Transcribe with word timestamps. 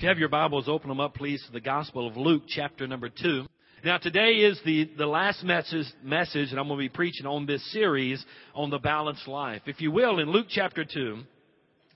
If 0.00 0.04
you 0.04 0.08
have 0.08 0.18
your 0.18 0.30
Bibles, 0.30 0.66
open 0.66 0.88
them 0.88 0.98
up, 0.98 1.12
please, 1.12 1.44
to 1.44 1.52
the 1.52 1.60
Gospel 1.60 2.08
of 2.08 2.16
Luke, 2.16 2.44
chapter 2.48 2.86
number 2.86 3.10
2. 3.10 3.44
Now, 3.84 3.98
today 3.98 4.30
is 4.30 4.58
the, 4.64 4.90
the 4.96 5.04
last 5.04 5.44
message, 5.44 5.84
message, 6.02 6.52
and 6.52 6.58
I'm 6.58 6.68
going 6.68 6.78
to 6.78 6.84
be 6.84 6.88
preaching 6.88 7.26
on 7.26 7.44
this 7.44 7.70
series 7.70 8.24
on 8.54 8.70
the 8.70 8.78
balanced 8.78 9.28
life. 9.28 9.60
If 9.66 9.82
you 9.82 9.90
will, 9.90 10.18
in 10.18 10.30
Luke 10.30 10.46
chapter 10.48 10.86
2, 10.86 11.18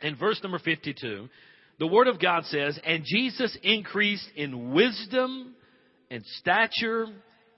in 0.02 0.16
verse 0.16 0.38
number 0.42 0.58
52, 0.58 1.30
the 1.78 1.86
Word 1.86 2.06
of 2.06 2.20
God 2.20 2.44
says, 2.44 2.78
And 2.84 3.04
Jesus 3.06 3.56
increased 3.62 4.28
in 4.36 4.74
wisdom 4.74 5.54
and 6.10 6.22
stature 6.40 7.06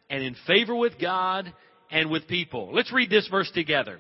and 0.08 0.22
in 0.22 0.36
favor 0.46 0.76
with 0.76 0.92
God 1.00 1.52
and 1.90 2.08
with 2.08 2.28
people. 2.28 2.70
Let's 2.72 2.92
read 2.92 3.10
this 3.10 3.26
verse 3.26 3.50
together. 3.52 3.98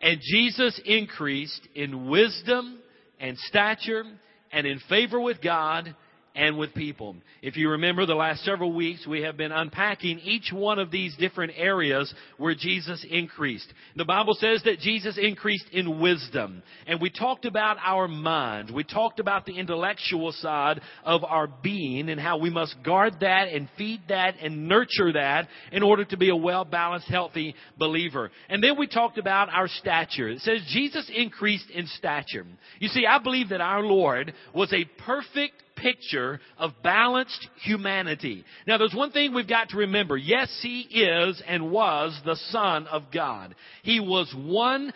And 0.00 0.20
Jesus 0.22 0.80
increased 0.84 1.66
in 1.74 2.08
wisdom 2.08 2.78
and 3.18 3.36
stature 3.36 4.04
and 4.52 4.66
in 4.66 4.78
favor 4.78 5.20
with 5.20 5.40
God 5.40 5.94
and 6.38 6.56
with 6.56 6.72
people. 6.72 7.16
If 7.42 7.56
you 7.56 7.70
remember 7.70 8.06
the 8.06 8.14
last 8.14 8.44
several 8.44 8.72
weeks, 8.72 9.06
we 9.06 9.22
have 9.22 9.36
been 9.36 9.50
unpacking 9.50 10.20
each 10.20 10.52
one 10.52 10.78
of 10.78 10.92
these 10.92 11.16
different 11.16 11.52
areas 11.56 12.14
where 12.36 12.54
Jesus 12.54 13.04
increased. 13.10 13.66
The 13.96 14.04
Bible 14.04 14.34
says 14.38 14.62
that 14.64 14.78
Jesus 14.78 15.18
increased 15.20 15.66
in 15.72 16.00
wisdom. 16.00 16.62
And 16.86 17.00
we 17.00 17.10
talked 17.10 17.44
about 17.44 17.76
our 17.84 18.06
mind. 18.06 18.70
We 18.72 18.84
talked 18.84 19.18
about 19.18 19.46
the 19.46 19.58
intellectual 19.58 20.30
side 20.30 20.80
of 21.04 21.24
our 21.24 21.48
being 21.48 22.08
and 22.08 22.20
how 22.20 22.38
we 22.38 22.50
must 22.50 22.76
guard 22.84 23.14
that 23.20 23.48
and 23.48 23.68
feed 23.76 24.02
that 24.08 24.36
and 24.40 24.68
nurture 24.68 25.12
that 25.14 25.48
in 25.72 25.82
order 25.82 26.04
to 26.04 26.16
be 26.16 26.30
a 26.30 26.36
well-balanced, 26.36 27.08
healthy 27.08 27.56
believer. 27.76 28.30
And 28.48 28.62
then 28.62 28.78
we 28.78 28.86
talked 28.86 29.18
about 29.18 29.48
our 29.48 29.66
stature. 29.66 30.28
It 30.28 30.40
says 30.42 30.60
Jesus 30.68 31.10
increased 31.12 31.68
in 31.70 31.88
stature. 31.88 32.46
You 32.78 32.88
see, 32.88 33.06
I 33.06 33.18
believe 33.18 33.48
that 33.48 33.60
our 33.60 33.82
Lord 33.82 34.32
was 34.54 34.72
a 34.72 34.84
perfect 35.02 35.62
picture 35.82 36.40
of 36.58 36.72
balanced 36.82 37.48
humanity. 37.62 38.44
Now 38.66 38.78
there's 38.78 38.94
one 38.94 39.10
thing 39.10 39.34
we've 39.34 39.48
got 39.48 39.70
to 39.70 39.78
remember. 39.78 40.16
Yes, 40.16 40.56
He 40.62 40.80
is 40.80 41.42
and 41.46 41.70
was 41.70 42.18
the 42.24 42.36
Son 42.50 42.86
of 42.86 43.04
God. 43.12 43.54
He 43.82 44.00
was 44.00 44.32
100% 44.36 44.92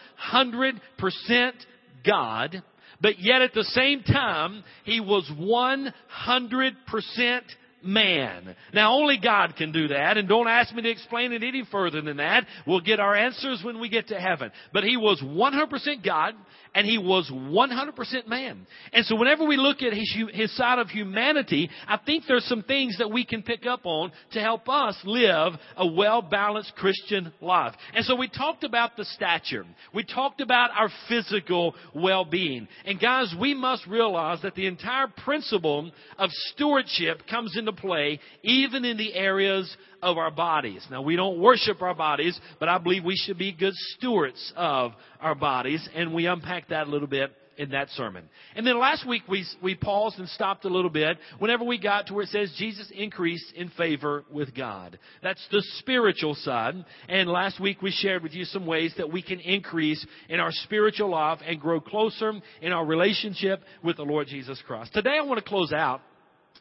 God, 2.04 2.62
but 3.00 3.18
yet 3.18 3.42
at 3.42 3.54
the 3.54 3.64
same 3.64 4.02
time, 4.02 4.64
He 4.84 5.00
was 5.00 5.30
100% 5.38 7.40
man. 7.84 8.54
Now 8.72 8.94
only 8.94 9.18
God 9.22 9.54
can 9.56 9.72
do 9.72 9.88
that, 9.88 10.16
and 10.16 10.28
don't 10.28 10.48
ask 10.48 10.74
me 10.74 10.82
to 10.82 10.90
explain 10.90 11.32
it 11.32 11.42
any 11.42 11.64
further 11.70 12.00
than 12.00 12.18
that. 12.18 12.46
We'll 12.66 12.80
get 12.80 13.00
our 13.00 13.14
answers 13.14 13.60
when 13.62 13.80
we 13.80 13.88
get 13.88 14.08
to 14.08 14.20
heaven. 14.20 14.50
But 14.72 14.84
he 14.84 14.96
was 14.96 15.22
100% 15.22 16.04
God, 16.04 16.34
and 16.74 16.86
he 16.86 16.98
was 16.98 17.30
100% 17.30 18.26
man. 18.26 18.66
And 18.92 19.04
so 19.04 19.16
whenever 19.16 19.44
we 19.44 19.56
look 19.56 19.82
at 19.82 19.92
his, 19.92 20.14
his 20.32 20.56
side 20.56 20.78
of 20.78 20.88
humanity, 20.88 21.70
I 21.86 21.98
think 21.98 22.24
there's 22.26 22.44
some 22.44 22.62
things 22.62 22.98
that 22.98 23.10
we 23.10 23.24
can 23.24 23.42
pick 23.42 23.66
up 23.66 23.80
on 23.84 24.12
to 24.32 24.40
help 24.40 24.68
us 24.68 24.96
live 25.04 25.52
a 25.76 25.86
well-balanced 25.86 26.74
Christian 26.76 27.32
life. 27.40 27.74
And 27.94 28.04
so 28.04 28.16
we 28.16 28.28
talked 28.28 28.64
about 28.64 28.96
the 28.96 29.04
stature. 29.04 29.64
We 29.94 30.04
talked 30.04 30.40
about 30.40 30.70
our 30.70 30.88
physical 31.08 31.74
well-being. 31.94 32.68
And 32.84 33.00
guys, 33.00 33.34
we 33.38 33.54
must 33.54 33.86
realize 33.86 34.40
that 34.42 34.54
the 34.54 34.66
entire 34.66 35.08
principle 35.24 35.90
of 36.18 36.30
stewardship 36.54 37.22
comes 37.28 37.56
into 37.56 37.72
play 37.72 38.20
even 38.42 38.84
in 38.84 38.96
the 38.96 39.14
areas 39.14 39.76
of 40.02 40.18
our 40.18 40.30
bodies. 40.30 40.84
Now, 40.90 41.02
we 41.02 41.14
don't 41.16 41.38
worship 41.38 41.80
our 41.80 41.94
bodies, 41.94 42.38
but 42.58 42.68
I 42.68 42.78
believe 42.78 43.04
we 43.04 43.16
should 43.16 43.38
be 43.38 43.52
good 43.52 43.74
stewards 43.74 44.52
of 44.56 44.92
our 45.22 45.34
bodies, 45.34 45.88
and 45.94 46.12
we 46.12 46.26
unpack 46.26 46.68
that 46.68 46.86
a 46.86 46.90
little 46.90 47.08
bit 47.08 47.32
in 47.56 47.70
that 47.70 47.88
sermon. 47.90 48.28
And 48.56 48.66
then 48.66 48.78
last 48.78 49.06
week 49.06 49.22
we, 49.28 49.44
we 49.62 49.74
paused 49.74 50.18
and 50.18 50.28
stopped 50.28 50.64
a 50.64 50.68
little 50.68 50.90
bit 50.90 51.18
whenever 51.38 51.64
we 51.64 51.78
got 51.78 52.06
to 52.06 52.14
where 52.14 52.24
it 52.24 52.30
says 52.30 52.52
Jesus 52.58 52.90
increased 52.94 53.52
in 53.54 53.68
favor 53.70 54.24
with 54.30 54.54
God. 54.54 54.98
That's 55.22 55.44
the 55.50 55.62
spiritual 55.78 56.34
side. 56.34 56.74
And 57.08 57.28
last 57.28 57.60
week 57.60 57.82
we 57.82 57.90
shared 57.90 58.22
with 58.22 58.32
you 58.32 58.44
some 58.44 58.66
ways 58.66 58.94
that 58.96 59.12
we 59.12 59.22
can 59.22 59.40
increase 59.40 60.04
in 60.28 60.40
our 60.40 60.50
spiritual 60.50 61.10
life 61.10 61.40
and 61.46 61.60
grow 61.60 61.80
closer 61.80 62.32
in 62.60 62.72
our 62.72 62.84
relationship 62.84 63.62
with 63.84 63.96
the 63.96 64.04
Lord 64.04 64.28
Jesus 64.28 64.60
Christ. 64.66 64.92
Today 64.94 65.18
I 65.18 65.24
want 65.24 65.38
to 65.38 65.48
close 65.48 65.72
out 65.72 66.00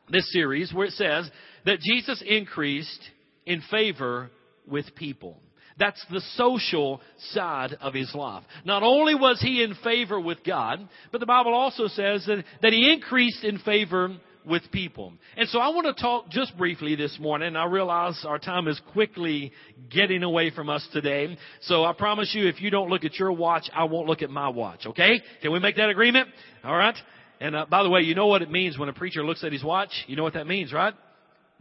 this 0.10 0.32
series 0.34 0.74
where 0.74 0.88
it 0.88 0.94
says 0.94 1.30
that 1.66 1.80
Jesus 1.80 2.22
increased 2.26 3.02
in 3.46 3.62
favor 3.72 4.30
with 4.68 4.94
people. 4.96 5.38
That's 5.82 6.06
the 6.12 6.22
social 6.36 7.02
side 7.32 7.76
of 7.82 7.96
his 7.96 8.14
life. 8.14 8.44
Not 8.66 8.84
only 8.84 9.16
was 9.16 9.42
he 9.42 9.64
in 9.64 9.74
favor 9.84 10.22
with 10.22 10.44
God, 10.44 10.88
but 11.12 11.20
the 11.20 11.26
Bible 11.26 11.56
also 11.56 11.88
says 11.88 12.24
that, 12.28 12.44
that 12.62 12.72
he 12.72 12.94
increased 12.94 13.44
in 13.44 13.58
favor 13.58 14.16
with 14.46 14.62
people. 14.72 15.14
And 15.36 15.50
so 15.50 15.58
I 15.58 15.70
want 15.70 15.88
to 15.88 16.00
talk 16.00 16.30
just 16.30 16.56
briefly 16.56 16.94
this 16.96 17.18
morning. 17.20 17.56
I 17.56 17.66
realize 17.66 18.24
our 18.28 18.38
time 18.38 18.68
is 18.68 18.80
quickly 18.94 19.54
getting 19.90 20.22
away 20.22 20.52
from 20.52 20.70
us 20.70 20.88
today. 20.94 21.36
So 21.62 21.84
I 21.84 21.94
promise 21.94 22.32
you, 22.36 22.48
if 22.48 22.62
you 22.62 22.70
don't 22.70 22.92
look 22.92 23.04
at 23.04 23.16
your 23.16 23.32
watch, 23.32 23.68
I 23.74 23.86
won't 23.86 24.06
look 24.06 24.22
at 24.22 24.30
my 24.30 24.50
watch. 24.50 24.86
Okay? 24.86 25.20
Can 25.42 25.52
we 25.52 25.58
make 25.58 25.78
that 25.78 25.90
agreement? 25.90 26.30
All 26.64 26.78
right? 26.78 26.96
And 27.40 27.56
uh, 27.56 27.66
by 27.68 27.82
the 27.82 27.90
way, 27.90 28.02
you 28.02 28.14
know 28.14 28.28
what 28.28 28.44
it 28.44 28.52
means 28.52 28.78
when 28.78 28.88
a 28.88 28.94
preacher 28.94 29.26
looks 29.26 29.44
at 29.44 29.52
his 29.52 29.64
watch? 29.64 29.90
You 30.06 30.16
know 30.16 30.22
what 30.22 30.36
that 30.36 30.46
means, 30.46 30.72
right? 30.72 30.94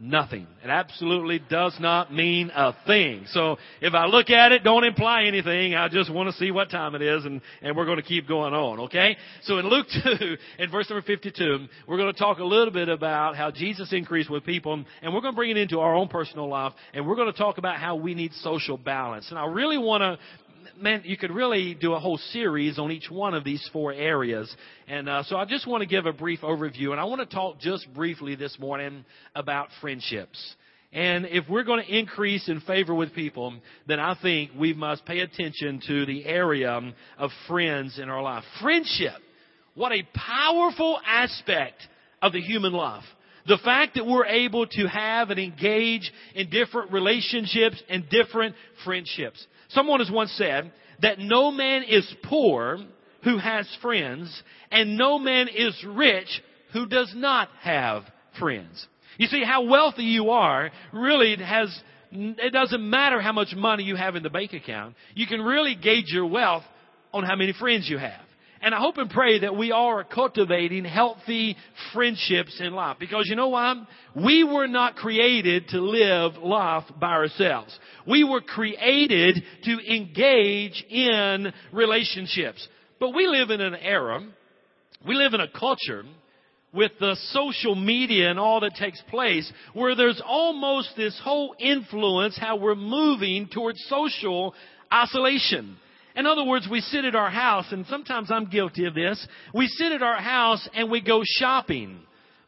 Nothing. 0.03 0.47
It 0.63 0.69
absolutely 0.71 1.43
does 1.47 1.77
not 1.79 2.11
mean 2.11 2.49
a 2.55 2.73
thing. 2.87 3.25
So 3.27 3.57
if 3.81 3.93
I 3.93 4.07
look 4.07 4.31
at 4.31 4.51
it, 4.51 4.63
don't 4.63 4.83
imply 4.83 5.25
anything. 5.25 5.75
I 5.75 5.89
just 5.89 6.11
want 6.11 6.27
to 6.27 6.35
see 6.37 6.49
what 6.49 6.71
time 6.71 6.95
it 6.95 7.03
is 7.03 7.23
and, 7.23 7.39
and 7.61 7.77
we're 7.77 7.85
going 7.85 7.97
to 7.97 8.03
keep 8.03 8.27
going 8.27 8.51
on, 8.51 8.79
okay? 8.79 9.15
So 9.43 9.59
in 9.59 9.69
Luke 9.69 9.85
2, 10.03 10.37
in 10.57 10.71
verse 10.71 10.89
number 10.89 11.05
52, 11.05 11.67
we're 11.87 11.97
going 11.97 12.11
to 12.11 12.17
talk 12.17 12.39
a 12.39 12.43
little 12.43 12.73
bit 12.73 12.89
about 12.89 13.35
how 13.35 13.51
Jesus 13.51 13.93
increased 13.93 14.31
with 14.31 14.43
people 14.43 14.73
and 14.73 15.13
we're 15.13 15.21
going 15.21 15.33
to 15.33 15.37
bring 15.37 15.51
it 15.51 15.57
into 15.57 15.79
our 15.79 15.93
own 15.93 16.07
personal 16.07 16.49
life 16.49 16.73
and 16.95 17.07
we're 17.07 17.15
going 17.15 17.31
to 17.31 17.37
talk 17.37 17.59
about 17.59 17.77
how 17.77 17.95
we 17.95 18.15
need 18.15 18.33
social 18.33 18.77
balance. 18.77 19.29
And 19.29 19.37
I 19.37 19.45
really 19.45 19.77
want 19.77 20.01
to 20.01 20.17
man, 20.79 21.01
you 21.05 21.17
could 21.17 21.31
really 21.31 21.73
do 21.73 21.93
a 21.93 21.99
whole 21.99 22.17
series 22.17 22.79
on 22.79 22.91
each 22.91 23.09
one 23.09 23.33
of 23.33 23.43
these 23.43 23.67
four 23.71 23.93
areas. 23.93 24.53
And 24.87 25.09
uh, 25.09 25.23
so 25.23 25.37
I 25.37 25.45
just 25.45 25.67
want 25.67 25.81
to 25.81 25.87
give 25.87 26.05
a 26.05 26.13
brief 26.13 26.41
overview, 26.41 26.91
and 26.91 26.99
I 26.99 27.05
want 27.05 27.27
to 27.27 27.35
talk 27.35 27.59
just 27.59 27.91
briefly 27.93 28.35
this 28.35 28.57
morning 28.59 29.05
about 29.35 29.69
friendships. 29.79 30.55
And 30.93 31.25
if 31.25 31.47
we're 31.49 31.63
going 31.63 31.83
to 31.83 31.97
increase 31.97 32.49
in 32.49 32.59
favor 32.61 32.93
with 32.93 33.13
people, 33.13 33.53
then 33.87 33.99
I 33.99 34.17
think 34.21 34.51
we 34.59 34.73
must 34.73 35.05
pay 35.05 35.19
attention 35.19 35.81
to 35.87 36.05
the 36.05 36.25
area 36.25 36.81
of 37.17 37.29
friends 37.47 37.97
in 37.97 38.09
our 38.09 38.21
life. 38.21 38.43
Friendship. 38.61 39.13
What 39.73 39.93
a 39.93 40.05
powerful 40.13 40.99
aspect 41.05 41.77
of 42.21 42.33
the 42.33 42.41
human 42.41 42.73
life. 42.73 43.05
The 43.47 43.57
fact 43.63 43.95
that 43.95 44.05
we're 44.05 44.25
able 44.25 44.67
to 44.67 44.87
have 44.87 45.29
and 45.29 45.39
engage 45.39 46.11
in 46.35 46.49
different 46.49 46.91
relationships 46.91 47.81
and 47.89 48.07
different 48.09 48.55
friendships. 48.83 49.45
Someone 49.73 49.99
has 49.99 50.11
once 50.11 50.31
said 50.33 50.71
that 51.01 51.19
no 51.19 51.51
man 51.51 51.83
is 51.83 52.11
poor 52.23 52.79
who 53.23 53.37
has 53.37 53.67
friends, 53.81 54.41
and 54.71 54.97
no 54.97 55.19
man 55.19 55.47
is 55.47 55.75
rich 55.87 56.41
who 56.73 56.87
does 56.87 57.11
not 57.15 57.49
have 57.61 58.03
friends. 58.39 58.87
You 59.17 59.27
see, 59.27 59.43
how 59.43 59.63
wealthy 59.65 60.03
you 60.03 60.31
are 60.31 60.71
really 60.91 61.35
has, 61.37 61.83
it 62.11 62.53
doesn't 62.53 62.89
matter 62.89 63.21
how 63.21 63.33
much 63.33 63.53
money 63.55 63.83
you 63.83 63.95
have 63.95 64.15
in 64.15 64.23
the 64.23 64.29
bank 64.29 64.53
account. 64.53 64.95
You 65.13 65.27
can 65.27 65.41
really 65.41 65.75
gauge 65.75 66.07
your 66.07 66.25
wealth 66.25 66.63
on 67.13 67.23
how 67.23 67.35
many 67.35 67.53
friends 67.53 67.87
you 67.89 67.97
have. 67.97 68.21
And 68.63 68.75
I 68.75 68.79
hope 68.79 68.97
and 68.97 69.09
pray 69.09 69.39
that 69.39 69.55
we 69.55 69.71
are 69.71 70.03
cultivating 70.03 70.85
healthy 70.85 71.55
friendships 71.93 72.59
in 72.59 72.73
life. 72.73 72.97
Because 72.99 73.27
you 73.27 73.35
know 73.35 73.49
why? 73.49 73.73
We 74.15 74.43
were 74.43 74.67
not 74.67 74.95
created 74.95 75.69
to 75.69 75.81
live 75.81 76.37
life 76.37 76.83
by 76.99 77.11
ourselves. 77.11 77.77
We 78.07 78.23
were 78.23 78.41
created 78.41 79.43
to 79.63 79.93
engage 79.93 80.85
in 80.89 81.51
relationships. 81.73 82.67
But 82.99 83.15
we 83.15 83.25
live 83.25 83.49
in 83.49 83.61
an 83.61 83.75
era, 83.75 84.21
we 85.07 85.15
live 85.15 85.33
in 85.33 85.41
a 85.41 85.47
culture 85.47 86.03
with 86.73 86.91
the 86.99 87.15
social 87.31 87.75
media 87.75 88.29
and 88.29 88.39
all 88.39 88.59
that 88.61 88.75
takes 88.75 89.01
place 89.09 89.51
where 89.73 89.95
there's 89.95 90.21
almost 90.23 90.91
this 90.95 91.19
whole 91.23 91.55
influence 91.59 92.37
how 92.37 92.55
we're 92.57 92.75
moving 92.75 93.49
towards 93.51 93.83
social 93.89 94.53
isolation. 94.93 95.77
In 96.15 96.25
other 96.25 96.43
words, 96.43 96.67
we 96.69 96.81
sit 96.81 97.05
at 97.05 97.15
our 97.15 97.29
house, 97.29 97.65
and 97.71 97.85
sometimes 97.87 98.31
I'm 98.31 98.45
guilty 98.45 98.85
of 98.85 98.93
this. 98.93 99.25
We 99.53 99.67
sit 99.67 99.91
at 99.91 100.01
our 100.01 100.21
house 100.21 100.67
and 100.73 100.91
we 100.91 101.01
go 101.01 101.21
shopping. 101.23 102.01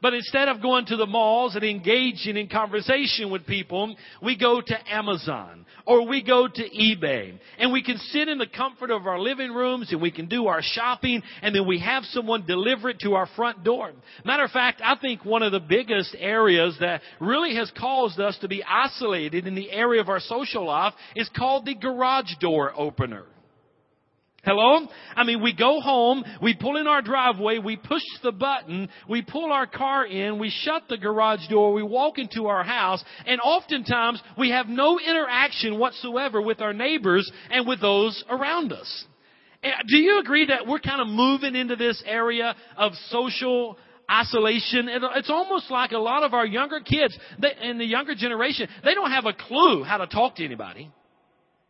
But 0.04 0.14
instead 0.14 0.50
of 0.50 0.62
going 0.62 0.86
to 0.88 0.98
the 0.98 1.06
malls 1.06 1.56
and 1.56 1.64
engaging 1.64 2.36
in 2.36 2.50
conversation 2.50 3.32
with 3.32 3.48
people, 3.48 3.96
we 4.22 4.38
go 4.38 4.60
to 4.60 4.94
Amazon 4.94 5.66
or 5.86 6.06
we 6.06 6.22
go 6.22 6.46
to 6.46 6.62
eBay. 6.62 7.40
And 7.58 7.72
we 7.72 7.82
can 7.82 7.98
sit 7.98 8.28
in 8.28 8.38
the 8.38 8.46
comfort 8.46 8.92
of 8.92 9.08
our 9.08 9.18
living 9.18 9.54
rooms 9.54 9.94
and 9.94 10.02
we 10.02 10.12
can 10.12 10.28
do 10.28 10.48
our 10.48 10.60
shopping 10.62 11.24
and 11.42 11.56
then 11.56 11.66
we 11.66 11.80
have 11.80 12.04
someone 12.04 12.46
deliver 12.46 12.90
it 12.90 13.00
to 13.00 13.14
our 13.14 13.30
front 13.38 13.64
door. 13.64 13.94
Matter 14.26 14.44
of 14.44 14.52
fact, 14.52 14.82
I 14.84 14.98
think 14.98 15.24
one 15.24 15.42
of 15.42 15.54
the 15.54 15.62
biggest 15.62 16.18
areas 16.20 16.76
that 16.82 17.00
really 17.22 17.56
has 17.56 17.72
caused 17.80 18.20
us 18.20 18.38
to 18.42 18.50
be 18.50 18.62
isolated 18.62 19.48
in 19.48 19.56
the 19.56 19.72
area 19.72 20.02
of 20.02 20.10
our 20.10 20.20
social 20.20 20.66
life 20.66 20.94
is 21.16 21.30
called 21.30 21.66
the 21.66 21.76
garage 21.76 22.36
door 22.42 22.74
opener. 22.76 23.24
Hello? 24.44 24.86
I 25.16 25.24
mean, 25.24 25.42
we 25.42 25.56
go 25.56 25.80
home, 25.80 26.22
we 26.42 26.54
pull 26.54 26.76
in 26.76 26.86
our 26.86 27.02
driveway, 27.02 27.60
we 27.60 27.78
push 27.78 28.02
the 28.24 28.34
button, 28.34 28.90
we 29.08 29.22
pull 29.22 29.54
our 29.54 29.66
car 29.66 30.06
in, 30.06 30.38
we 30.38 30.50
shut 30.50 30.84
the 30.90 30.98
garage 30.98 31.48
door, 31.50 31.72
we 31.72 31.82
walk 31.82 32.18
into 32.18 32.48
our 32.48 32.64
house, 32.64 33.02
and 33.26 33.40
oftentimes 33.40 34.22
we 34.38 34.50
have 34.50 34.68
no 34.68 35.00
interaction 35.00 35.80
whatsoever 35.80 36.42
with 36.42 36.60
our 36.60 36.74
neighbors 36.74 37.32
and 37.52 37.66
with 37.66 37.80
those 37.80 38.22
around 38.30 38.74
us. 38.74 39.06
Eh, 39.64 39.72
do 39.88 39.96
you 39.96 40.20
agree 40.20 40.48
that 40.48 40.68
we're 40.68 40.80
kind 40.80 41.00
of 41.00 41.08
moving 41.08 41.56
into 41.56 41.78
this 41.78 42.04
area 42.06 42.54
of 42.76 42.92
social 43.10 43.78
isolation. 44.12 44.90
It's 44.90 45.30
almost 45.30 45.72
like 45.72 45.94
a 45.94 45.98
lot 45.98 46.24
of 46.24 46.34
our 46.34 46.46
younger 46.46 46.82
kids 46.82 47.18
they, 47.40 47.54
and 47.62 47.80
the 47.80 47.86
younger 47.86 48.14
generation, 48.14 48.68
they 48.84 48.94
don't 48.94 49.12
have 49.12 49.26
a 49.26 49.34
clue 49.34 49.84
how 49.84 49.98
to 50.00 50.08
talk 50.08 50.36
to 50.36 50.46
anybody. 50.46 50.92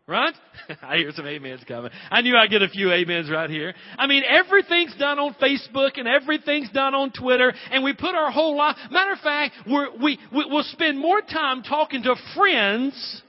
Right? 0.06 0.34
I 0.82 0.98
hear 0.98 1.12
some 1.16 1.26
amens 1.26 1.64
coming. 1.66 1.90
I 2.12 2.22
knew 2.22 2.36
I'd 2.36 2.50
get 2.50 2.62
a 2.62 2.68
few 2.68 2.92
amens 2.92 3.30
right 3.30 3.50
here. 3.50 3.74
I 3.98 4.06
mean, 4.06 4.24
everything's 4.28 4.94
done 4.98 5.18
on 5.18 5.34
Facebook 5.36 5.92
and 5.96 6.10
everything's 6.10 6.70
done 6.72 6.94
on 6.94 7.12
Twitter 7.12 7.54
and 7.72 7.84
we 7.86 7.94
put 7.94 8.14
our 8.14 8.30
whole 8.30 8.58
life, 8.58 8.76
matter 8.92 9.14
of 9.14 9.20
fact, 9.20 9.56
we're, 9.66 9.96
we, 9.98 10.20
we, 10.34 10.46
we'll 10.50 10.64
spend 10.64 11.00
more 11.00 11.22
time 11.22 11.64
talking 11.64 12.04
to 12.04 12.16
friends 12.36 13.22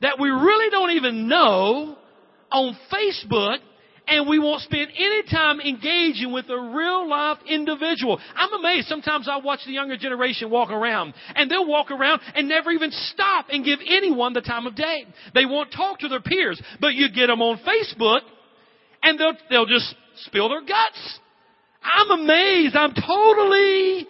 that 0.00 0.18
we 0.18 0.28
really 0.28 0.70
don't 0.70 0.90
even 0.90 1.28
know 1.28 1.96
on 2.50 2.76
Facebook 2.92 3.58
and 4.08 4.28
we 4.28 4.38
won't 4.38 4.62
spend 4.62 4.90
any 4.96 5.22
time 5.30 5.60
engaging 5.60 6.32
with 6.32 6.48
a 6.48 6.58
real 6.58 7.08
life 7.08 7.38
individual. 7.46 8.18
I'm 8.34 8.52
amazed. 8.54 8.88
Sometimes 8.88 9.28
I 9.28 9.38
watch 9.38 9.60
the 9.66 9.72
younger 9.72 9.96
generation 9.96 10.50
walk 10.50 10.70
around 10.70 11.14
and 11.34 11.50
they'll 11.50 11.68
walk 11.68 11.90
around 11.90 12.20
and 12.34 12.48
never 12.48 12.70
even 12.70 12.90
stop 12.90 13.46
and 13.50 13.64
give 13.64 13.80
anyone 13.86 14.32
the 14.32 14.40
time 14.40 14.66
of 14.66 14.74
day. 14.74 15.04
They 15.34 15.44
won't 15.44 15.72
talk 15.72 16.00
to 16.00 16.08
their 16.08 16.20
peers, 16.20 16.60
but 16.80 16.94
you 16.94 17.08
get 17.12 17.26
them 17.26 17.42
on 17.42 17.58
Facebook 17.58 18.20
and 19.02 19.18
they'll, 19.18 19.36
they'll 19.50 19.66
just 19.66 19.94
spill 20.24 20.48
their 20.48 20.62
guts. 20.62 21.18
I'm 21.82 22.10
amazed. 22.10 22.76
I'm 22.76 22.94
totally, 22.94 24.06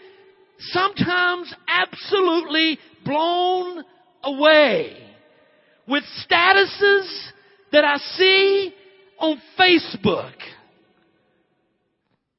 sometimes 0.59 1.53
absolutely 1.69 2.79
blown 3.05 3.85
away 4.23 4.97
with 5.87 6.05
statuses 6.25 7.31
that 7.73 7.85
I 7.85 7.97
see 7.97 8.75
on 9.19 9.41
Facebook. 9.59 10.33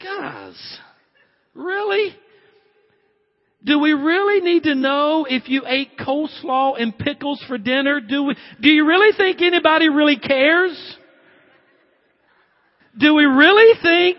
Guys, 0.02 0.80
really? 1.54 2.16
Do 3.64 3.80
we 3.80 3.92
really 3.92 4.40
need 4.42 4.64
to 4.64 4.76
know 4.76 5.26
if 5.30 5.50
you 5.50 5.64
ate 5.68 5.98
coleslaw 5.98 6.82
and 6.82 6.98
pickles 6.98 7.44
for 7.48 7.58
dinner? 7.58 8.00
Do 8.00 8.24
we, 8.24 8.36
do 8.62 8.70
you 8.72 8.88
really 8.88 9.16
think 9.18 9.42
anybody 9.42 9.90
really 9.90 10.18
cares? 10.18 10.98
Do 12.98 13.14
we 13.14 13.26
really 13.26 13.78
think 13.82 14.18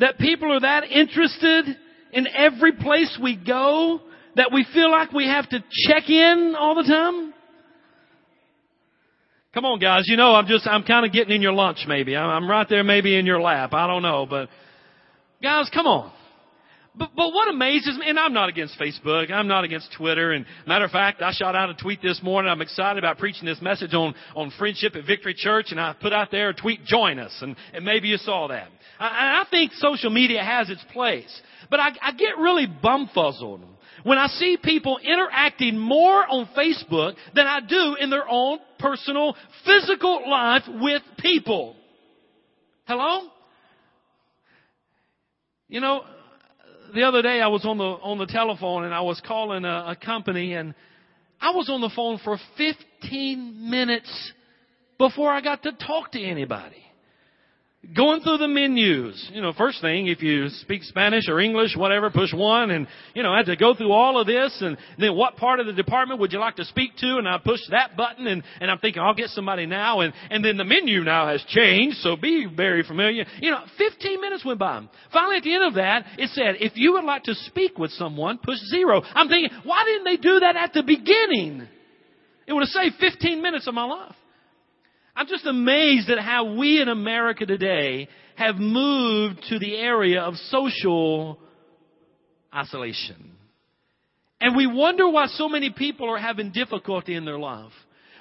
that 0.00 0.18
people 0.18 0.52
are 0.52 0.60
that 0.60 0.84
interested 0.84 1.76
in 2.12 2.26
every 2.26 2.72
place 2.72 3.18
we 3.22 3.36
go 3.36 4.00
that 4.34 4.50
we 4.52 4.66
feel 4.74 4.90
like 4.90 5.12
we 5.12 5.26
have 5.26 5.48
to 5.50 5.62
check 5.86 6.08
in 6.08 6.54
all 6.58 6.74
the 6.74 6.82
time? 6.82 7.32
Come 9.54 9.66
on, 9.66 9.78
guys. 9.78 10.04
You 10.06 10.16
know, 10.16 10.34
I'm 10.34 10.46
just, 10.46 10.66
I'm 10.66 10.82
kind 10.82 11.04
of 11.04 11.12
getting 11.12 11.34
in 11.34 11.42
your 11.42 11.52
lunch 11.52 11.84
maybe. 11.86 12.16
I'm 12.16 12.48
right 12.48 12.66
there 12.68 12.82
maybe 12.82 13.16
in 13.18 13.26
your 13.26 13.40
lap. 13.40 13.74
I 13.74 13.86
don't 13.86 14.02
know, 14.02 14.26
but 14.28 14.48
guys, 15.42 15.68
come 15.72 15.86
on. 15.86 16.10
But, 16.94 17.10
but 17.16 17.32
what 17.32 17.48
amazes 17.48 17.96
me, 17.98 18.08
and 18.08 18.18
I'm 18.18 18.32
not 18.34 18.48
against 18.48 18.78
Facebook, 18.78 19.30
I'm 19.30 19.48
not 19.48 19.64
against 19.64 19.92
Twitter, 19.96 20.32
and 20.32 20.44
matter 20.66 20.84
of 20.84 20.90
fact, 20.90 21.22
I 21.22 21.32
shot 21.32 21.56
out 21.56 21.70
a 21.70 21.74
tweet 21.74 22.02
this 22.02 22.20
morning, 22.22 22.50
I'm 22.50 22.60
excited 22.60 22.98
about 22.98 23.16
preaching 23.16 23.46
this 23.46 23.62
message 23.62 23.94
on, 23.94 24.14
on 24.36 24.52
friendship 24.58 24.94
at 24.94 25.06
Victory 25.06 25.32
Church, 25.32 25.68
and 25.70 25.80
I 25.80 25.94
put 25.98 26.12
out 26.12 26.30
there 26.30 26.50
a 26.50 26.54
tweet, 26.54 26.84
join 26.84 27.18
us, 27.18 27.34
and, 27.40 27.56
and 27.72 27.82
maybe 27.82 28.08
you 28.08 28.18
saw 28.18 28.48
that. 28.48 28.68
I, 28.98 29.42
I 29.42 29.44
think 29.50 29.72
social 29.72 30.10
media 30.10 30.42
has 30.42 30.68
its 30.68 30.84
place, 30.92 31.40
but 31.70 31.80
I, 31.80 31.92
I 32.02 32.12
get 32.12 32.36
really 32.38 32.66
bumfuzzled 32.66 33.62
when 34.04 34.18
I 34.18 34.26
see 34.28 34.56
people 34.62 34.98
interacting 34.98 35.78
more 35.78 36.24
on 36.28 36.48
Facebook 36.56 37.14
than 37.34 37.46
I 37.46 37.60
do 37.60 37.96
in 38.00 38.10
their 38.10 38.28
own 38.28 38.58
personal, 38.78 39.36
physical 39.64 40.28
life 40.28 40.62
with 40.68 41.02
people. 41.18 41.76
Hello? 42.84 43.28
You 45.68 45.80
know, 45.80 46.02
the 46.94 47.04
other 47.04 47.22
day 47.22 47.40
I 47.40 47.48
was 47.48 47.64
on 47.64 47.78
the 47.78 47.84
on 47.84 48.18
the 48.18 48.26
telephone 48.26 48.84
and 48.84 48.92
I 48.92 49.00
was 49.00 49.20
calling 49.26 49.64
a, 49.64 49.86
a 49.88 49.96
company 49.96 50.54
and 50.54 50.74
I 51.40 51.50
was 51.50 51.68
on 51.70 51.80
the 51.80 51.90
phone 51.94 52.20
for 52.22 52.38
15 52.58 53.70
minutes 53.70 54.32
before 54.98 55.30
I 55.30 55.40
got 55.40 55.62
to 55.62 55.72
talk 55.72 56.12
to 56.12 56.22
anybody 56.22 56.81
going 57.94 58.20
through 58.20 58.38
the 58.38 58.48
menus. 58.48 59.30
You 59.32 59.42
know, 59.42 59.52
first 59.52 59.80
thing, 59.80 60.06
if 60.06 60.22
you 60.22 60.48
speak 60.48 60.84
Spanish 60.84 61.28
or 61.28 61.40
English, 61.40 61.76
whatever, 61.76 62.10
push 62.10 62.32
one 62.32 62.70
and, 62.70 62.86
you 63.14 63.22
know, 63.22 63.32
I 63.32 63.38
had 63.38 63.46
to 63.46 63.56
go 63.56 63.74
through 63.74 63.90
all 63.90 64.20
of 64.20 64.26
this 64.26 64.56
and 64.60 64.78
then 64.98 65.16
what 65.16 65.36
part 65.36 65.58
of 65.58 65.66
the 65.66 65.72
department 65.72 66.20
would 66.20 66.32
you 66.32 66.38
like 66.38 66.56
to 66.56 66.64
speak 66.64 66.96
to? 66.98 67.16
And 67.18 67.28
I 67.28 67.38
push 67.38 67.60
that 67.70 67.96
button 67.96 68.26
and, 68.28 68.44
and 68.60 68.70
I'm 68.70 68.78
thinking 68.78 69.02
I'll 69.02 69.14
get 69.14 69.30
somebody 69.30 69.66
now 69.66 70.00
and, 70.00 70.14
and 70.30 70.44
then 70.44 70.56
the 70.56 70.64
menu 70.64 71.00
now 71.00 71.26
has 71.26 71.42
changed, 71.48 71.96
so 71.98 72.16
be 72.16 72.46
very 72.46 72.84
familiar. 72.84 73.24
You 73.40 73.50
know, 73.50 73.64
15 73.76 74.20
minutes 74.20 74.44
went 74.44 74.60
by. 74.60 74.86
Finally 75.12 75.38
at 75.38 75.42
the 75.42 75.54
end 75.54 75.64
of 75.64 75.74
that, 75.74 76.06
it 76.18 76.30
said, 76.30 76.56
if 76.60 76.76
you 76.76 76.92
would 76.92 77.04
like 77.04 77.24
to 77.24 77.34
speak 77.34 77.78
with 77.78 77.90
someone, 77.92 78.38
push 78.38 78.58
zero. 78.70 79.02
I'm 79.02 79.28
thinking, 79.28 79.50
why 79.64 79.84
didn't 79.84 80.04
they 80.04 80.16
do 80.16 80.38
that 80.40 80.54
at 80.56 80.72
the 80.72 80.84
beginning? 80.84 81.66
It 82.46 82.52
would 82.52 82.60
have 82.62 82.68
saved 82.68 82.94
15 83.00 83.42
minutes 83.42 83.66
of 83.66 83.74
my 83.74 83.84
life. 83.84 84.14
I'm 85.14 85.26
just 85.26 85.46
amazed 85.46 86.08
at 86.10 86.18
how 86.18 86.54
we 86.54 86.80
in 86.80 86.88
America 86.88 87.44
today 87.44 88.08
have 88.36 88.56
moved 88.56 89.42
to 89.50 89.58
the 89.58 89.76
area 89.76 90.22
of 90.22 90.34
social 90.36 91.38
isolation. 92.54 93.32
And 94.40 94.56
we 94.56 94.66
wonder 94.66 95.08
why 95.08 95.26
so 95.26 95.48
many 95.48 95.70
people 95.70 96.10
are 96.10 96.18
having 96.18 96.50
difficulty 96.50 97.14
in 97.14 97.24
their 97.24 97.38
life. 97.38 97.72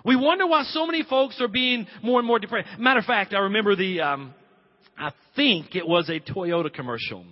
We 0.04 0.16
wonder 0.16 0.46
why 0.48 0.64
so 0.64 0.86
many 0.86 1.04
folks 1.04 1.40
are 1.42 1.48
being 1.48 1.88
more 2.04 2.20
and 2.20 2.28
more 2.28 2.40
depressed. 2.40 2.80
Matter 2.80 3.00
of 3.00 3.06
fact, 3.06 3.34
I 3.34 3.40
remember 3.40 3.76
the, 3.76 4.02
um, 4.02 4.34
I 4.98 5.12
think 5.36 5.76
it 5.76 5.88
was 5.88 6.10
a 6.10 6.20
Toyota 6.20 6.74
commercial. 6.74 7.26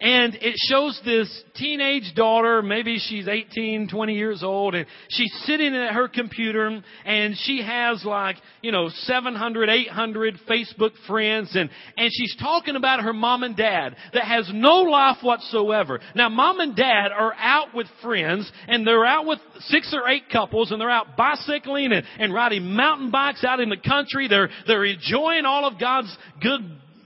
And 0.00 0.34
it 0.36 0.54
shows 0.56 0.98
this 1.04 1.28
teenage 1.56 2.14
daughter, 2.14 2.62
maybe 2.62 2.98
she's 2.98 3.28
18, 3.28 3.88
20 3.88 4.14
years 4.14 4.42
old, 4.42 4.74
and 4.74 4.86
she's 5.10 5.32
sitting 5.44 5.76
at 5.76 5.92
her 5.92 6.08
computer 6.08 6.82
and 7.04 7.36
she 7.36 7.62
has 7.62 8.02
like, 8.02 8.36
you 8.62 8.72
know, 8.72 8.88
700, 8.88 9.68
800 9.68 10.38
Facebook 10.48 10.92
friends 11.06 11.54
and, 11.54 11.68
and 11.98 12.10
she's 12.14 12.34
talking 12.40 12.76
about 12.76 13.00
her 13.00 13.12
mom 13.12 13.42
and 13.42 13.54
dad 13.54 13.94
that 14.14 14.24
has 14.24 14.50
no 14.54 14.76
life 14.82 15.18
whatsoever. 15.22 16.00
Now 16.14 16.30
mom 16.30 16.60
and 16.60 16.74
dad 16.74 17.08
are 17.12 17.34
out 17.34 17.74
with 17.74 17.86
friends 18.02 18.50
and 18.68 18.86
they're 18.86 19.04
out 19.04 19.26
with 19.26 19.38
six 19.60 19.94
or 19.94 20.08
eight 20.08 20.30
couples 20.32 20.72
and 20.72 20.80
they're 20.80 20.90
out 20.90 21.18
bicycling 21.18 21.92
and, 21.92 22.06
and 22.18 22.32
riding 22.32 22.64
mountain 22.74 23.10
bikes 23.10 23.44
out 23.44 23.60
in 23.60 23.68
the 23.68 23.76
country. 23.76 24.28
They're, 24.28 24.48
they're 24.66 24.86
enjoying 24.86 25.44
all 25.44 25.66
of 25.66 25.78
God's 25.78 26.16
good 26.42 26.62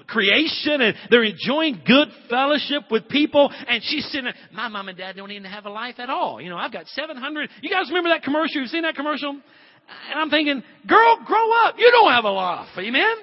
creation 0.06 0.80
and 0.80 0.96
they're 1.10 1.24
enjoying 1.24 1.80
good 1.86 2.08
fellowship 2.28 2.84
with 2.90 3.08
people 3.08 3.50
and 3.68 3.82
she's 3.82 4.04
sitting 4.06 4.24
there, 4.24 4.34
my 4.52 4.68
mom 4.68 4.88
and 4.88 4.98
dad 4.98 5.16
don't 5.16 5.30
even 5.30 5.50
have 5.50 5.66
a 5.66 5.70
life 5.70 5.96
at 5.98 6.10
all. 6.10 6.40
You 6.40 6.50
know, 6.50 6.56
I've 6.56 6.72
got 6.72 6.86
700. 6.88 7.50
You 7.62 7.70
guys 7.70 7.88
remember 7.88 8.10
that 8.10 8.22
commercial? 8.22 8.60
You've 8.60 8.70
seen 8.70 8.82
that 8.82 8.94
commercial? 8.96 9.30
And 9.30 10.18
I'm 10.18 10.30
thinking, 10.30 10.62
girl, 10.86 11.18
grow 11.26 11.52
up. 11.64 11.74
You 11.78 11.90
don't 11.90 12.12
have 12.12 12.24
a 12.24 12.30
life. 12.30 12.68
Amen? 12.78 13.14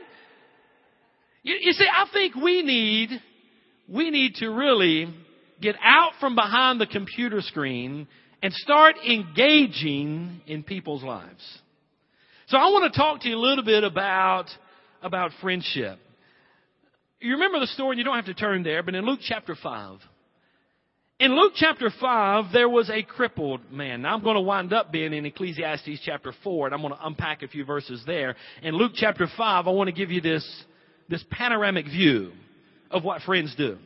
You, 1.43 1.55
you 1.59 1.71
see, 1.71 1.85
I 1.91 2.05
think 2.13 2.35
we 2.35 2.61
need, 2.61 3.09
we 3.87 4.11
need 4.11 4.35
to 4.35 4.49
really 4.49 5.13
get 5.59 5.75
out 5.83 6.13
from 6.19 6.35
behind 6.35 6.79
the 6.79 6.87
computer 6.87 7.41
screen 7.41 8.07
and 8.43 8.53
start 8.53 8.95
engaging 9.07 10.41
in 10.47 10.63
people's 10.63 11.03
lives. 11.03 11.43
So 12.47 12.57
I 12.57 12.65
want 12.65 12.91
to 12.91 12.97
talk 12.97 13.21
to 13.21 13.29
you 13.29 13.35
a 13.35 13.39
little 13.39 13.63
bit 13.63 13.83
about, 13.83 14.45
about 15.01 15.31
friendship. 15.41 15.99
You 17.21 17.33
remember 17.33 17.59
the 17.59 17.67
story, 17.67 17.91
and 17.91 17.99
you 17.99 18.03
don't 18.03 18.15
have 18.15 18.25
to 18.25 18.33
turn 18.33 18.63
there, 18.63 18.81
but 18.81 18.95
in 18.95 19.05
Luke 19.05 19.19
chapter 19.21 19.55
5, 19.55 19.99
In 21.19 21.35
Luke 21.35 21.53
chapter 21.55 21.91
5, 22.01 22.45
there 22.51 22.67
was 22.67 22.89
a 22.89 23.03
crippled 23.03 23.71
man. 23.71 24.01
Now 24.01 24.15
I'm 24.15 24.23
going 24.23 24.37
to 24.37 24.41
wind 24.41 24.73
up 24.73 24.91
being 24.91 25.13
in 25.13 25.23
Ecclesiastes 25.27 26.01
chapter 26.03 26.33
4, 26.43 26.65
and 26.65 26.73
I'm 26.73 26.81
going 26.81 26.95
to 26.95 27.05
unpack 27.05 27.43
a 27.43 27.47
few 27.47 27.63
verses 27.63 28.01
there. 28.07 28.35
In 28.63 28.73
Luke 28.73 28.93
chapter 28.95 29.27
5, 29.37 29.67
I 29.67 29.69
want 29.69 29.87
to 29.87 29.91
give 29.93 30.09
you 30.09 30.19
this, 30.19 30.43
this 31.09 31.23
panoramic 31.29 31.85
view 31.85 32.31
of 32.89 33.03
what 33.03 33.21
friends 33.21 33.53
do. 33.55 33.77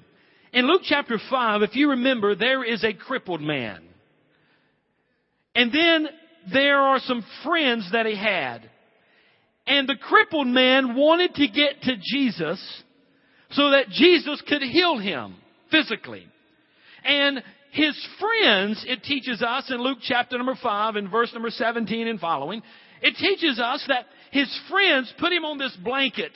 In 0.54 0.66
Luke 0.66 0.84
chapter 0.86 1.20
5, 1.30 1.62
if 1.62 1.76
you 1.76 1.90
remember, 1.90 2.36
there 2.36 2.64
is 2.64 2.86
a 2.86 2.94
crippled 2.94 3.42
man. 3.42 3.84
And 5.54 5.74
then 5.74 6.08
there 6.54 6.78
are 6.78 7.00
some 7.00 7.26
friends 7.44 7.90
that 7.92 8.06
he 8.06 8.16
had. 8.16 8.70
And 9.68 9.90
the 9.90 9.98
crippled 9.98 10.48
man 10.48 10.96
wanted 10.96 11.34
to 11.36 11.48
get 11.50 11.82
to 11.82 11.98
Jesus 12.02 12.84
so 13.52 13.72
that 13.72 13.90
Jesus 13.90 14.42
could 14.48 14.62
heal 14.62 14.98
him 14.98 15.36
physically. 15.72 16.26
And 17.04 17.44
his 17.72 18.08
friends, 18.20 18.84
it 18.88 19.04
teaches 19.04 19.42
us 19.42 19.70
in 19.70 19.82
Luke 19.82 20.00
chapter 20.02 20.38
number 20.38 20.56
5 20.62 20.96
and 20.96 21.12
verse 21.12 21.34
number 21.34 21.50
17 21.50 22.08
and 22.08 22.20
following, 22.20 22.62
it 23.02 23.16
teaches 23.18 23.60
us 23.60 23.84
that 23.88 24.06
his 24.32 24.50
friends 24.70 25.14
put 25.20 25.32
him 25.32 25.46
on 25.46 25.58
this 25.58 25.76
blanket. 25.84 26.32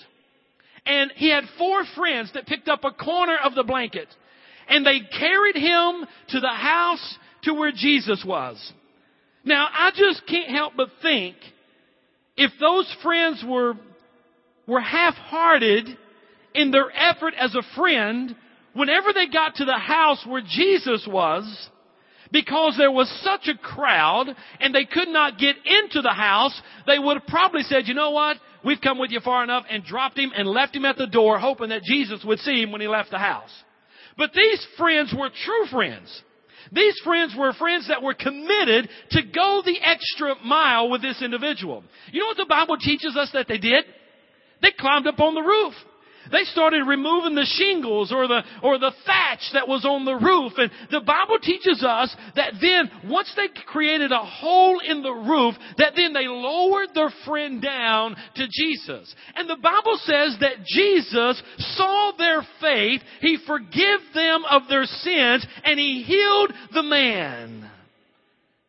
And 0.85 1.11
he 1.15 1.29
had 1.29 1.43
four 1.57 1.83
friends 1.95 2.31
that 2.33 2.45
picked 2.45 2.67
up 2.67 2.83
a 2.83 2.91
corner 2.91 3.37
of 3.43 3.55
the 3.55 3.63
blanket. 3.63 4.07
And 4.67 4.85
they 4.85 4.99
carried 4.99 5.55
him 5.55 6.05
to 6.29 6.39
the 6.39 6.47
house 6.47 7.17
to 7.43 7.53
where 7.53 7.71
Jesus 7.71 8.23
was. 8.25 8.73
Now, 9.43 9.67
I 9.71 9.91
just 9.95 10.27
can't 10.27 10.49
help 10.49 10.73
but 10.75 10.89
think 11.01 11.35
if 12.35 12.51
those 12.59 12.93
friends 13.01 13.43
were, 13.47 13.73
were 14.67 14.81
half-hearted 14.81 15.97
in 16.53 16.71
their 16.71 16.91
effort 16.95 17.33
as 17.37 17.55
a 17.55 17.63
friend 17.75 18.35
whenever 18.73 19.13
they 19.13 19.27
got 19.27 19.55
to 19.55 19.65
the 19.65 19.77
house 19.77 20.23
where 20.27 20.41
Jesus 20.41 21.07
was, 21.09 21.69
because 22.31 22.75
there 22.77 22.91
was 22.91 23.09
such 23.23 23.47
a 23.47 23.57
crowd 23.57 24.27
and 24.59 24.73
they 24.73 24.85
could 24.85 25.07
not 25.07 25.39
get 25.39 25.55
into 25.65 26.01
the 26.01 26.13
house, 26.13 26.59
they 26.85 26.99
would 26.99 27.17
have 27.17 27.27
probably 27.27 27.63
said, 27.63 27.87
you 27.87 27.93
know 27.93 28.11
what? 28.11 28.37
We've 28.63 28.81
come 28.81 28.99
with 28.99 29.11
you 29.11 29.19
far 29.19 29.43
enough 29.43 29.65
and 29.69 29.83
dropped 29.83 30.17
him 30.17 30.31
and 30.35 30.47
left 30.47 30.75
him 30.75 30.85
at 30.85 30.97
the 30.97 31.07
door 31.07 31.39
hoping 31.39 31.69
that 31.69 31.83
Jesus 31.83 32.23
would 32.25 32.39
see 32.39 32.61
him 32.61 32.71
when 32.71 32.81
he 32.81 32.87
left 32.87 33.11
the 33.11 33.17
house. 33.17 33.51
But 34.17 34.31
these 34.33 34.65
friends 34.77 35.13
were 35.17 35.29
true 35.29 35.65
friends. 35.71 36.23
These 36.71 36.99
friends 37.03 37.33
were 37.37 37.53
friends 37.53 37.87
that 37.87 38.03
were 38.03 38.13
committed 38.13 38.89
to 39.11 39.21
go 39.23 39.61
the 39.65 39.79
extra 39.81 40.35
mile 40.43 40.89
with 40.89 41.01
this 41.01 41.21
individual. 41.21 41.83
You 42.11 42.19
know 42.19 42.27
what 42.27 42.37
the 42.37 42.45
Bible 42.45 42.77
teaches 42.77 43.15
us 43.15 43.31
that 43.33 43.47
they 43.47 43.57
did? 43.57 43.85
They 44.61 44.71
climbed 44.77 45.07
up 45.07 45.19
on 45.19 45.33
the 45.33 45.41
roof. 45.41 45.73
They 46.31 46.43
started 46.43 46.83
removing 46.85 47.35
the 47.35 47.45
shingles 47.45 48.11
or 48.11 48.27
the, 48.27 48.41
or 48.63 48.77
the 48.77 48.93
thatch 49.05 49.41
that 49.53 49.67
was 49.67 49.85
on 49.85 50.05
the 50.05 50.15
roof. 50.15 50.53
And 50.57 50.71
the 50.91 51.01
Bible 51.01 51.39
teaches 51.41 51.83
us 51.83 52.15
that 52.35 52.53
then, 52.61 52.89
once 53.09 53.31
they 53.35 53.47
created 53.65 54.11
a 54.11 54.23
hole 54.23 54.79
in 54.79 55.01
the 55.01 55.11
roof, 55.11 55.55
that 55.77 55.93
then 55.95 56.13
they 56.13 56.27
lowered 56.27 56.89
their 56.93 57.11
friend 57.25 57.61
down 57.61 58.15
to 58.35 58.47
Jesus. 58.49 59.13
And 59.35 59.49
the 59.49 59.57
Bible 59.57 59.97
says 60.03 60.37
that 60.41 60.65
Jesus 60.65 61.41
saw 61.75 62.11
their 62.17 62.41
faith, 62.61 63.01
He 63.21 63.37
forgave 63.45 63.99
them 64.13 64.43
of 64.49 64.63
their 64.69 64.85
sins, 64.85 65.45
and 65.63 65.79
He 65.79 66.03
healed 66.03 66.53
the 66.73 66.83
man. 66.83 67.69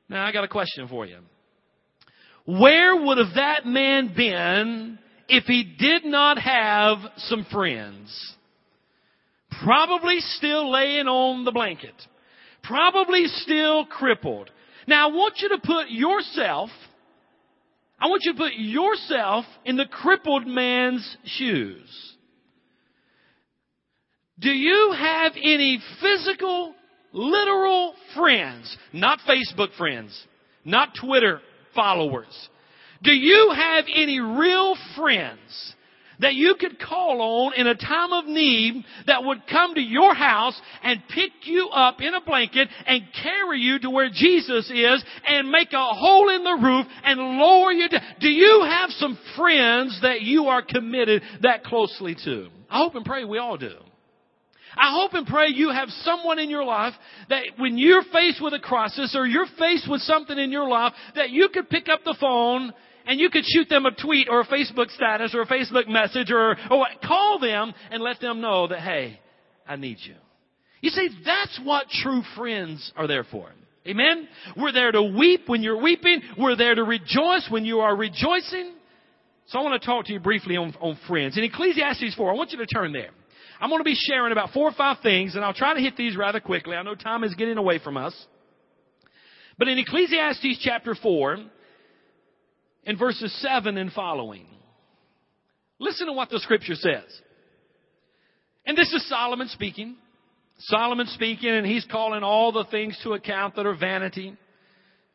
Now 0.09 0.26
I 0.26 0.33
got 0.33 0.45
a 0.45 0.49
question 0.49 0.88
for 0.88 1.07
you. 1.07 1.19
Where 2.47 2.97
would 2.97 3.19
have 3.19 3.35
that 3.37 3.64
man 3.64 4.12
been 4.17 4.99
if 5.30 5.44
he 5.44 5.62
did 5.62 6.04
not 6.04 6.38
have 6.38 6.99
some 7.16 7.46
friends. 7.52 8.34
Probably 9.64 10.18
still 10.18 10.70
laying 10.70 11.06
on 11.06 11.44
the 11.44 11.52
blanket. 11.52 11.94
Probably 12.64 13.26
still 13.26 13.87
crippled. 13.87 14.50
Now 14.88 15.08
I 15.08 15.12
want 15.12 15.34
you 15.38 15.50
to 15.50 15.58
put 15.58 15.88
yourself, 15.88 16.70
I 18.00 18.06
want 18.08 18.22
you 18.25 18.32
to 18.32 18.38
put 18.38 18.54
yourself 18.54 19.44
in 19.64 19.76
the 19.76 19.87
crippled 19.87 20.49
man's 20.49 21.16
shoes. 21.25 22.16
Do 24.40 24.50
you 24.50 24.92
have 24.99 25.32
any 25.37 25.80
physical, 26.00 26.75
literal 27.12 27.94
friends? 28.16 28.76
Not 28.92 29.20
Facebook 29.28 29.76
friends. 29.76 30.26
Not 30.64 30.90
Twitter 31.00 31.40
followers. 31.75 32.49
Do 33.02 33.12
you 33.12 33.52
have 33.54 33.85
any 33.95 34.21
real 34.21 34.76
friends 34.97 35.75
that 36.21 36.35
you 36.35 36.54
could 36.61 36.78
call 36.78 37.21
on 37.21 37.54
in 37.54 37.66
a 37.66 37.75
time 37.75 38.12
of 38.12 38.26
need 38.26 38.85
that 39.07 39.25
would 39.25 39.47
come 39.50 39.75
to 39.75 39.80
your 39.80 40.14
house 40.14 40.61
and 40.83 41.00
pick 41.09 41.33
you 41.45 41.69
up 41.69 42.00
in 42.00 42.14
a 42.14 42.21
blanket 42.21 42.69
and 42.87 43.02
carry 43.23 43.59
you 43.59 43.78
to 43.78 43.90
where 43.90 44.11
Jesus 44.12 44.71
is 44.71 45.04
and 45.26 45.50
make 45.50 45.73
a 45.73 45.95
hole 45.95 46.28
in 46.28 46.45
the 46.45 46.59
roof 46.62 46.87
and 47.04 47.38
lower 47.38 47.73
you 47.73 47.88
down? 47.88 48.02
Do 48.21 48.28
you 48.28 48.66
have 48.69 48.90
some 48.90 49.19
friends 49.37 49.99
that 50.02 50.21
you 50.21 50.47
are 50.47 50.62
committed 50.62 51.23
that 51.42 51.64
closely 51.64 52.14
to? 52.25 52.49
I 52.69 52.78
hope 52.78 52.95
and 52.95 53.04
pray 53.04 53.25
we 53.25 53.38
all 53.38 53.57
do. 53.57 53.76
I 54.76 54.92
hope 54.92 55.14
and 55.14 55.26
pray 55.26 55.49
you 55.49 55.71
have 55.71 55.88
someone 56.02 56.38
in 56.38 56.49
your 56.49 56.64
life 56.64 56.95
that 57.28 57.42
when 57.57 57.76
you're 57.76 58.04
faced 58.12 58.42
with 58.42 58.54
a 58.54 58.61
crisis 58.61 59.16
or 59.16 59.26
you're 59.26 59.47
faced 59.59 59.90
with 59.90 60.00
something 60.02 60.38
in 60.38 60.52
your 60.52 60.69
life 60.69 60.92
that 61.16 61.30
you 61.30 61.49
could 61.52 61.69
pick 61.69 61.88
up 61.88 62.00
the 62.04 62.16
phone 62.21 62.73
and 63.07 63.19
you 63.19 63.30
could 63.30 63.45
shoot 63.47 63.69
them 63.69 63.87
a 63.87 63.90
tweet 63.90 64.28
or 64.28 64.40
a 64.40 64.47
Facebook 64.47 64.90
status 64.90 65.35
or 65.35 65.42
a 65.42 65.47
Facebook 65.47 65.88
message 65.88 66.30
or, 66.30 66.57
or 66.71 66.78
what. 66.78 66.90
Call 67.02 67.38
them 67.38 67.73
and 67.90 68.02
let 68.02 68.21
them 68.21 68.40
know 68.40 68.69
that, 68.69 68.80
hey, 68.80 69.19
I 69.66 69.76
need 69.76 69.99
you. 70.00 70.14
You 70.80 70.90
see, 70.90 71.09
that's 71.25 71.61
what 71.62 71.88
true 71.88 72.23
friends 72.37 72.92
are 72.97 73.07
there 73.07 73.25
for. 73.25 73.50
Amen? 73.87 74.28
We're 74.57 74.73
there 74.73 74.92
to 74.92 75.02
weep 75.02 75.49
when 75.49 75.62
you're 75.62 75.80
weeping. 75.80 76.21
We're 76.38 76.57
there 76.57 76.75
to 76.75 76.85
rejoice 76.85 77.47
when 77.50 77.64
you 77.64 77.80
are 77.80 77.97
rejoicing. 77.97 78.75
So 79.47 79.59
I 79.59 79.62
want 79.62 79.80
to 79.80 79.87
talk 79.87 80.07
to 80.07 80.12
you 80.12 80.21
briefly 80.21 80.57
on, 80.57 80.75
on 80.80 80.99
friends. 81.09 81.37
In 81.37 81.45
Ecclesiastes 81.45 82.14
4, 82.14 82.30
I 82.30 82.35
want 82.35 82.52
you 82.52 82.59
to 82.59 82.66
turn 82.66 82.92
there. 82.92 83.11
I'm 83.61 83.69
going 83.69 83.80
to 83.80 83.85
be 83.85 83.97
sharing 83.97 84.33
about 84.33 84.50
four 84.50 84.69
or 84.69 84.73
five 84.73 84.99
things, 85.02 85.35
and 85.35 85.45
I'll 85.45 85.54
try 85.54 85.75
to 85.75 85.80
hit 85.80 85.97
these 85.97 86.16
rather 86.16 86.40
quickly. 86.40 86.76
I 86.76 86.83
know 86.83 86.95
time 86.95 87.25
is 87.25 87.35
getting 87.35 87.59
away 87.59 87.78
from 87.78 87.97
us. 87.97 88.14
But 89.59 89.69
in 89.69 89.78
Ecclesiastes 89.78 90.59
chapter 90.62 90.95
4, 90.95 91.38
in 92.84 92.96
verses 92.96 93.32
7 93.40 93.76
and 93.76 93.92
following. 93.92 94.46
Listen 95.78 96.06
to 96.06 96.12
what 96.12 96.30
the 96.30 96.40
scripture 96.40 96.75
says. 96.75 97.04
And 98.66 98.76
this 98.76 98.92
is 98.92 99.08
Solomon 99.08 99.49
speaking. 99.49 99.96
Solomon 100.58 101.06
speaking, 101.06 101.49
and 101.49 101.66
he's 101.66 101.87
calling 101.90 102.22
all 102.22 102.52
the 102.52 102.64
things 102.70 102.99
to 103.02 103.14
account 103.14 103.56
that 103.56 103.66
are 103.66 103.75
vanity. 103.75 104.37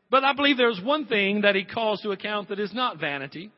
But 0.09 0.23
I 0.23 0.33
believe 0.33 0.57
there's 0.57 0.81
one 0.83 1.05
thing 1.05 1.41
that 1.41 1.55
he 1.55 1.63
calls 1.63 2.01
to 2.01 2.11
account 2.11 2.49
that 2.49 2.59
is 2.59 2.73
not 2.73 2.99
vanity. 2.99 3.51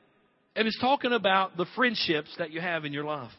And 0.56 0.66
he's 0.66 0.78
talking 0.80 1.14
about 1.14 1.56
the 1.56 1.66
friendships 1.76 2.30
that 2.40 2.52
you 2.52 2.60
have 2.60 2.84
in 2.84 2.92
your 2.92 3.06
life. 3.06 3.32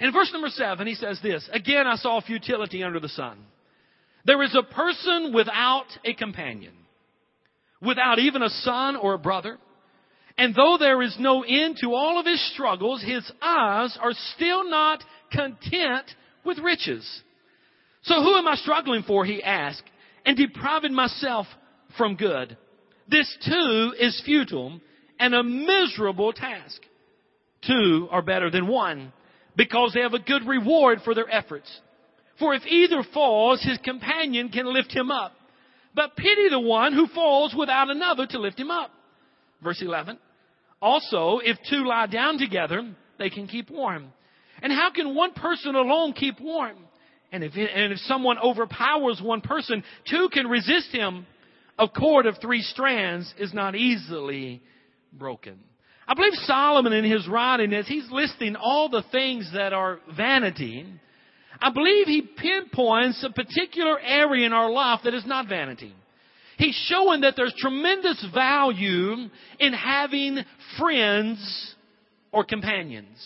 In 0.00 0.12
verse 0.12 0.30
number 0.32 0.48
seven, 0.48 0.86
he 0.86 0.94
says 0.94 1.20
this, 1.22 1.48
Again 1.52 1.86
I 1.86 1.96
saw 1.96 2.20
futility 2.20 2.82
under 2.82 2.98
the 2.98 3.08
sun. 3.10 3.38
There 4.24 4.42
is 4.42 4.56
a 4.56 4.62
person 4.62 5.32
without 5.34 5.86
a 6.04 6.14
companion, 6.14 6.72
without 7.80 8.18
even 8.18 8.42
a 8.42 8.48
son 8.48 8.96
or 8.96 9.14
a 9.14 9.18
brother. 9.18 9.58
And 10.40 10.54
though 10.54 10.78
there 10.80 11.02
is 11.02 11.14
no 11.18 11.42
end 11.42 11.76
to 11.82 11.92
all 11.92 12.18
of 12.18 12.24
his 12.24 12.42
struggles, 12.54 13.02
his 13.02 13.30
eyes 13.42 13.98
are 14.00 14.14
still 14.34 14.70
not 14.70 15.04
content 15.30 16.06
with 16.46 16.58
riches. 16.60 17.06
So 18.04 18.14
who 18.22 18.34
am 18.36 18.48
I 18.48 18.54
struggling 18.54 19.02
for? 19.02 19.26
He 19.26 19.42
asked, 19.42 19.82
and 20.24 20.38
depriving 20.38 20.94
myself 20.94 21.46
from 21.98 22.16
good. 22.16 22.56
This 23.06 23.30
too 23.44 23.92
is 24.00 24.22
futile 24.24 24.80
and 25.18 25.34
a 25.34 25.42
miserable 25.42 26.32
task. 26.32 26.80
Two 27.66 28.08
are 28.10 28.22
better 28.22 28.50
than 28.50 28.66
one 28.66 29.12
because 29.56 29.92
they 29.92 30.00
have 30.00 30.14
a 30.14 30.20
good 30.20 30.48
reward 30.48 31.00
for 31.04 31.14
their 31.14 31.30
efforts. 31.30 31.70
For 32.38 32.54
if 32.54 32.64
either 32.64 33.02
falls, 33.12 33.62
his 33.62 33.76
companion 33.84 34.48
can 34.48 34.72
lift 34.72 34.90
him 34.90 35.10
up. 35.10 35.32
But 35.94 36.16
pity 36.16 36.48
the 36.48 36.60
one 36.60 36.94
who 36.94 37.08
falls 37.08 37.54
without 37.54 37.90
another 37.90 38.26
to 38.28 38.38
lift 38.38 38.58
him 38.58 38.70
up. 38.70 38.90
Verse 39.62 39.82
11. 39.82 40.16
Also, 40.82 41.40
if 41.42 41.58
two 41.68 41.86
lie 41.86 42.06
down 42.06 42.38
together, 42.38 42.94
they 43.18 43.30
can 43.30 43.46
keep 43.46 43.70
warm. 43.70 44.12
And 44.62 44.72
how 44.72 44.90
can 44.90 45.14
one 45.14 45.32
person 45.32 45.74
alone 45.74 46.12
keep 46.12 46.40
warm? 46.40 46.76
And 47.32 47.44
if, 47.44 47.52
and 47.54 47.92
if 47.92 47.98
someone 48.00 48.38
overpowers 48.38 49.20
one 49.22 49.40
person, 49.40 49.84
two 50.08 50.28
can 50.32 50.46
resist 50.48 50.90
him. 50.90 51.26
A 51.78 51.88
cord 51.88 52.26
of 52.26 52.36
three 52.42 52.62
strands 52.62 53.32
is 53.38 53.54
not 53.54 53.74
easily 53.74 54.62
broken. 55.12 55.58
I 56.06 56.14
believe 56.14 56.34
Solomon 56.34 56.92
in 56.92 57.04
his 57.04 57.28
writing, 57.28 57.72
as 57.72 57.86
he's 57.86 58.10
listing 58.10 58.56
all 58.56 58.88
the 58.88 59.04
things 59.12 59.50
that 59.54 59.72
are 59.72 60.00
vanity, 60.16 60.86
I 61.60 61.70
believe 61.70 62.06
he 62.06 62.22
pinpoints 62.22 63.24
a 63.24 63.30
particular 63.30 63.98
area 64.00 64.44
in 64.44 64.52
our 64.52 64.70
life 64.70 65.00
that 65.04 65.14
is 65.14 65.24
not 65.24 65.48
vanity. 65.48 65.94
He's 66.60 66.76
showing 66.88 67.22
that 67.22 67.36
there's 67.36 67.54
tremendous 67.56 68.22
value 68.34 69.30
in 69.58 69.72
having 69.72 70.44
friends 70.78 71.74
or 72.32 72.44
companions. 72.44 73.16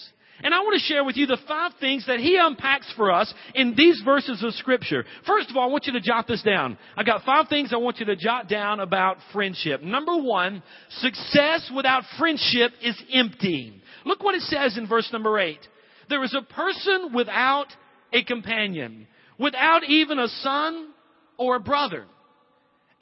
And 0.41 0.55
I 0.55 0.61
want 0.61 0.81
to 0.81 0.87
share 0.87 1.03
with 1.03 1.17
you 1.17 1.26
the 1.26 1.38
five 1.49 1.73
things 1.81 2.07
that 2.07 2.21
he 2.21 2.38
unpacks 2.41 2.93
for 2.97 3.11
us 3.11 3.33
in 3.57 3.75
these 3.76 4.00
verses 4.05 4.41
of 4.45 4.55
scripture. 4.55 5.05
First 5.26 5.50
of 5.50 5.57
all, 5.57 5.69
I 5.69 5.73
want 5.73 5.87
you 5.87 5.95
to 5.95 6.00
jot 6.00 6.29
this 6.29 6.43
down. 6.43 6.79
I've 6.97 7.07
got 7.07 7.25
five 7.25 7.49
things 7.49 7.73
I 7.73 7.79
want 7.79 7.99
you 7.99 8.07
to 8.07 8.14
jot 8.14 8.49
down 8.49 8.79
about 8.79 9.17
friendship. 9.33 9.83
Number 9.83 10.17
one, 10.17 10.62
success 10.99 11.69
without 11.75 12.05
friendship 12.17 12.71
is 12.83 13.00
empty. 13.12 13.83
Look 14.05 14.23
what 14.23 14.37
it 14.37 14.43
says 14.43 14.79
in 14.79 14.87
verse 14.87 15.09
number 15.12 15.41
eight. 15.41 15.61
There 16.09 16.23
is 16.23 16.37
a 16.38 16.43
person 16.55 17.12
without 17.12 17.67
a 18.12 18.23
companion, 18.23 19.09
without 19.41 19.83
even 19.88 20.21
a 20.21 20.29
son 20.29 20.91
or 21.37 21.57
a 21.57 21.61
brother. 21.61 22.05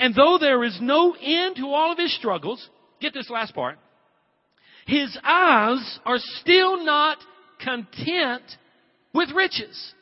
And 0.02 0.16
though 0.16 0.36
there 0.36 0.64
is 0.64 0.76
no 0.80 1.14
end 1.14 1.54
to 1.56 1.68
all 1.68 1.92
of 1.92 1.98
his 1.98 2.12
struggles, 2.16 2.68
get 3.00 3.14
this 3.14 3.30
last 3.30 3.54
part, 3.54 3.78
his 4.84 5.16
eyes 5.22 6.00
are 6.04 6.18
still 6.18 6.84
not 6.84 7.18
content 7.64 8.42
with 9.14 9.30
riches. 9.30 9.94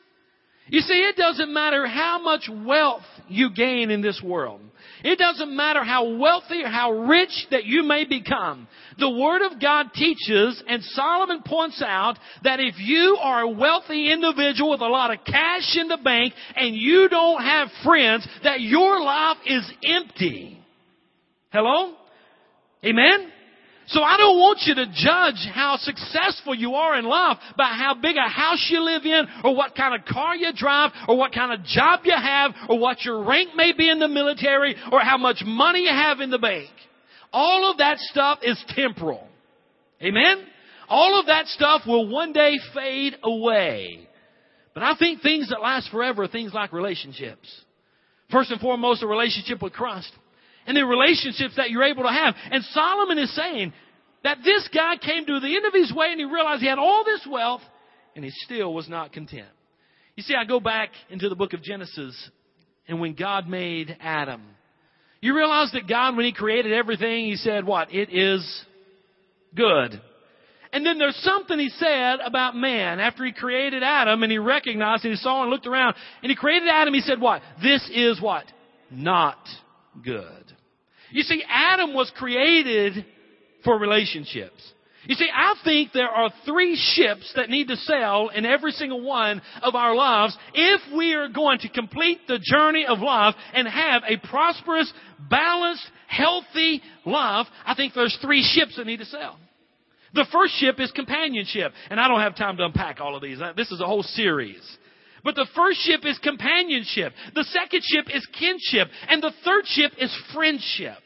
You 0.67 0.79
see, 0.81 0.93
it 0.93 1.17
doesn't 1.17 1.53
matter 1.53 1.85
how 1.85 2.21
much 2.21 2.49
wealth 2.65 3.03
you 3.27 3.49
gain 3.53 3.91
in 3.91 4.01
this 4.01 4.21
world. 4.23 4.61
It 5.03 5.17
doesn't 5.17 5.55
matter 5.55 5.83
how 5.83 6.17
wealthy 6.17 6.63
or 6.63 6.69
how 6.69 6.91
rich 6.91 7.47
that 7.49 7.65
you 7.65 7.83
may 7.83 8.05
become. 8.05 8.67
The 8.99 9.09
Word 9.09 9.41
of 9.41 9.59
God 9.59 9.87
teaches, 9.93 10.63
and 10.67 10.83
Solomon 10.83 11.41
points 11.45 11.81
out, 11.85 12.17
that 12.43 12.59
if 12.59 12.75
you 12.77 13.17
are 13.19 13.41
a 13.41 13.49
wealthy 13.49 14.11
individual 14.11 14.71
with 14.71 14.81
a 14.81 14.85
lot 14.85 15.11
of 15.11 15.25
cash 15.25 15.75
in 15.75 15.87
the 15.87 15.97
bank 15.97 16.33
and 16.55 16.75
you 16.75 17.09
don't 17.09 17.41
have 17.41 17.69
friends, 17.83 18.27
that 18.43 18.61
your 18.61 19.01
life 19.01 19.37
is 19.45 19.69
empty. 19.83 20.59
Hello? 21.51 21.95
Amen? 22.85 23.31
So 23.91 24.01
I 24.01 24.15
don't 24.15 24.37
want 24.37 24.59
you 24.63 24.75
to 24.75 24.85
judge 24.85 25.49
how 25.53 25.75
successful 25.77 26.55
you 26.55 26.75
are 26.75 26.97
in 26.97 27.03
life 27.03 27.37
by 27.57 27.75
how 27.77 27.93
big 27.93 28.15
a 28.15 28.29
house 28.29 28.65
you 28.69 28.81
live 28.83 29.05
in, 29.05 29.25
or 29.43 29.53
what 29.53 29.75
kind 29.75 29.93
of 29.93 30.05
car 30.05 30.33
you 30.33 30.51
drive, 30.55 30.91
or 31.09 31.17
what 31.17 31.33
kind 31.33 31.51
of 31.51 31.65
job 31.65 31.99
you 32.05 32.15
have, 32.15 32.51
or 32.69 32.79
what 32.79 33.03
your 33.03 33.21
rank 33.25 33.49
may 33.53 33.73
be 33.73 33.89
in 33.89 33.99
the 33.99 34.07
military, 34.07 34.75
or 34.93 35.01
how 35.01 35.17
much 35.17 35.43
money 35.45 35.81
you 35.81 35.89
have 35.89 36.21
in 36.21 36.29
the 36.29 36.39
bank. 36.39 36.69
All 37.33 37.69
of 37.69 37.79
that 37.79 37.97
stuff 37.99 38.39
is 38.43 38.63
temporal. 38.69 39.27
Amen? 40.01 40.45
All 40.87 41.19
of 41.19 41.25
that 41.25 41.47
stuff 41.47 41.81
will 41.85 42.07
one 42.07 42.31
day 42.31 42.59
fade 42.73 43.17
away. 43.23 44.07
But 44.73 44.83
I 44.83 44.95
think 44.97 45.21
things 45.21 45.49
that 45.49 45.61
last 45.61 45.91
forever 45.91 46.23
are 46.23 46.27
things 46.29 46.53
like 46.53 46.71
relationships. 46.71 47.49
First 48.31 48.51
and 48.51 48.61
foremost, 48.61 49.03
a 49.03 49.07
relationship 49.07 49.61
with 49.61 49.73
Christ 49.73 50.11
and 50.71 50.77
the 50.77 50.85
relationships 50.85 51.55
that 51.57 51.69
you're 51.69 51.83
able 51.83 52.03
to 52.03 52.09
have. 52.09 52.33
And 52.49 52.63
Solomon 52.71 53.17
is 53.17 53.35
saying 53.35 53.73
that 54.23 54.37
this 54.41 54.69
guy 54.73 54.95
came 54.95 55.25
to 55.25 55.39
the 55.41 55.53
end 55.53 55.65
of 55.65 55.73
his 55.73 55.93
way 55.93 56.07
and 56.11 56.19
he 56.19 56.25
realized 56.25 56.61
he 56.61 56.69
had 56.69 56.79
all 56.79 57.03
this 57.03 57.27
wealth 57.29 57.59
and 58.15 58.23
he 58.23 58.31
still 58.31 58.73
was 58.73 58.87
not 58.87 59.11
content. 59.11 59.49
You 60.15 60.23
see, 60.23 60.33
I 60.33 60.45
go 60.45 60.61
back 60.61 60.91
into 61.09 61.27
the 61.27 61.35
book 61.35 61.51
of 61.51 61.61
Genesis 61.61 62.15
and 62.87 63.01
when 63.01 63.15
God 63.15 63.49
made 63.49 63.97
Adam, 63.99 64.41
you 65.19 65.35
realize 65.35 65.73
that 65.73 65.89
God, 65.89 66.15
when 66.15 66.25
he 66.25 66.31
created 66.31 66.71
everything, 66.71 67.25
he 67.25 67.35
said 67.35 67.65
what? 67.65 67.93
It 67.93 68.07
is 68.09 68.65
good. 69.53 70.01
And 70.71 70.85
then 70.85 70.99
there's 70.99 71.17
something 71.17 71.59
he 71.59 71.67
said 71.67 72.19
about 72.25 72.55
man 72.55 73.01
after 73.01 73.25
he 73.25 73.33
created 73.33 73.83
Adam 73.83 74.23
and 74.23 74.31
he 74.31 74.37
recognized 74.37 75.03
and 75.03 75.11
he 75.11 75.17
saw 75.17 75.41
and 75.41 75.51
looked 75.51 75.67
around 75.67 75.95
and 76.23 76.29
he 76.29 76.35
created 76.37 76.69
Adam. 76.69 76.93
He 76.93 77.01
said 77.01 77.19
what? 77.19 77.41
This 77.61 77.89
is 77.93 78.21
what? 78.21 78.45
Not 78.89 79.37
good. 80.01 80.45
You 81.11 81.23
see, 81.23 81.43
Adam 81.47 81.93
was 81.93 82.11
created 82.17 83.05
for 83.63 83.77
relationships. 83.77 84.61
You 85.05 85.15
see, 85.15 85.29
I 85.33 85.55
think 85.63 85.93
there 85.93 86.09
are 86.09 86.31
three 86.45 86.75
ships 86.75 87.33
that 87.35 87.49
need 87.49 87.69
to 87.69 87.75
sail 87.75 88.29
in 88.33 88.45
every 88.45 88.71
single 88.71 89.01
one 89.01 89.41
of 89.63 89.73
our 89.73 89.95
lives 89.95 90.37
if 90.53 90.81
we 90.95 91.13
are 91.13 91.27
going 91.27 91.59
to 91.59 91.69
complete 91.69 92.19
the 92.27 92.39
journey 92.39 92.85
of 92.85 92.99
life 92.99 93.33
and 93.53 93.67
have 93.67 94.03
a 94.07 94.17
prosperous, 94.27 94.91
balanced, 95.29 95.83
healthy 96.07 96.81
life. 97.05 97.47
I 97.65 97.73
think 97.73 97.93
there's 97.95 98.17
three 98.21 98.43
ships 98.43 98.75
that 98.77 98.85
need 98.85 98.99
to 98.99 99.05
sail. 99.05 99.37
The 100.13 100.27
first 100.31 100.53
ship 100.55 100.79
is 100.79 100.91
companionship, 100.91 101.71
and 101.89 101.99
I 101.99 102.07
don't 102.07 102.19
have 102.19 102.35
time 102.35 102.57
to 102.57 102.65
unpack 102.65 102.99
all 102.99 103.15
of 103.15 103.23
these. 103.23 103.39
This 103.55 103.71
is 103.71 103.81
a 103.81 103.87
whole 103.87 104.03
series. 104.03 104.61
But 105.23 105.35
the 105.35 105.47
first 105.55 105.79
ship 105.81 106.01
is 106.03 106.17
companionship. 106.19 107.13
The 107.35 107.43
second 107.43 107.83
ship 107.83 108.05
is 108.13 108.25
kinship. 108.37 108.87
And 109.07 109.21
the 109.21 109.31
third 109.43 109.65
ship 109.65 109.91
is 109.99 110.15
friendship. 110.33 110.97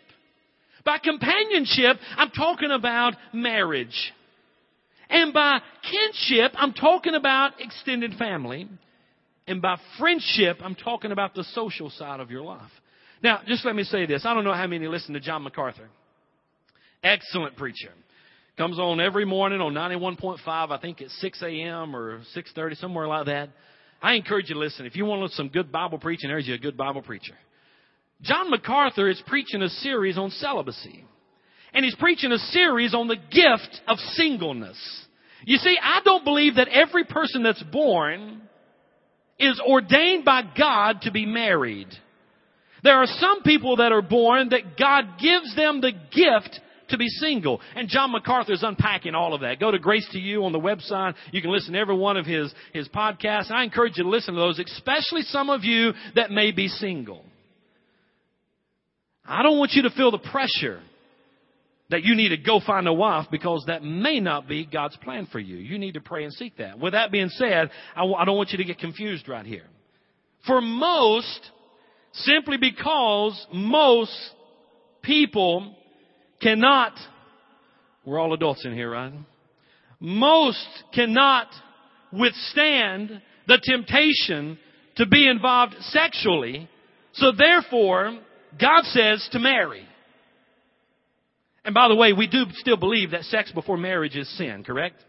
By 0.86 0.99
companionship, 0.99 1.97
I'm 2.15 2.30
talking 2.30 2.71
about 2.71 3.13
marriage. 3.34 4.13
And 5.10 5.34
by 5.34 5.60
kinship, 5.91 6.54
I'm 6.56 6.73
talking 6.73 7.15
about 7.15 7.60
extended 7.60 8.13
family. 8.17 8.69
And 9.47 9.62
by 9.62 9.78
friendship, 9.99 10.58
I'm 10.62 10.75
talking 10.75 11.12
about 11.12 11.36
the 11.36 11.43
social 11.54 11.89
side 11.89 12.19
of 12.19 12.32
your 12.32 12.43
life. 12.43 12.71
Now, 13.21 13.41
just 13.47 13.65
let 13.65 13.75
me 13.75 13.84
say 13.84 14.06
this. 14.06 14.25
I 14.25 14.34
don't 14.34 14.43
know 14.43 14.54
how 14.54 14.67
many 14.67 14.88
listen 14.88 15.13
to 15.13 15.19
John 15.19 15.43
MacArthur. 15.43 15.89
Excellent 17.04 17.56
preacher. 17.56 17.91
Comes 18.58 18.80
on 18.80 19.01
every 19.01 19.25
morning 19.25 19.62
on 19.62 19.73
91.5, 19.73 20.39
I 20.47 20.78
think 20.80 21.01
at 21.01 21.10
6 21.10 21.41
a.m. 21.43 21.95
or 21.95 22.21
6.30, 22.36 22.78
somewhere 22.78 23.08
like 23.08 23.25
that. 23.25 23.49
I 24.01 24.13
encourage 24.13 24.49
you 24.49 24.55
to 24.55 24.60
listen. 24.60 24.86
If 24.86 24.95
you 24.95 25.05
want 25.05 25.31
some 25.31 25.49
good 25.49 25.71
Bible 25.71 25.97
preaching, 25.97 26.29
there's 26.29 26.47
you 26.47 26.53
a 26.53 26.60
good 26.60 26.77
Bible 26.77 27.01
preacher. 27.01 27.34
John 28.21 28.49
MacArthur 28.49 29.10
is 29.10 29.21
preaching 29.27 29.62
a 29.62 29.69
series 29.69 30.17
on 30.17 30.29
celibacy. 30.31 31.03
And 31.73 31.84
he's 31.84 31.95
preaching 31.95 32.31
a 32.31 32.38
series 32.38 32.93
on 32.93 33.08
the 33.08 33.17
gift 33.17 33.81
of 33.88 33.97
singleness. 34.13 34.77
You 35.43 35.58
see, 35.58 35.77
I 35.81 35.99
don't 36.05 36.23
believe 36.23 36.55
that 36.55 36.69
every 36.69 37.03
person 37.03 37.43
that's 37.43 37.62
born 37.63 38.41
is 39.38 39.60
ordained 39.67 40.23
by 40.23 40.43
God 40.58 41.01
to 41.01 41.12
be 41.12 41.25
married. 41.25 41.88
There 42.84 42.95
are 42.95 43.08
some 43.08 43.43
people 43.43 43.77
that 43.77 43.91
are 43.91 44.01
born 44.01 44.49
that 44.49 44.77
God 44.79 45.19
gives 45.19 45.55
them 45.55 45.81
the 45.81 45.91
gift 45.91 46.60
to 46.89 46.97
be 46.97 47.07
single. 47.07 47.61
And 47.75 47.87
John 47.87 48.11
MacArthur 48.11 48.53
is 48.53 48.63
unpacking 48.63 49.15
all 49.15 49.33
of 49.33 49.41
that. 49.41 49.59
Go 49.59 49.71
to 49.71 49.79
Grace 49.79 50.07
to 50.11 50.19
You 50.19 50.45
on 50.45 50.51
the 50.51 50.59
website. 50.59 51.15
You 51.31 51.41
can 51.41 51.51
listen 51.51 51.73
to 51.73 51.79
every 51.79 51.97
one 51.97 52.17
of 52.17 52.25
his, 52.25 52.53
his 52.73 52.87
podcasts. 52.89 53.51
I 53.51 53.63
encourage 53.63 53.97
you 53.97 54.03
to 54.03 54.09
listen 54.09 54.33
to 54.33 54.39
those, 54.39 54.59
especially 54.59 55.21
some 55.23 55.49
of 55.49 55.63
you 55.63 55.93
that 56.15 56.31
may 56.31 56.51
be 56.51 56.67
single. 56.67 57.23
I 59.25 59.43
don't 59.43 59.57
want 59.57 59.71
you 59.73 59.83
to 59.83 59.89
feel 59.89 60.11
the 60.11 60.19
pressure 60.19 60.81
that 61.89 62.03
you 62.03 62.15
need 62.15 62.29
to 62.29 62.37
go 62.37 62.59
find 62.65 62.87
a 62.87 62.93
wife 62.93 63.27
because 63.31 63.63
that 63.67 63.83
may 63.83 64.19
not 64.19 64.47
be 64.47 64.65
God's 64.65 64.95
plan 64.97 65.27
for 65.31 65.39
you. 65.39 65.57
You 65.57 65.77
need 65.77 65.93
to 65.93 66.01
pray 66.01 66.23
and 66.23 66.33
seek 66.33 66.57
that. 66.57 66.79
With 66.79 66.93
that 66.93 67.11
being 67.11 67.29
said, 67.29 67.69
I 67.95 67.99
w- 67.99 68.15
I 68.15 68.25
don't 68.25 68.37
want 68.37 68.51
you 68.51 68.57
to 68.57 68.63
get 68.63 68.79
confused 68.79 69.27
right 69.27 69.45
here. 69.45 69.65
For 70.47 70.61
most, 70.61 71.51
simply 72.13 72.57
because 72.57 73.45
most 73.53 74.15
people 75.01 75.75
cannot, 76.45 76.93
we're 78.05 78.19
all 78.19 78.34
adults 78.34 78.65
in 78.65 78.73
here, 78.73 78.91
right? 78.91 79.13
Most 79.99 80.67
cannot 80.93 81.47
withstand 82.13 83.21
the 83.47 83.60
temptation 83.63 84.60
to 84.97 85.08
be 85.08 85.27
involved 85.27 85.73
sexually. 85.79 86.69
So 87.13 87.31
therefore, 87.36 88.19
God 88.60 88.84
says 88.84 89.27
to 89.31 89.39
marry. 89.39 89.88
And 91.63 91.73
by 91.73 91.88
the 91.88 91.95
way, 91.95 92.13
we 92.13 92.27
do 92.27 92.43
still 92.53 92.77
believe 92.77 93.12
that 93.12 93.23
sex 93.23 93.51
before 93.51 93.77
marriage 93.77 94.15
is 94.15 94.29
sin, 94.38 94.63
correct? 94.63 95.03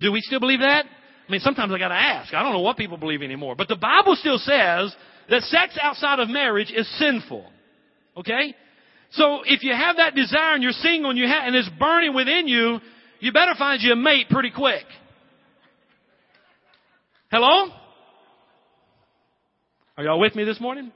Do 0.00 0.12
we 0.12 0.22
still 0.22 0.40
believe 0.40 0.60
that? 0.60 0.86
I 0.86 1.30
mean, 1.30 1.40
sometimes 1.40 1.72
I 1.72 1.78
gotta 1.78 1.94
ask. 1.94 2.32
I 2.32 2.42
don't 2.42 2.52
know 2.52 2.60
what 2.60 2.78
people 2.78 2.96
believe 2.96 3.20
anymore. 3.20 3.54
But 3.54 3.68
the 3.68 3.76
Bible 3.76 4.16
still 4.16 4.38
says 4.38 4.96
that 5.28 5.42
sex 5.42 5.76
outside 5.80 6.20
of 6.20 6.30
marriage 6.30 6.72
is 6.74 6.88
sinful. 6.98 7.44
Okay? 8.16 8.54
So 9.16 9.40
if 9.46 9.62
you 9.62 9.72
have 9.72 9.96
that 9.96 10.14
desire 10.14 10.54
and 10.54 10.62
you're 10.62 10.72
single 10.72 11.10
and 11.10 11.18
you 11.18 11.24
and 11.24 11.56
it's 11.56 11.70
burning 11.78 12.14
within 12.14 12.46
you, 12.48 12.80
you 13.20 13.32
better 13.32 13.54
find 13.58 13.82
you 13.82 13.92
a 13.92 13.96
mate 13.96 14.26
pretty 14.28 14.50
quick. 14.50 14.84
Hello? 17.30 17.72
Are 19.96 20.04
y'all 20.04 20.20
with 20.20 20.36
me 20.36 20.44
this 20.44 20.60
morning? 20.60 20.92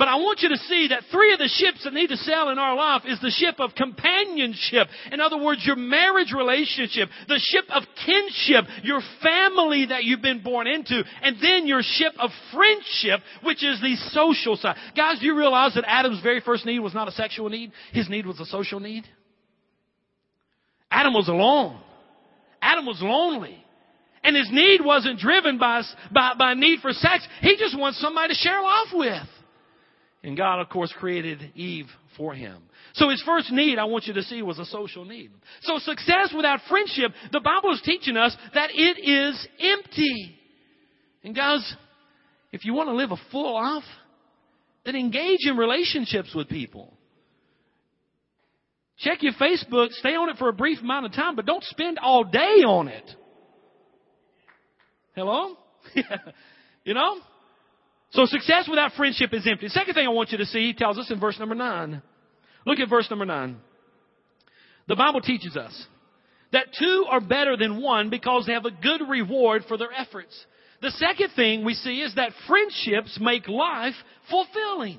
But 0.00 0.08
I 0.08 0.16
want 0.16 0.40
you 0.40 0.48
to 0.48 0.56
see 0.56 0.88
that 0.88 1.02
three 1.12 1.34
of 1.34 1.38
the 1.38 1.46
ships 1.46 1.84
that 1.84 1.92
need 1.92 2.06
to 2.06 2.16
sail 2.16 2.48
in 2.48 2.58
our 2.58 2.74
life 2.74 3.02
is 3.04 3.20
the 3.20 3.30
ship 3.30 3.56
of 3.60 3.74
companionship. 3.74 4.88
In 5.12 5.20
other 5.20 5.36
words, 5.36 5.60
your 5.66 5.76
marriage 5.76 6.32
relationship, 6.34 7.10
the 7.28 7.38
ship 7.38 7.66
of 7.68 7.82
kinship, 8.06 8.64
your 8.82 9.02
family 9.22 9.84
that 9.90 10.04
you've 10.04 10.22
been 10.22 10.42
born 10.42 10.66
into, 10.66 11.02
and 11.22 11.36
then 11.42 11.66
your 11.66 11.82
ship 11.82 12.14
of 12.18 12.30
friendship, 12.50 13.20
which 13.44 13.62
is 13.62 13.78
the 13.82 13.94
social 14.08 14.56
side. 14.56 14.76
Guys, 14.96 15.20
do 15.20 15.26
you 15.26 15.36
realize 15.36 15.74
that 15.74 15.84
Adam's 15.86 16.22
very 16.22 16.40
first 16.40 16.64
need 16.64 16.78
was 16.78 16.94
not 16.94 17.06
a 17.06 17.12
sexual 17.12 17.50
need? 17.50 17.70
His 17.92 18.08
need 18.08 18.24
was 18.24 18.40
a 18.40 18.46
social 18.46 18.80
need. 18.80 19.04
Adam 20.90 21.12
was 21.12 21.28
alone. 21.28 21.78
Adam 22.62 22.86
was 22.86 23.02
lonely. 23.02 23.62
And 24.24 24.34
his 24.34 24.48
need 24.50 24.80
wasn't 24.82 25.18
driven 25.18 25.58
by, 25.58 25.82
by, 26.10 26.32
by 26.38 26.54
need 26.54 26.80
for 26.80 26.94
sex. 26.94 27.28
He 27.42 27.58
just 27.58 27.78
wants 27.78 28.00
somebody 28.00 28.32
to 28.32 28.34
share 28.34 28.62
life 28.62 28.94
with. 28.94 29.28
And 30.22 30.36
God, 30.36 30.60
of 30.60 30.68
course, 30.68 30.92
created 30.98 31.52
Eve 31.54 31.86
for 32.16 32.34
him. 32.34 32.62
So 32.92 33.08
his 33.08 33.22
first 33.24 33.50
need, 33.50 33.78
I 33.78 33.84
want 33.84 34.04
you 34.06 34.14
to 34.14 34.22
see, 34.22 34.42
was 34.42 34.58
a 34.58 34.66
social 34.66 35.04
need. 35.04 35.30
So 35.62 35.78
success 35.78 36.32
without 36.36 36.60
friendship, 36.68 37.12
the 37.32 37.40
Bible 37.40 37.72
is 37.72 37.80
teaching 37.82 38.16
us 38.16 38.36
that 38.52 38.70
it 38.72 38.98
is 39.00 39.48
empty. 39.58 40.36
And 41.24 41.34
guys, 41.34 41.74
if 42.52 42.64
you 42.64 42.74
want 42.74 42.88
to 42.88 42.94
live 42.94 43.12
a 43.12 43.16
full 43.30 43.54
life, 43.54 43.84
then 44.84 44.96
engage 44.96 45.46
in 45.46 45.56
relationships 45.56 46.34
with 46.34 46.48
people. 46.48 46.92
Check 48.98 49.22
your 49.22 49.32
Facebook, 49.34 49.90
stay 49.92 50.14
on 50.14 50.28
it 50.28 50.36
for 50.36 50.50
a 50.50 50.52
brief 50.52 50.80
amount 50.80 51.06
of 51.06 51.12
time, 51.12 51.34
but 51.34 51.46
don't 51.46 51.64
spend 51.64 51.98
all 51.98 52.24
day 52.24 52.62
on 52.66 52.88
it. 52.88 53.10
Hello? 55.14 55.56
you 56.84 56.92
know? 56.92 57.16
So 58.12 58.26
success 58.26 58.66
without 58.68 58.92
friendship 58.92 59.32
is 59.32 59.46
empty. 59.46 59.68
Second 59.68 59.94
thing 59.94 60.06
I 60.06 60.10
want 60.10 60.32
you 60.32 60.38
to 60.38 60.46
see, 60.46 60.66
he 60.66 60.74
tells 60.74 60.98
us 60.98 61.10
in 61.10 61.20
verse 61.20 61.38
number 61.38 61.54
nine. 61.54 62.02
Look 62.66 62.78
at 62.80 62.88
verse 62.88 63.08
number 63.08 63.24
nine. 63.24 63.58
The 64.88 64.96
Bible 64.96 65.20
teaches 65.20 65.56
us 65.56 65.86
that 66.52 66.66
two 66.76 67.06
are 67.08 67.20
better 67.20 67.56
than 67.56 67.80
one 67.80 68.10
because 68.10 68.46
they 68.46 68.52
have 68.52 68.64
a 68.64 68.70
good 68.70 69.08
reward 69.08 69.62
for 69.68 69.76
their 69.76 69.92
efforts. 69.92 70.34
The 70.82 70.90
second 70.92 71.30
thing 71.36 71.64
we 71.64 71.74
see 71.74 72.00
is 72.00 72.14
that 72.16 72.32
friendships 72.48 73.18
make 73.20 73.46
life 73.46 73.94
fulfilling. 74.30 74.98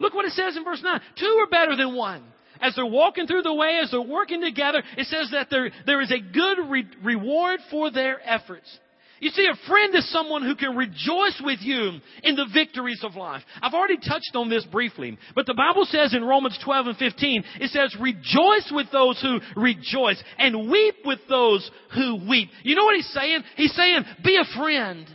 Look 0.00 0.14
what 0.14 0.24
it 0.24 0.32
says 0.32 0.56
in 0.56 0.64
verse 0.64 0.82
9. 0.82 1.00
Two 1.18 1.44
are 1.44 1.50
better 1.50 1.76
than 1.76 1.94
one. 1.94 2.24
As 2.60 2.74
they're 2.74 2.84
walking 2.84 3.26
through 3.26 3.42
the 3.42 3.54
way, 3.54 3.78
as 3.82 3.90
they're 3.90 4.00
working 4.00 4.40
together, 4.42 4.82
it 4.96 5.06
says 5.06 5.28
that 5.32 5.48
there, 5.50 5.70
there 5.86 6.00
is 6.00 6.10
a 6.10 6.20
good 6.20 6.58
re- 6.68 6.86
reward 7.02 7.60
for 7.70 7.90
their 7.90 8.20
efforts. 8.24 8.78
You 9.20 9.28
see, 9.30 9.46
a 9.46 9.68
friend 9.68 9.94
is 9.94 10.10
someone 10.10 10.42
who 10.42 10.56
can 10.56 10.74
rejoice 10.74 11.40
with 11.44 11.58
you 11.60 12.00
in 12.22 12.36
the 12.36 12.46
victories 12.52 13.04
of 13.04 13.16
life. 13.16 13.42
I've 13.60 13.74
already 13.74 13.98
touched 13.98 14.32
on 14.34 14.48
this 14.48 14.64
briefly, 14.64 15.18
but 15.34 15.44
the 15.44 15.54
Bible 15.54 15.84
says 15.84 16.14
in 16.14 16.24
Romans 16.24 16.58
12 16.64 16.86
and 16.86 16.96
15, 16.96 17.44
it 17.60 17.70
says, 17.70 17.94
rejoice 18.00 18.72
with 18.72 18.86
those 18.90 19.20
who 19.20 19.40
rejoice 19.60 20.22
and 20.38 20.70
weep 20.70 20.96
with 21.04 21.18
those 21.28 21.70
who 21.94 22.26
weep. 22.28 22.48
You 22.62 22.74
know 22.74 22.84
what 22.84 22.96
he's 22.96 23.12
saying? 23.12 23.42
He's 23.56 23.74
saying, 23.74 24.04
be 24.24 24.36
a 24.36 24.58
friend. 24.58 25.06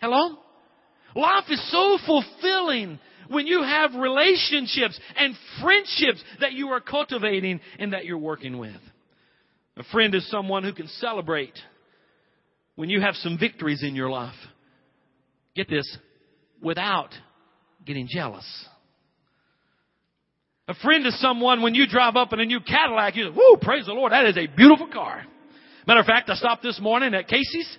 Hello? 0.00 0.38
Life 1.14 1.44
is 1.50 1.70
so 1.70 1.98
fulfilling 2.06 2.98
when 3.28 3.46
you 3.46 3.62
have 3.62 3.94
relationships 3.94 4.98
and 5.16 5.34
friendships 5.60 6.24
that 6.40 6.52
you 6.54 6.68
are 6.68 6.80
cultivating 6.80 7.60
and 7.78 7.92
that 7.92 8.06
you're 8.06 8.16
working 8.16 8.56
with. 8.56 8.80
A 9.76 9.84
friend 9.84 10.14
is 10.14 10.28
someone 10.30 10.64
who 10.64 10.72
can 10.72 10.88
celebrate 10.88 11.58
when 12.82 12.90
you 12.90 13.00
have 13.00 13.14
some 13.14 13.38
victories 13.38 13.84
in 13.84 13.94
your 13.94 14.10
life. 14.10 14.34
Get 15.54 15.70
this, 15.70 15.86
without 16.60 17.10
getting 17.86 18.08
jealous. 18.10 18.44
A 20.66 20.74
friend 20.74 21.06
is 21.06 21.16
someone 21.20 21.62
when 21.62 21.76
you 21.76 21.86
drive 21.86 22.16
up 22.16 22.32
in 22.32 22.40
a 22.40 22.44
new 22.44 22.58
Cadillac, 22.58 23.14
you 23.14 23.26
say, 23.26 23.30
whoo, 23.30 23.56
praise 23.62 23.86
the 23.86 23.92
Lord, 23.92 24.10
that 24.10 24.26
is 24.26 24.36
a 24.36 24.48
beautiful 24.48 24.88
car. 24.88 25.22
Matter 25.86 26.00
of 26.00 26.06
fact, 26.06 26.28
I 26.28 26.34
stopped 26.34 26.64
this 26.64 26.80
morning 26.80 27.14
at 27.14 27.28
Casey's 27.28 27.78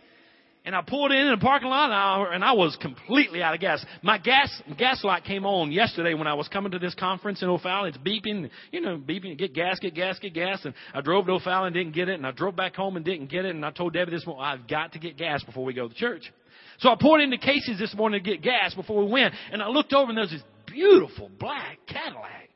and 0.65 0.73
I 0.73 0.81
pulled 0.81 1.11
in 1.11 1.17
in 1.17 1.31
the 1.31 1.37
parking 1.37 1.67
lot 1.67 1.91
and 2.33 2.43
I, 2.43 2.53
was 2.53 2.77
completely 2.81 3.41
out 3.43 3.53
of 3.53 3.59
gas. 3.59 3.85
My 4.01 4.17
gas, 4.17 4.49
gas 4.77 5.03
light 5.03 5.25
came 5.25 5.45
on 5.45 5.73
yesterday 5.73 6.13
when 6.13 6.25
I 6.25 6.35
was 6.35 6.47
coming 6.47 6.71
to 6.71 6.79
this 6.79 6.95
conference 6.95 7.41
in 7.41 7.49
O'Fallon. 7.49 7.89
It's 7.89 7.97
beeping, 7.97 8.49
you 8.71 8.79
know, 8.79 8.97
beeping, 8.97 9.37
get 9.37 9.53
gas, 9.53 9.77
get 9.79 9.93
gas, 9.93 10.19
get 10.19 10.33
gas. 10.33 10.63
And 10.63 10.73
I 10.93 11.01
drove 11.01 11.25
to 11.25 11.33
O'Fallon 11.33 11.67
and 11.67 11.73
didn't 11.73 11.93
get 11.93 12.07
it. 12.07 12.15
And 12.15 12.25
I 12.25 12.31
drove 12.31 12.55
back 12.55 12.75
home 12.75 12.95
and 12.95 13.03
didn't 13.03 13.29
get 13.29 13.43
it. 13.43 13.53
And 13.53 13.65
I 13.65 13.71
told 13.71 13.93
Debbie 13.93 14.11
this 14.11 14.25
morning, 14.25 14.45
I've 14.45 14.65
got 14.65 14.93
to 14.93 14.99
get 14.99 15.17
gas 15.17 15.43
before 15.43 15.65
we 15.65 15.73
go 15.73 15.89
to 15.89 15.93
church. 15.95 16.31
So 16.79 16.89
I 16.89 16.95
pulled 16.97 17.19
into 17.19 17.37
Casey's 17.37 17.77
this 17.77 17.93
morning 17.93 18.23
to 18.23 18.29
get 18.29 18.41
gas 18.41 18.73
before 18.73 19.03
we 19.03 19.11
went. 19.11 19.33
And 19.51 19.61
I 19.61 19.67
looked 19.67 19.91
over 19.91 20.09
and 20.09 20.17
there's 20.17 20.31
this 20.31 20.43
beautiful 20.65 21.29
black 21.39 21.79
Cadillac. 21.87 22.49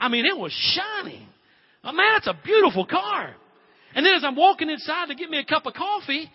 I 0.00 0.08
mean, 0.08 0.26
it 0.26 0.36
was 0.36 0.52
shining. 0.52 1.28
Oh 1.84 1.92
man, 1.92 2.16
it's 2.16 2.26
a 2.26 2.36
beautiful 2.44 2.86
car. 2.86 3.36
And 3.94 4.04
then 4.04 4.14
as 4.14 4.24
I'm 4.24 4.34
walking 4.34 4.68
inside 4.68 5.06
to 5.06 5.14
get 5.14 5.30
me 5.30 5.38
a 5.38 5.44
cup 5.44 5.66
of 5.66 5.74
coffee, 5.74 6.28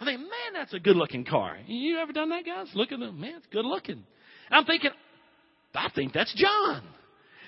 I 0.00 0.04
think, 0.06 0.20
man, 0.20 0.54
that's 0.54 0.72
a 0.72 0.80
good 0.80 0.96
looking 0.96 1.26
car. 1.26 1.58
You 1.66 1.98
ever 1.98 2.12
done 2.12 2.30
that, 2.30 2.46
guys? 2.46 2.68
Look 2.74 2.90
at 2.90 2.98
them. 2.98 3.20
Man, 3.20 3.34
it's 3.36 3.46
good 3.52 3.66
looking. 3.66 3.96
And 3.96 4.04
I'm 4.50 4.64
thinking, 4.64 4.90
I 5.74 5.90
think 5.94 6.14
that's 6.14 6.34
John. 6.34 6.82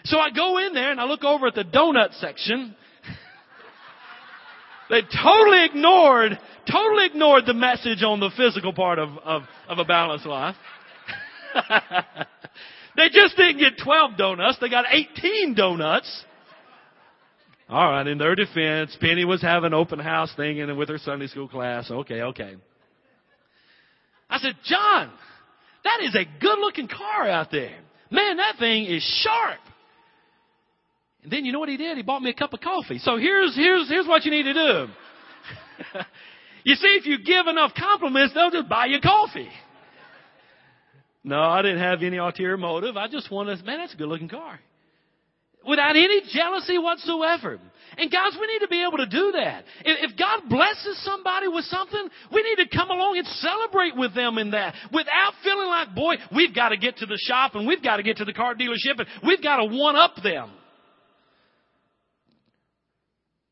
So 0.05 0.19
I 0.19 0.31
go 0.31 0.59
in 0.59 0.75
there 0.75 0.91
and 0.91 1.01
I 1.01 1.05
look 1.05 1.25
over 1.25 1.47
at 1.47 1.55
the 1.55 1.65
donut 1.65 2.13
section. 2.21 2.77
they 4.91 5.01
totally 5.01 5.65
ignored, 5.65 6.39
totally 6.71 7.07
ignored 7.07 7.45
the 7.47 7.55
message 7.55 8.03
on 8.03 8.21
the 8.21 8.31
physical 8.37 8.75
part 8.75 8.99
of, 8.99 9.11
of, 9.25 9.43
of 9.69 9.79
a 9.79 9.85
balanced 9.85 10.27
life. 10.27 10.57
they 12.97 13.09
just 13.11 13.35
didn't 13.37 13.59
get 13.59 13.83
12 13.83 14.19
donuts. 14.19 14.59
They 14.61 14.69
got 14.69 14.85
18 14.91 15.55
donuts. 15.55 16.25
All 17.73 17.91
right, 17.91 18.07
in 18.07 18.19
their 18.19 18.35
defense, 18.35 18.95
Penny 19.01 19.25
was 19.25 19.41
having 19.41 19.73
open 19.73 19.99
house 19.99 20.31
thing 20.37 20.61
and 20.61 20.77
with 20.77 20.91
her 20.91 20.99
Sunday 20.99 21.27
school 21.27 21.49
class. 21.49 21.91
Okay, 21.91 22.21
okay. 22.21 22.55
I 24.29 24.39
said, 24.41 24.57
John, 24.65 25.11
that 25.83 26.01
is 26.03 26.15
a 26.15 26.27
good 26.39 26.59
looking 26.59 26.87
car 26.87 27.27
out 27.27 27.51
there. 27.51 27.75
Man, 28.11 28.37
that 28.37 28.57
thing 28.59 28.85
is 28.85 29.03
sharp. 29.23 29.59
And 31.23 31.33
then 31.33 31.47
you 31.47 31.53
know 31.53 31.61
what 31.61 31.71
he 31.71 31.79
did? 31.79 31.97
He 31.97 32.03
bought 32.03 32.21
me 32.21 32.29
a 32.29 32.35
cup 32.35 32.53
of 32.53 32.61
coffee. 32.61 32.99
So 32.99 33.17
here's, 33.17 33.57
here's, 33.57 33.89
here's 33.89 34.07
what 34.07 34.27
you 34.27 34.33
need 34.33 34.43
to 34.43 34.53
do. 34.53 34.87
you 36.65 36.75
see, 36.75 36.89
if 36.89 37.07
you 37.07 37.25
give 37.25 37.47
enough 37.47 37.73
compliments, 37.75 38.35
they'll 38.35 38.51
just 38.51 38.69
buy 38.69 38.85
you 38.85 39.01
coffee. 39.01 39.49
No, 41.25 41.41
I 41.41 41.63
didn't 41.63 41.79
have 41.79 42.03
any 42.03 42.19
ulterior 42.19 42.59
motive. 42.59 42.99
I 42.99 43.09
just 43.09 43.31
wanted, 43.31 43.65
man, 43.65 43.79
that's 43.79 43.95
a 43.95 43.97
good 43.97 44.09
looking 44.09 44.29
car 44.29 44.61
without 45.69 45.97
any 45.97 46.23
jealousy 46.33 46.79
whatsoever. 46.79 47.59
And 47.99 48.11
guys, 48.11 48.33
we 48.41 48.47
need 48.47 48.61
to 48.61 48.69
be 48.69 48.83
able 48.83 48.99
to 48.99 49.07
do 49.07 49.33
that. 49.33 49.65
If 49.85 50.17
God 50.17 50.49
blesses 50.49 51.03
somebody 51.05 51.49
with 51.49 51.65
something, 51.67 52.09
we 52.33 52.43
need 52.43 52.65
to 52.65 52.75
come 52.75 52.91
along 52.91 53.19
and 53.19 53.27
celebrate 53.27 53.97
with 53.97 54.15
them 54.15 54.39
in 54.39 54.53
that 54.53 54.75
without 54.93 55.35
feeling 55.45 55.69
like, 55.69 55.95
boy, 55.95 56.15
we've 56.35 56.55
got 56.55 56.71
to 56.71 56.79
get 56.79 56.97
to 56.99 57.07
the 57.07 57.19
shop 57.27 57.55
and 57.55 57.67
we've 57.67 57.83
got 57.83 57.99
to 57.99 58.03
get 58.03 58.17
to 58.19 58.25
the 58.25 58.33
car 58.33 58.55
dealership 58.55 58.99
and 58.99 59.07
we've 59.27 59.43
got 59.43 59.57
to 59.57 59.67
one 59.67 59.97
up 59.97 60.15
them. 60.23 60.51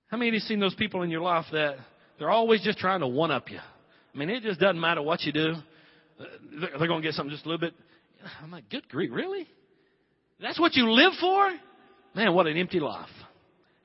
How 0.09 0.17
many 0.17 0.29
of 0.29 0.35
you 0.35 0.41
seen 0.41 0.59
those 0.59 0.75
people 0.75 1.03
in 1.03 1.11
your 1.11 1.21
life 1.21 1.45
that 1.53 1.77
they're 2.19 2.31
always 2.31 2.63
just 2.63 2.79
trying 2.79 3.01
to 3.01 3.07
one 3.07 3.31
up 3.31 3.51
you? 3.51 3.59
I 3.59 4.19
mean, 4.19 4.31
it 4.31 4.43
just 4.43 4.59
doesn't 4.59 4.81
matter 4.81 5.03
what 5.03 5.23
you 5.23 5.33
do. 5.33 5.55
Uh, 6.19 6.25
they're 6.79 6.89
going 6.89 7.03
to 7.03 7.07
get 7.07 7.15
something 7.15 7.31
just 7.31 7.45
a 7.45 7.49
little 7.49 7.61
bit. 7.61 7.75
I'm 8.43 8.51
like, 8.51 8.69
good 8.71 8.89
grief, 8.89 9.11
really? 9.13 9.47
That's 10.41 10.59
what 10.59 10.75
you 10.75 10.91
live 10.91 11.13
for? 11.21 11.51
Man, 12.15 12.35
what 12.35 12.47
an 12.47 12.57
empty 12.57 12.81
life. 12.81 13.09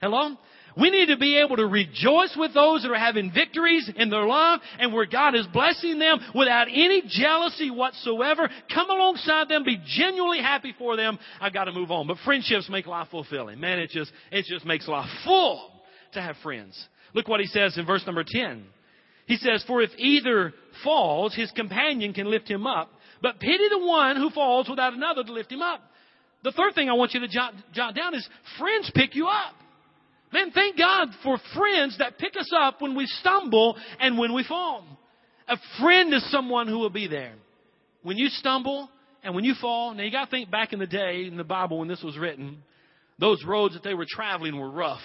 Hello? 0.01 0.35
We 0.77 0.89
need 0.89 1.05
to 1.07 1.17
be 1.17 1.37
able 1.37 1.55
to 1.55 1.67
rejoice 1.67 2.35
with 2.37 2.53
those 2.53 2.83
that 2.83 2.91
are 2.91 2.99
having 2.99 3.31
victories 3.31 3.89
in 3.95 4.09
their 4.09 4.25
life 4.25 4.59
and 4.77 4.93
where 4.93 5.05
God 5.05 5.33
is 5.33 5.47
blessing 5.47 5.99
them 5.99 6.19
without 6.35 6.67
any 6.67 7.01
jealousy 7.07 7.71
whatsoever. 7.71 8.49
Come 8.73 8.89
alongside 8.89 9.47
them, 9.47 9.63
be 9.63 9.81
genuinely 9.85 10.39
happy 10.39 10.75
for 10.77 10.97
them. 10.97 11.17
I've 11.39 11.53
got 11.53 11.65
to 11.65 11.71
move 11.71 11.91
on. 11.91 12.07
But 12.07 12.17
friendships 12.25 12.67
make 12.69 12.87
life 12.87 13.07
fulfilling. 13.09 13.59
Man, 13.61 13.79
it 13.79 13.89
just, 13.91 14.11
it 14.31 14.45
just 14.45 14.65
makes 14.65 14.87
life 14.87 15.09
full 15.23 15.71
to 16.13 16.21
have 16.21 16.35
friends. 16.43 16.77
Look 17.13 17.29
what 17.29 17.39
he 17.39 17.47
says 17.47 17.77
in 17.77 17.85
verse 17.85 18.05
number 18.05 18.25
10. 18.27 18.65
He 19.27 19.37
says, 19.37 19.63
For 19.65 19.81
if 19.81 19.91
either 19.97 20.53
falls, 20.83 21.33
his 21.33 21.51
companion 21.51 22.13
can 22.13 22.29
lift 22.29 22.49
him 22.49 22.67
up, 22.67 22.91
but 23.21 23.39
pity 23.39 23.69
the 23.69 23.79
one 23.79 24.17
who 24.17 24.29
falls 24.29 24.69
without 24.69 24.93
another 24.93 25.23
to 25.23 25.31
lift 25.31 25.51
him 25.51 25.61
up. 25.61 25.81
The 26.45 26.51
third 26.51 26.75
thing 26.75 26.89
I 26.89 26.93
want 26.93 27.15
you 27.15 27.21
to 27.21 27.27
jot, 27.27 27.55
jot 27.73 27.95
down 27.95 28.13
is 28.13 28.29
friends 28.59 28.91
pick 28.93 29.15
you 29.15 29.25
up. 29.25 29.55
Man, 30.31 30.51
thank 30.51 30.77
God 30.77 31.07
for 31.23 31.39
friends 31.55 31.97
that 31.97 32.19
pick 32.19 32.37
us 32.37 32.51
up 32.55 32.83
when 32.83 32.95
we 32.95 33.07
stumble 33.07 33.75
and 33.99 34.15
when 34.19 34.31
we 34.31 34.43
fall. 34.43 34.85
A 35.47 35.57
friend 35.81 36.13
is 36.13 36.29
someone 36.29 36.67
who 36.67 36.77
will 36.77 36.91
be 36.91 37.07
there. 37.07 37.33
When 38.03 38.17
you 38.17 38.27
stumble 38.27 38.91
and 39.23 39.33
when 39.33 39.43
you 39.43 39.55
fall, 39.59 39.95
now 39.95 40.03
you 40.03 40.11
gotta 40.11 40.29
think 40.29 40.51
back 40.51 40.71
in 40.71 40.77
the 40.77 40.85
day 40.85 41.25
in 41.25 41.35
the 41.35 41.43
Bible 41.43 41.79
when 41.79 41.87
this 41.87 42.03
was 42.03 42.15
written, 42.15 42.61
those 43.17 43.43
roads 43.43 43.73
that 43.73 43.81
they 43.81 43.95
were 43.95 44.05
traveling 44.07 44.59
were 44.59 44.69
rough. 44.69 45.01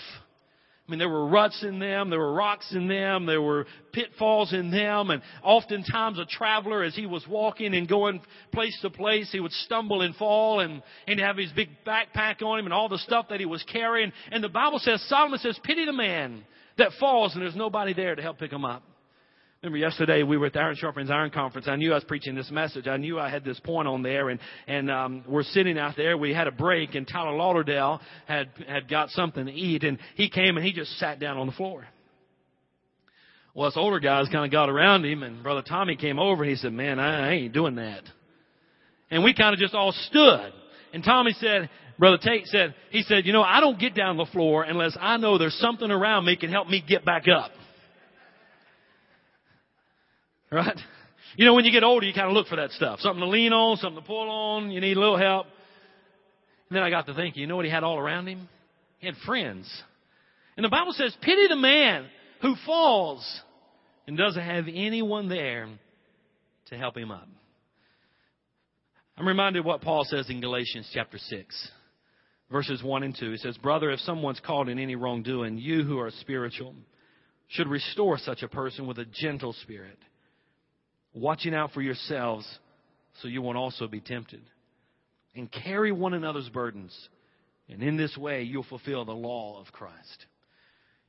I 0.90 0.92
mean, 0.92 0.98
there 0.98 1.08
were 1.08 1.28
ruts 1.28 1.62
in 1.62 1.78
them, 1.78 2.10
there 2.10 2.18
were 2.18 2.32
rocks 2.32 2.72
in 2.72 2.88
them, 2.88 3.24
there 3.24 3.40
were 3.40 3.64
pitfalls 3.92 4.52
in 4.52 4.72
them, 4.72 5.10
and 5.10 5.22
oftentimes 5.40 6.18
a 6.18 6.24
traveler, 6.24 6.82
as 6.82 6.96
he 6.96 7.06
was 7.06 7.24
walking 7.28 7.76
and 7.76 7.88
going 7.88 8.20
place 8.50 8.76
to 8.82 8.90
place, 8.90 9.30
he 9.30 9.38
would 9.38 9.52
stumble 9.52 10.02
and 10.02 10.16
fall, 10.16 10.58
and, 10.58 10.82
and 11.06 11.20
have 11.20 11.36
his 11.36 11.52
big 11.52 11.68
backpack 11.86 12.42
on 12.42 12.58
him 12.58 12.64
and 12.64 12.74
all 12.74 12.88
the 12.88 12.98
stuff 12.98 13.26
that 13.28 13.38
he 13.38 13.46
was 13.46 13.62
carrying. 13.72 14.12
And 14.32 14.42
the 14.42 14.48
Bible 14.48 14.80
says, 14.80 15.00
Solomon 15.08 15.38
says, 15.38 15.60
pity 15.62 15.86
the 15.86 15.92
man 15.92 16.44
that 16.76 16.90
falls 16.98 17.34
and 17.34 17.42
there's 17.42 17.54
nobody 17.54 17.94
there 17.94 18.16
to 18.16 18.22
help 18.22 18.40
pick 18.40 18.52
him 18.52 18.64
up. 18.64 18.82
Remember 19.62 19.76
yesterday 19.76 20.22
we 20.22 20.38
were 20.38 20.46
at 20.46 20.54
the 20.54 20.58
Iron 20.58 20.74
Sharpens 20.74 21.10
Iron 21.10 21.30
Conference. 21.30 21.68
I 21.68 21.76
knew 21.76 21.92
I 21.92 21.96
was 21.96 22.04
preaching 22.04 22.34
this 22.34 22.50
message. 22.50 22.88
I 22.88 22.96
knew 22.96 23.20
I 23.20 23.28
had 23.28 23.44
this 23.44 23.60
point 23.60 23.86
on 23.86 24.02
there, 24.02 24.30
and 24.30 24.40
and 24.66 24.90
um, 24.90 25.22
we're 25.28 25.42
sitting 25.42 25.78
out 25.78 25.98
there. 25.98 26.16
We 26.16 26.32
had 26.32 26.46
a 26.46 26.50
break, 26.50 26.94
and 26.94 27.06
Tyler 27.06 27.36
Lauderdale 27.36 28.00
had 28.26 28.48
had 28.66 28.88
got 28.88 29.10
something 29.10 29.44
to 29.44 29.52
eat, 29.52 29.84
and 29.84 29.98
he 30.14 30.30
came 30.30 30.56
and 30.56 30.64
he 30.64 30.72
just 30.72 30.92
sat 30.98 31.20
down 31.20 31.36
on 31.36 31.46
the 31.46 31.52
floor. 31.52 31.86
Well, 33.52 33.68
us 33.68 33.74
older 33.76 34.00
guys 34.00 34.28
kind 34.32 34.46
of 34.46 34.50
got 34.50 34.70
around 34.70 35.04
him, 35.04 35.22
and 35.22 35.42
Brother 35.42 35.62
Tommy 35.62 35.96
came 35.96 36.18
over. 36.18 36.42
and 36.42 36.50
He 36.50 36.56
said, 36.56 36.72
"Man, 36.72 36.98
I, 36.98 37.28
I 37.28 37.32
ain't 37.32 37.52
doing 37.52 37.74
that." 37.74 38.04
And 39.10 39.22
we 39.22 39.34
kind 39.34 39.52
of 39.52 39.60
just 39.60 39.74
all 39.74 39.92
stood. 39.92 40.54
And 40.94 41.04
Tommy 41.04 41.32
said, 41.38 41.68
Brother 41.98 42.16
Tate 42.16 42.46
said, 42.46 42.74
he 42.90 43.02
said, 43.02 43.26
you 43.26 43.32
know, 43.32 43.42
I 43.42 43.60
don't 43.60 43.78
get 43.78 43.94
down 43.94 44.10
on 44.10 44.16
the 44.16 44.26
floor 44.32 44.62
unless 44.62 44.96
I 44.98 45.18
know 45.18 45.36
there's 45.36 45.58
something 45.58 45.90
around 45.90 46.24
me 46.24 46.36
can 46.36 46.50
help 46.50 46.68
me 46.68 46.82
get 46.86 47.04
back 47.04 47.24
up. 47.28 47.50
Right? 50.52 50.78
You 51.36 51.44
know, 51.44 51.54
when 51.54 51.64
you 51.64 51.72
get 51.72 51.84
older, 51.84 52.06
you 52.06 52.12
kind 52.12 52.26
of 52.26 52.32
look 52.32 52.48
for 52.48 52.56
that 52.56 52.70
stuff. 52.72 53.00
Something 53.00 53.20
to 53.20 53.28
lean 53.28 53.52
on, 53.52 53.76
something 53.76 54.02
to 54.02 54.06
pull 54.06 54.28
on, 54.28 54.70
you 54.70 54.80
need 54.80 54.96
a 54.96 55.00
little 55.00 55.18
help. 55.18 55.46
And 56.68 56.76
then 56.76 56.82
I 56.82 56.90
got 56.90 57.06
to 57.06 57.14
thinking, 57.14 57.40
you 57.40 57.46
know 57.46 57.56
what 57.56 57.64
he 57.64 57.70
had 57.70 57.84
all 57.84 57.98
around 57.98 58.26
him? 58.26 58.48
He 58.98 59.06
had 59.06 59.16
friends. 59.26 59.70
And 60.56 60.64
the 60.64 60.68
Bible 60.68 60.92
says, 60.92 61.16
pity 61.22 61.46
the 61.48 61.56
man 61.56 62.06
who 62.42 62.54
falls 62.66 63.42
and 64.06 64.16
doesn't 64.16 64.42
have 64.42 64.66
anyone 64.68 65.28
there 65.28 65.68
to 66.66 66.76
help 66.76 66.96
him 66.96 67.10
up. 67.10 67.28
I'm 69.16 69.28
reminded 69.28 69.60
of 69.60 69.66
what 69.66 69.82
Paul 69.82 70.04
says 70.04 70.30
in 70.30 70.40
Galatians 70.40 70.90
chapter 70.94 71.18
6, 71.18 71.70
verses 72.50 72.82
1 72.82 73.02
and 73.02 73.16
2. 73.18 73.32
He 73.32 73.36
says, 73.36 73.56
Brother, 73.58 73.90
if 73.90 74.00
someone's 74.00 74.40
caught 74.40 74.68
in 74.68 74.78
any 74.78 74.96
wrongdoing, 74.96 75.58
you 75.58 75.82
who 75.82 75.98
are 75.98 76.10
spiritual 76.20 76.74
should 77.48 77.68
restore 77.68 78.16
such 78.16 78.42
a 78.42 78.48
person 78.48 78.86
with 78.86 78.98
a 78.98 79.04
gentle 79.04 79.52
spirit, 79.52 79.98
watching 81.14 81.54
out 81.54 81.72
for 81.72 81.82
yourselves 81.82 82.46
so 83.20 83.28
you 83.28 83.42
won't 83.42 83.58
also 83.58 83.86
be 83.86 84.00
tempted. 84.00 84.42
And 85.34 85.50
carry 85.50 85.92
one 85.92 86.14
another's 86.14 86.48
burdens. 86.48 86.96
And 87.68 87.82
in 87.82 87.96
this 87.96 88.16
way, 88.16 88.42
you'll 88.42 88.64
fulfill 88.64 89.04
the 89.04 89.12
law 89.12 89.60
of 89.60 89.72
Christ. 89.72 90.26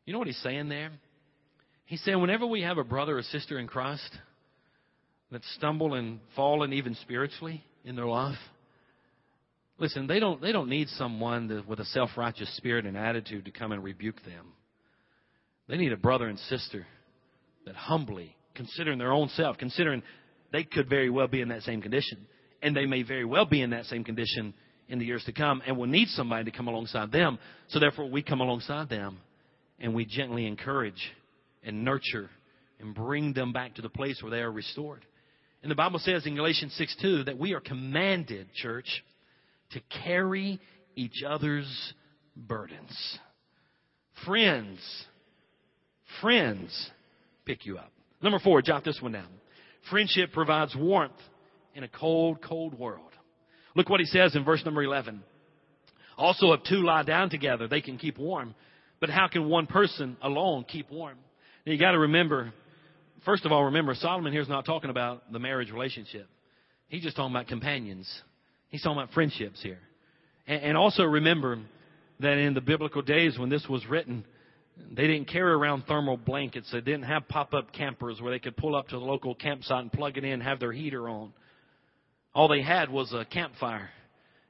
You 0.06 0.14
know 0.14 0.20
what 0.20 0.28
he's 0.28 0.42
saying 0.42 0.70
there? 0.70 0.92
He's 1.86 2.04
saying 2.04 2.22
whenever 2.22 2.46
we 2.46 2.62
have 2.62 2.78
a 2.78 2.84
brother 2.84 3.18
or 3.18 3.24
sister 3.24 3.60
in 3.60 3.68
Christ 3.68 4.18
that 5.32 5.44
stumble 5.56 5.94
and 5.94 6.20
fall, 6.36 6.64
and 6.64 6.74
even 6.74 6.96
spiritually 6.96 7.64
in 7.84 7.96
their 7.96 8.06
life, 8.06 8.38
listen, 9.78 10.08
they 10.08 10.20
don't, 10.20 10.42
they 10.42 10.52
don't 10.52 10.70
need 10.70 10.88
someone 10.90 11.48
that, 11.48 11.68
with 11.68 11.80
a 11.80 11.86
self 11.86 12.12
righteous 12.16 12.56
spirit 12.58 12.86
and 12.86 12.96
attitude 12.96 13.46
to 13.46 13.52
come 13.52 13.72
and 13.72 13.84
rebuke 13.84 14.24
them. 14.24 14.54
They 15.68 15.78
need 15.78 15.94
a 15.94 15.98
brother 15.98 16.28
and 16.28 16.38
sister 16.40 16.86
that 17.66 17.76
humbly, 17.76 18.36
considering 18.56 18.98
their 18.98 19.14
own 19.14 19.30
self, 19.30 19.58
considering 19.58 20.04
they 20.52 20.64
could 20.64 20.90
very 20.90 21.10
well 21.10 21.28
be 21.28 21.42
in 21.42 21.50
that 21.50 21.62
same 21.64 21.82
condition, 21.82 22.28
and 22.62 22.76
they 22.76 22.86
may 22.86 23.04
very 23.04 23.26
well 23.26 23.46
be 23.46 23.62
in 23.62 23.72
that 23.72 23.86
same 23.86 24.04
condition 24.04 24.54
in 24.88 25.00
the 25.00 25.06
years 25.06 25.24
to 25.26 25.32
come, 25.32 25.62
and 25.66 25.78
will 25.78 25.88
need 25.88 26.10
somebody 26.10 26.50
to 26.50 26.56
come 26.56 26.68
alongside 26.68 27.12
them. 27.12 27.40
So 27.70 27.80
therefore, 27.80 28.10
we 28.10 28.22
come 28.22 28.42
alongside 28.42 28.90
them 28.90 29.20
and 29.80 29.96
we 29.96 30.06
gently 30.06 30.46
encourage 30.46 31.12
and 31.64 31.84
nurture 31.84 32.30
and 32.80 32.94
bring 32.94 33.34
them 33.34 33.54
back 33.54 33.76
to 33.76 33.82
the 33.82 33.90
place 33.90 34.22
where 34.22 34.32
they 34.32 34.42
are 34.42 34.52
restored. 34.52 35.06
And 35.62 35.72
the 35.72 35.76
Bible 35.76 36.00
says 36.00 36.26
in 36.26 36.36
Galatians 36.36 36.74
6 36.78 36.96
2 37.02 37.24
that 37.26 37.38
we 37.38 37.54
are 37.54 37.60
commanded, 37.60 38.48
church, 38.54 39.04
to 39.72 39.82
carry 40.04 40.60
each 40.96 41.24
other's 41.26 41.94
burdens. 42.36 43.20
Friends, 44.26 44.80
friends 46.20 46.92
pick 47.46 47.66
you 47.66 47.78
up. 47.78 47.92
Number 48.22 48.40
four, 48.40 48.62
jot 48.62 48.84
this 48.84 49.02
one 49.02 49.14
down. 49.14 49.28
Friendship 49.90 50.32
provides 50.32 50.76
warmth 50.76 51.14
in 51.74 51.84
a 51.84 51.88
cold, 51.88 52.42
cold 52.42 52.78
world. 52.78 53.12
Look 53.76 53.90
what 53.90 54.00
he 54.00 54.06
says 54.06 54.36
in 54.36 54.44
verse 54.44 54.64
number 54.66 54.84
11. 54.84 55.24
Also, 56.18 56.52
if 56.54 56.62
two 56.64 56.84
lie 56.84 57.04
down 57.04 57.30
together, 57.30 57.68
they 57.68 57.82
can 57.82 57.98
keep 57.98 58.18
warm. 58.18 58.54
But 59.00 59.10
how 59.10 59.28
can 59.28 59.50
one 59.50 59.66
person 59.66 60.18
alone 60.22 60.66
keep 60.68 60.92
warm? 60.92 61.18
Now 61.66 61.72
you 61.72 61.80
got 61.80 61.92
to 61.92 62.00
remember, 62.00 62.54
first 63.26 63.46
of 63.46 63.52
all, 63.52 63.66
remember 63.66 63.96
Solomon 63.96 64.32
here 64.32 64.42
is 64.42 64.50
not 64.50 64.66
talking 64.66 64.90
about 64.90 65.32
the 65.32 65.40
marriage 65.40 65.72
relationship. 65.72 66.28
He's 66.90 67.02
just 67.02 67.16
talking 67.16 67.34
about 67.34 67.48
companions. 67.48 68.08
He's 68.70 68.84
talking 68.84 69.02
about 69.02 69.14
friendships 69.14 69.62
here. 69.64 69.80
And, 70.46 70.62
and 70.64 70.78
also 70.78 71.04
remember 71.04 71.60
that 72.20 72.38
in 72.38 72.54
the 72.54 72.62
biblical 72.62 73.02
days 73.02 73.40
when 73.40 73.50
this 73.50 73.66
was 73.68 73.86
written, 73.88 74.26
they 74.96 75.08
didn't 75.08 75.26
carry 75.26 75.52
around 75.52 75.84
thermal 75.84 76.18
blankets. 76.18 76.70
They 76.72 76.82
didn't 76.82 77.04
have 77.04 77.28
pop-up 77.28 77.72
campers 77.74 78.22
where 78.22 78.32
they 78.32 78.40
could 78.40 78.58
pull 78.58 78.76
up 78.76 78.88
to 78.90 79.00
the 79.00 79.06
local 79.06 79.36
campsite 79.36 79.82
and 79.82 79.92
plug 79.92 80.18
it 80.18 80.24
in, 80.24 80.42
have 80.42 80.60
their 80.60 80.72
heater 80.72 81.10
on. 81.10 81.34
All 82.34 82.48
they 82.48 82.62
had 82.62 82.90
was 82.90 83.14
a 83.14 83.26
campfire 83.26 83.90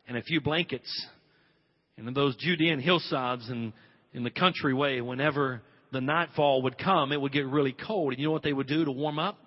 and 0.08 0.18
a 0.18 0.22
few 0.22 0.42
blankets. 0.42 1.08
And 1.98 2.08
in 2.08 2.14
those 2.14 2.36
Judean 2.38 2.80
hillsides 2.80 3.50
and 3.50 3.74
in 4.14 4.24
the 4.24 4.32
country 4.32 4.74
way, 4.74 5.02
whenever 5.02 5.62
the 5.92 6.02
nightfall 6.02 6.64
would 6.64 6.78
come, 6.78 7.12
it 7.12 7.20
would 7.20 7.32
get 7.32 7.46
really 7.48 7.76
cold. 7.86 8.14
And 8.14 8.20
you 8.20 8.28
know 8.28 8.32
what 8.32 8.44
they 8.44 8.54
would 8.54 8.68
do 8.68 8.86
to 8.86 8.92
warm 8.92 9.20
up? 9.20 9.38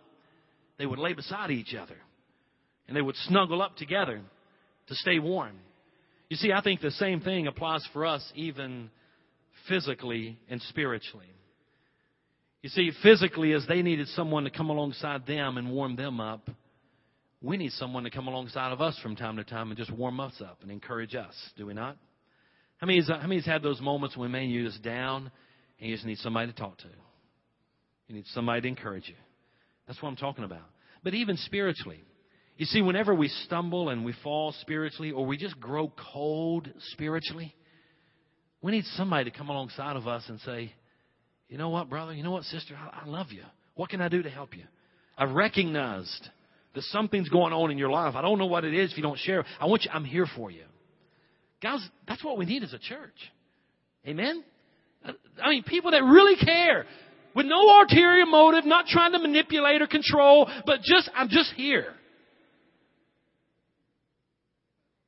They 0.79 0.87
would 0.87 0.99
lay 0.99 1.13
beside 1.13 1.51
each 1.51 1.75
other. 1.75 1.97
And 2.87 2.97
they 2.97 3.03
would 3.03 3.17
snuggle 3.17 3.63
up 3.63 3.77
together 3.77 4.21
to 4.89 4.95
stay 4.95 5.19
warm. 5.19 5.57
You 6.29 6.37
see, 6.37 6.53
I 6.53 6.61
think 6.63 6.81
the 6.81 6.91
same 6.93 7.21
thing 7.21 7.47
applies 7.47 7.87
for 7.93 8.05
us 8.05 8.33
even 8.35 8.91
physically 9.69 10.39
and 10.49 10.61
spiritually. 10.63 11.27
You 12.63 12.71
see, 12.71 12.93
physically, 13.03 13.53
as 13.53 13.67
they 13.69 13.83
needed 13.83 14.09
someone 14.09 14.45
to 14.45 14.51
come 14.51 14.71
alongside 14.71 15.27
them 15.27 15.59
and 15.59 15.71
warm 15.71 15.97
them 15.97 16.21
up, 16.21 16.49
we 17.43 17.59
need 17.59 17.73
someone 17.73 18.05
to 18.05 18.11
come 18.11 18.27
alongside 18.27 18.73
of 18.73 18.81
us 18.81 18.99
from 19.03 19.17
time 19.17 19.37
to 19.37 19.45
time 19.45 19.69
and 19.69 19.77
just 19.77 19.91
warm 19.93 20.19
us 20.19 20.33
up 20.41 20.61
and 20.63 20.71
encourage 20.71 21.15
us, 21.15 21.35
do 21.59 21.67
we 21.67 21.75
not? 21.75 21.99
How 22.79 22.87
many, 22.87 23.03
how 23.03 23.21
many 23.21 23.37
has 23.37 23.45
had 23.45 23.63
those 23.63 23.81
moments 23.81 24.17
when, 24.17 24.31
man, 24.31 24.49
you're 24.49 24.65
just 24.65 24.83
down 24.83 25.31
and 25.79 25.91
you 25.91 25.95
just 25.95 26.07
need 26.07 26.19
somebody 26.19 26.51
to 26.51 26.59
talk 26.59 26.79
to? 26.79 26.89
You 28.09 28.15
need 28.15 28.27
somebody 28.29 28.63
to 28.63 28.69
encourage 28.69 29.09
you. 29.09 29.15
That's 29.87 30.03
what 30.03 30.09
I'm 30.09 30.17
talking 30.17 30.45
about. 30.45 30.65
But 31.03 31.13
even 31.13 31.37
spiritually, 31.37 32.03
you 32.57 32.65
see, 32.67 32.81
whenever 32.81 33.15
we 33.15 33.29
stumble 33.29 33.91
and 33.91 34.05
we 34.05 34.15
fall 34.23 34.55
spiritually 34.61 35.13
or 35.13 35.27
we 35.27 35.37
just 35.37 35.61
grow 35.61 35.93
cold 36.13 36.71
spiritually, 36.93 37.55
we 38.65 38.73
need 38.73 38.87
somebody 38.97 39.31
to 39.31 39.37
come 39.37 39.51
alongside 39.51 39.95
of 39.95 40.09
us 40.09 40.23
and 40.27 40.41
say, 40.41 40.73
you 41.51 41.59
know 41.59 41.69
what, 41.69 41.91
brother? 41.91 42.15
You 42.15 42.23
know 42.23 42.31
what, 42.31 42.45
sister? 42.45 42.75
I, 42.75 43.03
I 43.03 43.07
love 43.07 43.27
you. 43.31 43.43
What 43.75 43.91
can 43.91 44.01
I 44.01 44.09
do 44.09 44.23
to 44.23 44.31
help 44.31 44.57
you? 44.57 44.65
I've 45.19 45.33
recognized 45.33 46.31
that 46.75 46.83
something's 46.85 47.29
going 47.29 47.53
on 47.53 47.71
in 47.71 47.77
your 47.77 47.91
life. 47.91 48.15
I 48.17 48.23
don't 48.23 48.39
know 48.39 48.47
what 48.47 48.65
it 48.65 48.73
is 48.73 48.91
if 48.91 48.97
you 48.97 49.03
don't 49.03 49.19
share. 49.19 49.45
I 49.61 49.67
want 49.67 49.85
you, 49.85 49.91
I'm 49.93 50.07
here 50.07 50.27
for 50.35 50.51
you. 50.51 50.63
Guys, 51.63 51.87
that's 52.09 52.25
what 52.25 52.39
we 52.39 52.47
need 52.47 52.63
as 52.63 52.73
a 52.73 52.79
church. 52.79 53.13
Amen? 54.07 54.43
I 55.05 55.51
mean, 55.51 55.63
people 55.65 55.91
that 55.91 56.03
really 56.03 56.43
care 56.43 56.87
with 57.35 57.45
no 57.45 57.83
ulterior 57.83 58.25
motive, 58.25 58.65
not 58.65 58.87
trying 58.87 59.13
to 59.13 59.19
manipulate 59.19 59.83
or 59.83 59.89
control, 59.89 60.49
but 60.65 60.81
just, 60.81 61.11
I'm 61.15 61.29
just 61.29 61.53
here. 61.53 61.93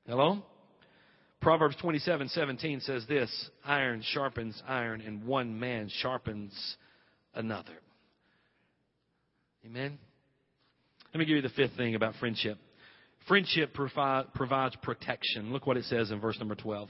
Hello? 0.06 0.42
Proverbs 1.46 1.76
27, 1.80 2.28
17 2.30 2.80
says 2.80 3.04
this, 3.08 3.30
iron 3.64 4.02
sharpens 4.04 4.60
iron 4.66 5.00
and 5.00 5.24
one 5.24 5.60
man 5.60 5.88
sharpens 6.00 6.52
another. 7.36 7.70
Amen? 9.64 9.96
Let 11.14 11.20
me 11.20 11.24
give 11.24 11.36
you 11.36 11.42
the 11.42 11.50
fifth 11.50 11.76
thing 11.76 11.94
about 11.94 12.14
friendship. 12.18 12.58
Friendship 13.28 13.74
provide, 13.74 14.34
provides 14.34 14.74
protection. 14.82 15.52
Look 15.52 15.68
what 15.68 15.76
it 15.76 15.84
says 15.84 16.10
in 16.10 16.18
verse 16.18 16.36
number 16.40 16.56
12. 16.56 16.88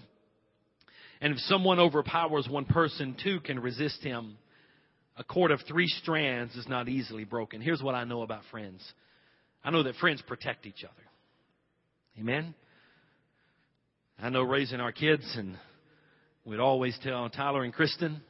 And 1.21 1.35
if 1.35 1.39
someone 1.41 1.79
overpowers 1.79 2.49
one 2.49 2.65
person, 2.65 3.15
two 3.23 3.41
can 3.41 3.61
resist 3.61 4.03
him. 4.03 4.39
A 5.19 5.25
cord 5.25 5.51
of 5.51 5.61
three 5.69 5.89
strands 5.89 6.57
is 6.57 6.67
not 6.67 6.89
easily 6.89 7.25
broken. 7.25 7.61
Here's 7.61 7.83
what 7.83 7.95
I 7.95 8.05
know 8.05 8.23
about 8.23 8.41
friends 8.51 8.83
I 9.63 9.71
know 9.71 9.83
that 9.83 9.97
friends 9.97 10.23
protect 10.27 10.65
each 10.65 10.83
other. 10.83 10.95
Amen? 12.19 12.55
I 14.19 14.31
know 14.31 14.43
raising 14.43 14.81
our 14.81 14.93
kids, 14.93 15.25
and 15.37 15.59
we'd 16.47 16.59
always 16.59 16.99
tell 17.03 17.29
Tyler 17.29 17.65
and 17.65 17.73
Kristen, 17.73 18.23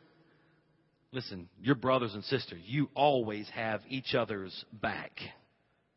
listen, 1.13 1.49
your 1.63 1.77
brothers 1.77 2.13
and 2.13 2.25
sisters, 2.25 2.61
you 2.67 2.91
always 2.95 3.49
have 3.55 3.83
each 3.89 4.13
other's 4.13 4.65
back, 4.73 5.13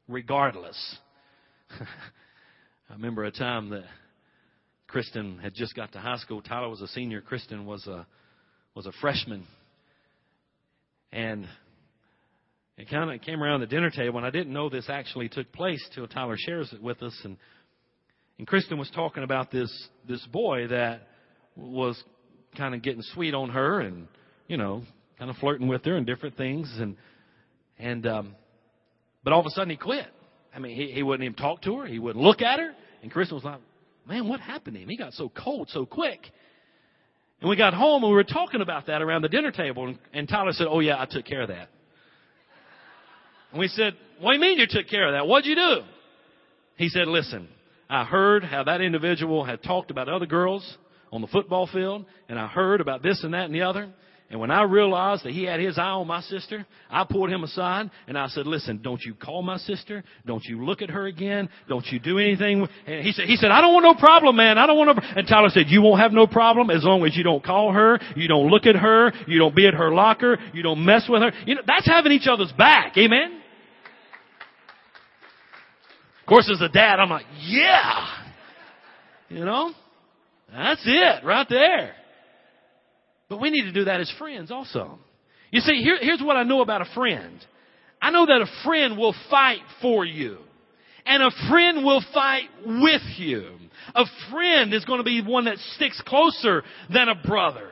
regardless. 0.08 0.97
I 1.71 2.93
remember 2.93 3.23
a 3.23 3.32
time 3.32 3.69
that 3.69 3.86
Kristen 4.88 5.39
had 5.39 5.56
just 5.56 5.75
got 5.75 5.91
to 5.93 5.99
high 5.99 6.17
school. 6.17 6.43
Tyler 6.43 6.69
was 6.69 6.82
a 6.82 6.88
senior. 6.89 7.21
Kristen 7.21 7.65
was 7.65 7.88
a 7.88 8.06
was 8.75 8.86
a 8.86 8.91
freshman, 9.02 9.47
and 11.12 11.47
it 12.78 12.89
kind 12.91 13.12
of 13.12 13.21
came 13.21 13.41
around 13.41 13.62
the 13.62 13.67
dinner 13.67 13.89
table, 13.89 14.17
and 14.17 14.25
I 14.25 14.30
didn't 14.30 14.54
know 14.54 14.69
this 14.69 14.88
actually 14.88 15.30
took 15.30 15.52
place 15.52 15.84
till 15.95 16.08
Tyler 16.08 16.36
shares 16.38 16.71
it 16.73 16.82
with 16.82 17.02
us. 17.02 17.19
And 17.23 17.38
and 18.39 18.47
Kristen 18.47 18.80
was 18.80 18.89
talking 18.95 19.23
about 19.23 19.52
this 19.52 19.71
this 20.08 20.25
boy 20.28 20.67
that 20.69 21.02
was 21.56 22.02
kind 22.58 22.73
of 22.73 22.82
getting 22.82 23.04
sweet 23.13 23.36
on 23.36 23.49
her, 23.49 23.82
and 23.82 24.08
you 24.47 24.58
know, 24.58 24.82
kind 25.19 25.30
of 25.30 25.38
flirting 25.38 25.67
with 25.67 25.86
her 25.86 25.95
and 25.95 26.08
different 26.08 26.38
things, 26.38 26.73
and 26.80 26.95
and 27.78 28.08
um, 28.08 28.36
but 29.23 29.34
all 29.34 29.41
of 29.41 29.45
a 29.45 29.52
sudden 29.52 29.69
he 29.69 29.75
quit. 29.75 30.08
I 30.56 30.60
mean, 30.60 30.75
he, 30.75 30.91
he 30.91 31.04
wouldn't 31.04 31.23
even 31.23 31.36
talk 31.36 31.62
to 31.63 31.78
her. 31.78 31.86
He 31.86 31.99
wouldn't 31.99 32.23
look 32.23 32.41
at 32.41 32.60
her. 32.60 32.73
And 33.04 33.12
Kristen 33.12 33.36
was 33.36 33.43
like, 33.43 33.60
man, 34.08 34.28
what 34.28 34.39
happened 34.39 34.75
to 34.75 34.82
him? 34.82 34.89
He 34.89 34.97
got 34.97 35.13
so 35.13 35.30
cold 35.30 35.69
so 35.71 35.86
quick. 35.86 36.19
And 37.39 37.49
we 37.49 37.56
got 37.56 37.75
home 37.75 38.04
and 38.04 38.12
we 38.12 38.15
were 38.15 38.23
talking 38.23 38.62
about 38.62 38.88
that 38.88 39.04
around 39.04 39.21
the 39.21 39.30
dinner 39.30 39.52
table. 39.52 39.88
And, 39.88 39.99
and 40.12 40.28
Tyler 40.28 40.52
said, 40.54 40.65
oh, 40.67 40.80
yeah, 40.80 40.99
I 40.99 41.06
took 41.06 41.25
care 41.25 41.43
of 41.43 41.49
that. 41.49 41.69
And 43.52 43.60
we 43.60 43.67
said, 43.67 43.93
what 44.19 44.32
do 44.32 44.36
you 44.36 44.41
mean 44.41 44.58
you 44.58 44.65
took 44.67 44.88
care 44.89 45.08
of 45.08 45.13
that? 45.13 45.28
What'd 45.28 45.45
you 45.45 45.56
do? 45.56 45.82
He 46.78 46.89
said, 46.89 47.08
listen, 47.08 47.47
I 47.89 48.04
heard 48.06 48.43
how 48.43 48.63
that 48.63 48.82
individual 48.82 49.43
had 49.43 49.63
talked 49.63 49.89
about 49.89 50.08
other 50.10 50.28
girls 50.28 50.78
on 51.12 51.21
the 51.21 51.28
football 51.28 51.67
field, 51.67 52.06
and 52.28 52.38
I 52.38 52.47
heard 52.47 52.82
about 52.82 53.02
this 53.02 53.23
and 53.23 53.34
that 53.34 53.45
and 53.45 53.56
the 53.56 53.63
other. 53.63 53.91
And 54.32 54.39
when 54.39 54.52
I 54.52 54.62
realized 54.62 55.23
that 55.25 55.32
he 55.32 55.43
had 55.45 55.60
his 55.60 55.80
eye 55.80 55.89
on 55.89 56.06
my 56.06 56.21
sister, 56.21 56.67
I 56.88 57.04
pulled 57.04 57.32
him 57.32 57.43
aside 57.43 57.89
and 58.08 58.15
I 58.15 58.28
said, 58.28 58.45
listen, 58.45 58.80
don't 58.84 59.02
you 59.02 59.15
call 59.15 59.41
my 59.41 59.58
sister. 59.58 60.04
Don't 60.23 60.45
you 60.45 60.63
look 60.63 60.84
at 60.84 60.91
her 60.91 61.08
again. 61.08 61.49
Don't 61.67 61.86
you 61.88 61.99
do 61.99 62.19
anything. 62.19 62.67
And 62.86 63.04
he 63.04 63.12
said, 63.12 63.25
he 63.25 63.38
said, 63.38 63.49
I 63.49 63.60
don't 63.62 63.73
want 63.73 63.86
no 63.86 63.95
problem, 63.95 64.36
man. 64.36 64.60
I 64.60 64.67
don't 64.67 64.78
want 64.78 64.95
no, 64.95 65.04
and 65.15 65.28
Tyler 65.28 65.49
said, 65.49 65.65
you 65.69 65.82
won't 65.82 65.99
have 65.99 66.12
no 66.12 66.28
problem 66.28 66.69
as 66.69 66.84
long 66.84 67.04
as 67.06 67.17
you 67.17 67.23
don't 67.23 67.43
call 67.43 67.73
her, 67.73 67.99
you 68.15 68.28
don't 68.28 68.49
look 68.49 68.67
at 68.67 68.75
her, 68.75 69.12
you 69.28 69.39
don't 69.39 69.56
be 69.56 69.67
at 69.67 69.73
her 69.73 69.91
locker, 69.91 70.38
you 70.54 70.62
don't 70.62 70.86
mess 70.86 71.10
with 71.10 71.23
her. 71.23 71.32
You 71.47 71.56
know, 71.56 71.62
that's 71.65 71.88
having 71.88 72.12
each 72.12 72.28
other's 72.28 72.52
back. 72.52 72.99
Amen? 72.99 73.41
Course, 76.30 76.50
as 76.54 76.62
a 76.62 76.70
dad, 76.70 77.00
I'm 77.00 77.10
like, 77.10 77.26
yeah. 77.42 78.06
You 79.30 79.46
know? 79.46 79.74
That's 80.52 80.82
it 80.86 81.26
right 81.26 81.48
there. 81.50 81.96
But 83.30 83.42
we 83.42 83.50
need 83.50 83.63
to 83.63 83.72
do 83.72 83.86
that 83.86 84.00
as 84.00 84.12
friends 84.18 84.52
also. 84.52 85.00
You 85.52 85.60
see, 85.62 85.82
here, 85.82 85.98
here's 86.00 86.22
what 86.22 86.38
I 86.38 86.44
know 86.44 86.62
about 86.62 86.82
a 86.82 86.94
friend. 86.94 87.39
I 88.00 88.12
know 88.12 88.28
that 88.28 88.42
a 88.42 88.63
friend 88.63 88.98
will 88.98 89.15
fight 89.32 89.62
for 89.82 90.06
you. 90.06 90.38
And 91.06 91.24
a 91.24 91.32
friend 91.50 91.84
will 91.84 92.04
fight 92.13 92.50
with 92.63 93.02
you. 93.18 93.50
A 93.96 94.06
friend 94.32 94.74
is 94.74 94.86
going 94.86 95.00
to 95.00 95.04
be 95.04 95.24
one 95.24 95.46
that 95.46 95.58
sticks 95.76 96.00
closer 96.06 96.63
than 96.94 97.10
a 97.10 97.15
brother. 97.15 97.70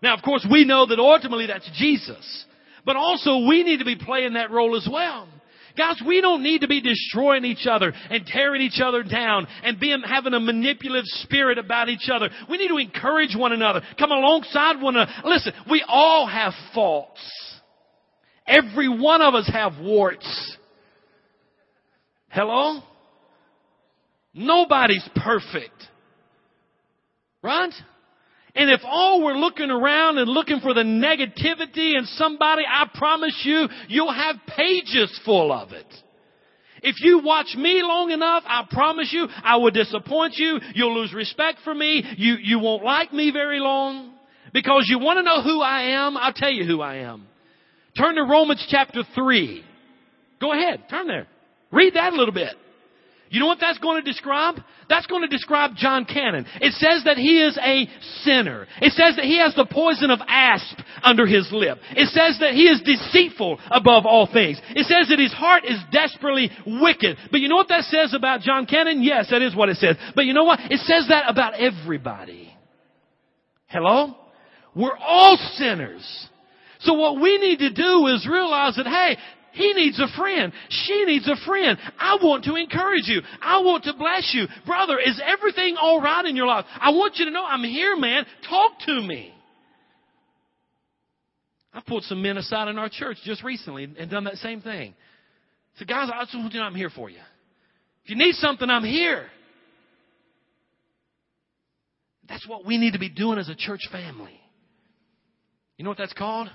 Now, 0.00 0.14
of 0.14 0.22
course, 0.22 0.46
we 0.48 0.64
know 0.64 0.86
that 0.86 0.98
ultimately 1.00 1.46
that's 1.46 1.68
Jesus. 1.74 2.46
But 2.86 2.94
also 2.94 3.46
we 3.48 3.64
need 3.64 3.78
to 3.78 3.84
be 3.84 3.96
playing 3.96 4.34
that 4.34 4.52
role 4.52 4.76
as 4.76 4.88
well. 4.90 5.28
Guys, 5.76 6.00
we 6.06 6.20
don't 6.20 6.42
need 6.42 6.60
to 6.62 6.68
be 6.68 6.80
destroying 6.80 7.44
each 7.44 7.66
other 7.70 7.92
and 8.10 8.26
tearing 8.26 8.62
each 8.62 8.80
other 8.82 9.02
down 9.02 9.46
and 9.62 9.78
being, 9.78 10.02
having 10.02 10.34
a 10.34 10.40
manipulative 10.40 11.06
spirit 11.06 11.58
about 11.58 11.88
each 11.88 12.08
other. 12.12 12.28
We 12.48 12.58
need 12.58 12.68
to 12.68 12.78
encourage 12.78 13.36
one 13.36 13.52
another, 13.52 13.82
come 13.98 14.10
alongside 14.10 14.80
one 14.80 14.96
another. 14.96 15.12
Listen, 15.24 15.52
we 15.70 15.84
all 15.86 16.26
have 16.26 16.52
faults. 16.74 17.20
Every 18.46 18.88
one 18.88 19.22
of 19.22 19.34
us 19.34 19.48
have 19.52 19.78
warts. 19.80 20.56
Hello? 22.28 22.82
Nobody's 24.34 25.08
perfect. 25.16 25.74
Right? 27.42 27.72
And 28.54 28.70
if 28.70 28.80
all 28.84 29.22
we're 29.22 29.36
looking 29.36 29.70
around 29.70 30.18
and 30.18 30.28
looking 30.28 30.60
for 30.60 30.74
the 30.74 30.82
negativity 30.82 31.96
in 31.96 32.04
somebody, 32.14 32.62
I 32.68 32.88
promise 32.94 33.40
you, 33.44 33.68
you'll 33.88 34.12
have 34.12 34.36
pages 34.46 35.18
full 35.24 35.52
of 35.52 35.72
it. 35.72 35.86
If 36.82 36.96
you 37.00 37.20
watch 37.22 37.54
me 37.56 37.82
long 37.82 38.10
enough, 38.10 38.42
I 38.46 38.64
promise 38.70 39.10
you, 39.12 39.26
I 39.44 39.56
will 39.56 39.70
disappoint 39.70 40.34
you. 40.36 40.58
You'll 40.74 40.98
lose 40.98 41.12
respect 41.12 41.58
for 41.62 41.74
me. 41.74 42.02
You, 42.16 42.36
you 42.42 42.58
won't 42.58 42.84
like 42.84 43.12
me 43.12 43.30
very 43.30 43.60
long. 43.60 44.14
Because 44.52 44.86
you 44.88 44.98
want 44.98 45.18
to 45.18 45.22
know 45.22 45.42
who 45.42 45.60
I 45.60 45.82
am, 46.06 46.16
I'll 46.16 46.32
tell 46.32 46.50
you 46.50 46.64
who 46.64 46.80
I 46.80 46.96
am. 46.96 47.26
Turn 47.96 48.14
to 48.16 48.22
Romans 48.22 48.66
chapter 48.68 49.02
3. 49.14 49.64
Go 50.40 50.52
ahead, 50.52 50.88
turn 50.88 51.06
there. 51.06 51.26
Read 51.70 51.94
that 51.94 52.12
a 52.12 52.16
little 52.16 52.34
bit. 52.34 52.54
You 53.30 53.38
know 53.38 53.46
what 53.46 53.58
that's 53.60 53.78
going 53.78 54.02
to 54.02 54.10
describe? 54.10 54.56
That's 54.88 55.06
going 55.06 55.22
to 55.22 55.28
describe 55.28 55.76
Jon 55.76 56.04
Cannon. 56.04 56.46
It 56.60 56.72
says 56.72 57.04
that 57.04 57.16
he 57.16 57.40
is 57.40 57.56
a 57.62 57.86
sinner. 58.24 58.66
It 58.82 58.92
says 58.92 59.14
that 59.14 59.24
he 59.24 59.38
has 59.38 59.54
the 59.54 59.66
poison 59.70 60.10
of 60.10 60.18
asp 60.26 60.80
under 61.04 61.26
his 61.26 61.48
lip. 61.52 61.78
It 61.92 62.08
says 62.08 62.38
that 62.40 62.54
he 62.54 62.64
is 62.64 62.82
deceitful 62.82 63.60
above 63.70 64.04
all 64.04 64.26
things. 64.26 64.60
It 64.70 64.84
says 64.86 65.08
that 65.10 65.20
his 65.20 65.32
heart 65.32 65.64
is 65.64 65.78
desperately 65.92 66.50
wicked. 66.66 67.18
But 67.30 67.38
you 67.38 67.48
know 67.48 67.54
what 67.54 67.68
that 67.68 67.84
says 67.84 68.14
about 68.14 68.40
Jon 68.40 68.66
Cannon? 68.66 69.00
Yes, 69.00 69.30
that 69.30 69.42
is 69.42 69.54
what 69.54 69.68
it 69.68 69.76
says. 69.76 69.94
But 70.16 70.24
you 70.24 70.34
know 70.34 70.44
what? 70.44 70.58
It 70.68 70.80
says 70.80 71.06
that 71.08 71.30
about 71.30 71.54
everybody. 71.54 72.52
Hello? 73.66 74.16
We're 74.74 74.98
all 74.98 75.38
sinners. 75.54 76.28
So 76.80 76.94
what 76.94 77.20
we 77.20 77.38
need 77.38 77.60
to 77.60 77.72
do 77.72 78.08
is 78.08 78.26
realize 78.28 78.74
that, 78.74 78.86
hey, 78.86 79.18
he 79.52 79.72
needs 79.72 79.98
a 80.00 80.06
friend. 80.16 80.52
She 80.68 81.04
needs 81.04 81.28
a 81.28 81.36
friend. 81.46 81.78
I 81.98 82.18
want 82.22 82.44
to 82.44 82.56
encourage 82.56 83.06
you. 83.06 83.20
I 83.40 83.60
want 83.60 83.84
to 83.84 83.94
bless 83.94 84.32
you. 84.34 84.46
Brother, 84.66 84.98
is 84.98 85.20
everything 85.24 85.76
all 85.80 86.00
right 86.00 86.24
in 86.24 86.36
your 86.36 86.46
life? 86.46 86.64
I 86.80 86.90
want 86.90 87.16
you 87.16 87.24
to 87.26 87.30
know 87.30 87.44
I'm 87.44 87.64
here, 87.64 87.96
man. 87.96 88.24
Talk 88.48 88.72
to 88.86 89.02
me. 89.02 89.34
I 91.72 91.80
pulled 91.86 92.04
some 92.04 92.22
men 92.22 92.36
aside 92.36 92.68
in 92.68 92.78
our 92.78 92.88
church 92.88 93.18
just 93.24 93.44
recently 93.44 93.84
and 93.84 94.10
done 94.10 94.24
that 94.24 94.36
same 94.36 94.60
thing. 94.60 94.94
So 95.76 95.84
guys, 95.84 96.10
I 96.12 96.24
just 96.24 96.34
want 96.34 96.46
you 96.46 96.50
to 96.50 96.56
know 96.58 96.64
I'm 96.64 96.74
here 96.74 96.90
for 96.90 97.08
you. 97.08 97.20
If 98.04 98.10
you 98.10 98.16
need 98.16 98.34
something, 98.34 98.68
I'm 98.68 98.84
here. 98.84 99.26
That's 102.28 102.46
what 102.46 102.64
we 102.64 102.78
need 102.78 102.92
to 102.92 102.98
be 102.98 103.08
doing 103.08 103.38
as 103.38 103.48
a 103.48 103.54
church 103.54 103.80
family. 103.90 104.40
You 105.76 105.84
know 105.84 105.90
what 105.90 105.98
that's 105.98 106.12
called? 106.12 106.48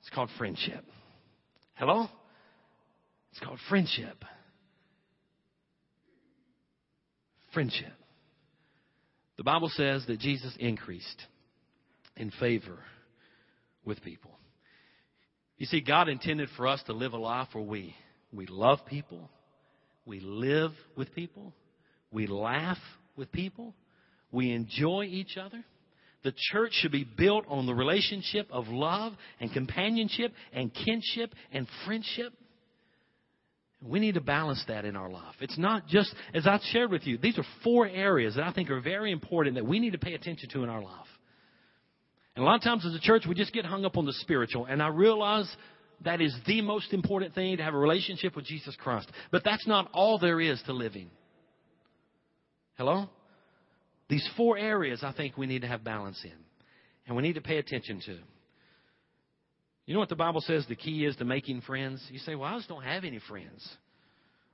It's 0.00 0.10
called 0.10 0.30
friendship. 0.38 0.84
Hello? 1.76 2.08
It's 3.30 3.40
called 3.40 3.58
friendship. 3.68 4.24
Friendship. 7.52 7.92
The 9.36 9.44
Bible 9.44 9.70
says 9.74 10.04
that 10.06 10.18
Jesus 10.18 10.54
increased 10.58 11.22
in 12.16 12.30
favor 12.40 12.78
with 13.84 14.02
people. 14.02 14.30
You 15.58 15.66
see, 15.66 15.82
God 15.82 16.08
intended 16.08 16.48
for 16.56 16.66
us 16.66 16.82
to 16.86 16.94
live 16.94 17.12
a 17.12 17.18
life 17.18 17.48
where 17.52 17.64
we, 17.64 17.94
we 18.32 18.46
love 18.46 18.78
people, 18.86 19.30
we 20.06 20.20
live 20.20 20.72
with 20.96 21.14
people, 21.14 21.52
we 22.10 22.26
laugh 22.26 22.78
with 23.16 23.30
people, 23.32 23.74
we 24.32 24.52
enjoy 24.52 25.04
each 25.04 25.36
other. 25.36 25.62
The 26.26 26.34
church 26.50 26.72
should 26.72 26.90
be 26.90 27.04
built 27.04 27.44
on 27.46 27.66
the 27.66 27.74
relationship 27.74 28.48
of 28.50 28.66
love 28.66 29.12
and 29.38 29.52
companionship 29.52 30.32
and 30.52 30.74
kinship 30.74 31.32
and 31.52 31.68
friendship. 31.84 32.32
We 33.80 34.00
need 34.00 34.14
to 34.14 34.20
balance 34.20 34.64
that 34.66 34.84
in 34.84 34.96
our 34.96 35.08
life. 35.08 35.36
It's 35.40 35.56
not 35.56 35.86
just, 35.86 36.12
as 36.34 36.44
I 36.48 36.58
shared 36.72 36.90
with 36.90 37.06
you, 37.06 37.16
these 37.16 37.38
are 37.38 37.44
four 37.62 37.86
areas 37.86 38.34
that 38.34 38.42
I 38.42 38.52
think 38.52 38.70
are 38.70 38.80
very 38.80 39.12
important 39.12 39.54
that 39.54 39.64
we 39.64 39.78
need 39.78 39.92
to 39.92 39.98
pay 39.98 40.14
attention 40.14 40.48
to 40.48 40.64
in 40.64 40.68
our 40.68 40.82
life. 40.82 41.06
And 42.34 42.42
a 42.42 42.44
lot 42.44 42.56
of 42.56 42.62
times 42.62 42.84
as 42.84 42.96
a 42.96 43.00
church, 43.00 43.22
we 43.28 43.36
just 43.36 43.52
get 43.52 43.64
hung 43.64 43.84
up 43.84 43.96
on 43.96 44.04
the 44.04 44.12
spiritual. 44.14 44.66
And 44.66 44.82
I 44.82 44.88
realize 44.88 45.48
that 46.04 46.20
is 46.20 46.36
the 46.44 46.60
most 46.60 46.92
important 46.92 47.36
thing 47.36 47.56
to 47.58 47.62
have 47.62 47.74
a 47.74 47.78
relationship 47.78 48.34
with 48.34 48.46
Jesus 48.46 48.74
Christ. 48.74 49.08
But 49.30 49.44
that's 49.44 49.68
not 49.68 49.90
all 49.92 50.18
there 50.18 50.40
is 50.40 50.60
to 50.66 50.72
living. 50.72 51.08
Hello? 52.76 53.10
These 54.08 54.28
four 54.36 54.56
areas 54.56 55.00
I 55.02 55.12
think 55.12 55.36
we 55.36 55.46
need 55.46 55.62
to 55.62 55.68
have 55.68 55.82
balance 55.82 56.20
in. 56.24 56.32
And 57.06 57.16
we 57.16 57.22
need 57.22 57.34
to 57.34 57.40
pay 57.40 57.58
attention 57.58 58.00
to. 58.06 58.18
You 59.86 59.94
know 59.94 60.00
what 60.00 60.08
the 60.08 60.16
Bible 60.16 60.40
says 60.40 60.66
the 60.68 60.74
key 60.74 61.04
is 61.04 61.14
to 61.16 61.24
making 61.24 61.60
friends? 61.60 62.04
You 62.10 62.18
say, 62.18 62.34
well, 62.34 62.52
I 62.52 62.56
just 62.56 62.68
don't 62.68 62.82
have 62.82 63.04
any 63.04 63.20
friends. 63.28 63.68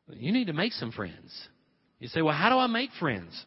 You 0.09 0.33
need 0.33 0.49
to 0.49 0.53
make 0.53 0.73
some 0.73 0.93
friends. 0.93 1.33
You 1.99 2.09
say, 2.09 2.21
well, 2.21 2.35
how 2.35 2.51
do 2.51 2.57
I 2.57 2.67
make 2.67 2.91
friends? 3.01 3.47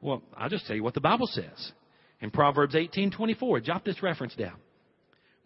Well, 0.00 0.22
I'll 0.36 0.48
just 0.48 0.66
tell 0.66 0.76
you 0.76 0.84
what 0.84 0.94
the 0.94 1.00
Bible 1.00 1.26
says. 1.26 1.72
In 2.20 2.30
Proverbs 2.30 2.74
18:24, 2.74 3.64
jot 3.64 3.84
this 3.84 4.02
reference 4.02 4.34
down. 4.34 4.56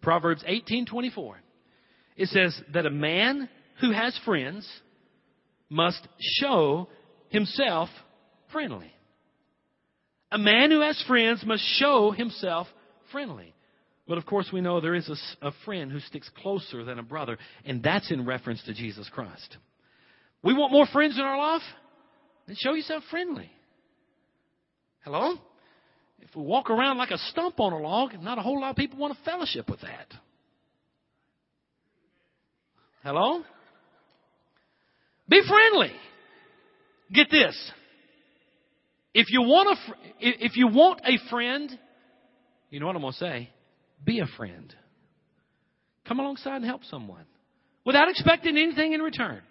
Proverbs 0.01 0.43
18:24. 0.47 1.35
It 2.15 2.27
says 2.27 2.61
that 2.73 2.85
a 2.85 2.91
man 2.91 3.49
who 3.79 3.91
has 3.91 4.17
friends 4.25 4.69
must 5.69 6.05
show 6.19 6.89
himself 7.29 7.89
friendly. 8.51 8.91
A 10.31 10.37
man 10.37 10.71
who 10.71 10.81
has 10.81 11.01
friends 11.07 11.43
must 11.45 11.63
show 11.79 12.11
himself 12.11 12.67
friendly. 13.11 13.53
But 14.07 14.17
of 14.17 14.25
course, 14.25 14.49
we 14.51 14.61
know 14.61 14.81
there 14.81 14.95
is 14.95 15.09
a, 15.41 15.47
a, 15.47 15.51
friend 15.65 15.91
who 15.91 15.99
sticks 15.99 16.29
closer 16.41 16.83
than 16.83 16.97
a 16.97 17.03
brother, 17.03 17.37
and 17.63 17.83
that's 17.83 18.11
in 18.11 18.25
reference 18.25 18.63
to 18.63 18.73
Jesus 18.73 19.07
Christ. 19.13 19.57
We 20.43 20.53
want 20.53 20.71
more 20.71 20.87
friends 20.87 21.17
in 21.17 21.23
our 21.23 21.37
life? 21.37 21.61
Then 22.47 22.55
show 22.59 22.73
yourself 22.73 23.03
friendly. 23.11 23.51
Hello? 25.03 25.35
If 26.21 26.35
we 26.35 26.41
walk 26.41 26.69
around 26.69 26.97
like 26.97 27.11
a 27.11 27.17
stump 27.17 27.59
on 27.59 27.73
a 27.73 27.77
log, 27.77 28.19
not 28.21 28.37
a 28.37 28.41
whole 28.41 28.59
lot 28.59 28.71
of 28.71 28.75
people 28.75 28.99
want 28.99 29.15
to 29.17 29.23
fellowship 29.23 29.69
with 29.69 29.81
that. 29.81 30.07
Hello? 33.03 33.43
Be 35.27 35.41
friendly. 35.47 35.91
Get 37.13 37.27
this. 37.31 37.71
If 39.13 39.31
you 39.31 39.41
want 39.41 39.77
a, 39.77 39.95
if 40.19 40.55
you 40.55 40.67
want 40.67 41.01
a 41.03 41.17
friend, 41.29 41.77
you 42.69 42.79
know 42.79 42.85
what 42.85 42.95
I'm 42.95 43.01
going 43.01 43.13
to 43.13 43.19
say? 43.19 43.49
Be 44.05 44.19
a 44.19 44.27
friend. 44.37 44.73
Come 46.07 46.19
alongside 46.19 46.57
and 46.57 46.65
help 46.65 46.83
someone 46.85 47.25
without 47.85 48.09
expecting 48.09 48.57
anything 48.57 48.93
in 48.93 49.01
return. 49.01 49.41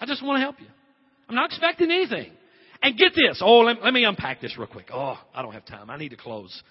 I 0.00 0.06
just 0.06 0.24
want 0.24 0.36
to 0.38 0.40
help 0.40 0.60
you. 0.60 0.66
I'm 1.28 1.34
not 1.34 1.46
expecting 1.46 1.90
anything. 1.90 2.32
And 2.82 2.96
get 2.96 3.12
this. 3.14 3.40
Oh, 3.42 3.60
let, 3.60 3.82
let 3.82 3.92
me 3.92 4.04
unpack 4.04 4.40
this 4.40 4.56
real 4.58 4.66
quick. 4.66 4.90
Oh, 4.92 5.18
I 5.34 5.42
don't 5.42 5.52
have 5.52 5.64
time. 5.64 5.90
I 5.90 5.96
need 5.96 6.10
to 6.10 6.16
close. 6.16 6.62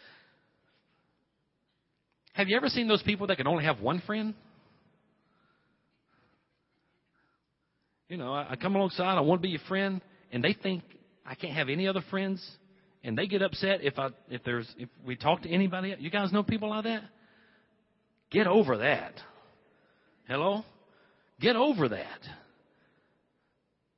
Have 2.33 2.47
you 2.47 2.55
ever 2.55 2.69
seen 2.69 2.87
those 2.87 3.01
people 3.01 3.27
that 3.27 3.37
can 3.37 3.47
only 3.47 3.63
have 3.63 3.79
one 3.79 4.01
friend? 4.05 4.33
You 8.07 8.17
know, 8.17 8.33
I, 8.33 8.51
I 8.51 8.55
come 8.55 8.75
alongside, 8.75 9.17
I 9.17 9.21
want 9.21 9.41
to 9.41 9.43
be 9.43 9.49
your 9.49 9.61
friend, 9.67 9.99
and 10.31 10.43
they 10.43 10.53
think 10.53 10.83
I 11.25 11.35
can't 11.35 11.53
have 11.53 11.69
any 11.69 11.87
other 11.87 12.03
friends, 12.09 12.45
and 13.03 13.17
they 13.17 13.27
get 13.27 13.41
upset 13.41 13.83
if 13.83 13.97
I 13.97 14.09
if 14.29 14.43
there's 14.43 14.67
if 14.77 14.89
we 15.05 15.15
talk 15.15 15.41
to 15.43 15.49
anybody. 15.49 15.95
You 15.99 16.11
guys 16.11 16.31
know 16.31 16.43
people 16.43 16.69
like 16.69 16.83
that. 16.83 17.03
Get 18.31 18.47
over 18.47 18.77
that. 18.77 19.13
Hello, 20.27 20.63
get 21.39 21.55
over 21.55 21.89
that. 21.89 22.19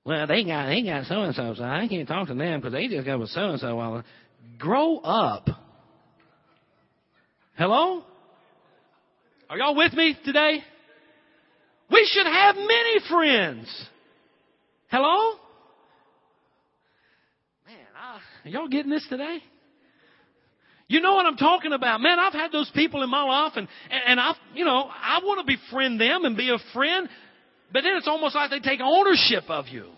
Well, 0.05 0.25
they 0.25 0.45
got 0.45 0.67
they 0.67 0.83
got 0.83 1.05
so 1.05 1.21
and 1.21 1.35
so, 1.35 1.53
so 1.55 1.63
I 1.63 1.87
can't 1.89 2.07
talk 2.07 2.27
to 2.27 2.33
them 2.33 2.59
because 2.59 2.73
they 2.73 2.87
just 2.87 3.05
got 3.05 3.19
with 3.19 3.29
so 3.29 3.49
and 3.49 3.59
so. 3.59 3.75
Well, 3.75 4.03
grow 4.57 4.99
up. 4.99 5.49
Hello? 7.57 8.03
Are 9.49 9.57
y'all 9.57 9.75
with 9.75 9.93
me 9.93 10.15
today? 10.23 10.59
We 11.91 12.09
should 12.11 12.27
have 12.27 12.55
many 12.55 12.99
friends. 13.09 13.85
Hello? 14.89 15.39
Are 18.45 18.49
y'all 18.49 18.67
getting 18.67 18.91
this 18.91 19.05
today? 19.09 19.39
You 20.87 21.01
know 21.01 21.15
what 21.15 21.25
I'm 21.25 21.35
talking 21.35 21.73
about. 21.73 21.99
Man, 21.99 22.17
I've 22.17 22.33
had 22.33 22.51
those 22.51 22.71
people 22.73 23.03
in 23.03 23.09
my 23.09 23.23
life 23.23 23.53
and, 23.57 23.67
and, 23.89 24.01
and 24.07 24.19
I, 24.19 24.33
you 24.53 24.63
know, 24.63 24.89
I 24.89 25.19
want 25.23 25.45
to 25.45 25.57
befriend 25.57 25.99
them 25.99 26.23
and 26.23 26.37
be 26.37 26.49
a 26.49 26.57
friend, 26.73 27.09
but 27.73 27.83
then 27.83 27.97
it's 27.97 28.07
almost 28.07 28.35
like 28.35 28.49
they 28.49 28.59
take 28.59 28.79
ownership 28.81 29.43
of 29.49 29.67
you. 29.67 29.89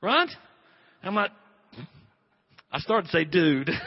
Right? 0.00 0.28
I'm 1.02 1.16
like, 1.16 1.32
I 2.70 2.78
started 2.78 3.06
to 3.06 3.12
say 3.12 3.24
dude. 3.24 3.70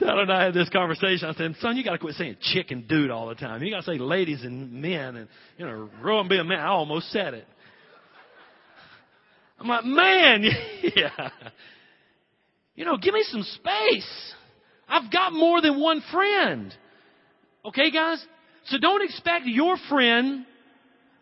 Tyler 0.00 0.22
and 0.22 0.32
I 0.32 0.44
had 0.44 0.54
this 0.54 0.68
conversation. 0.70 1.28
I 1.28 1.34
said, 1.34 1.54
son, 1.60 1.76
you 1.76 1.84
got 1.84 1.92
to 1.92 1.98
quit 1.98 2.14
saying 2.14 2.36
chick 2.40 2.70
and 2.70 2.88
dude 2.88 3.10
all 3.10 3.28
the 3.28 3.34
time. 3.34 3.62
You 3.62 3.70
got 3.70 3.84
to 3.84 3.86
say 3.92 3.98
ladies 3.98 4.42
and 4.42 4.72
men 4.72 5.16
and, 5.16 5.28
you 5.58 5.66
know, 5.66 5.88
grow 6.00 6.20
and 6.20 6.28
be 6.28 6.38
a 6.38 6.44
man. 6.44 6.60
I 6.60 6.68
almost 6.68 7.10
said 7.10 7.34
it. 7.34 7.46
I'm 9.58 9.68
like, 9.68 9.84
man, 9.84 10.44
yeah. 10.96 11.30
You 12.74 12.86
know, 12.86 12.96
give 12.96 13.12
me 13.12 13.22
some 13.24 13.42
space. 13.42 14.34
I've 14.88 15.12
got 15.12 15.34
more 15.34 15.60
than 15.60 15.78
one 15.78 16.02
friend. 16.10 16.74
Okay, 17.66 17.90
guys? 17.90 18.24
So 18.66 18.78
don't 18.78 19.02
expect 19.02 19.46
your 19.46 19.76
friend, 19.88 20.46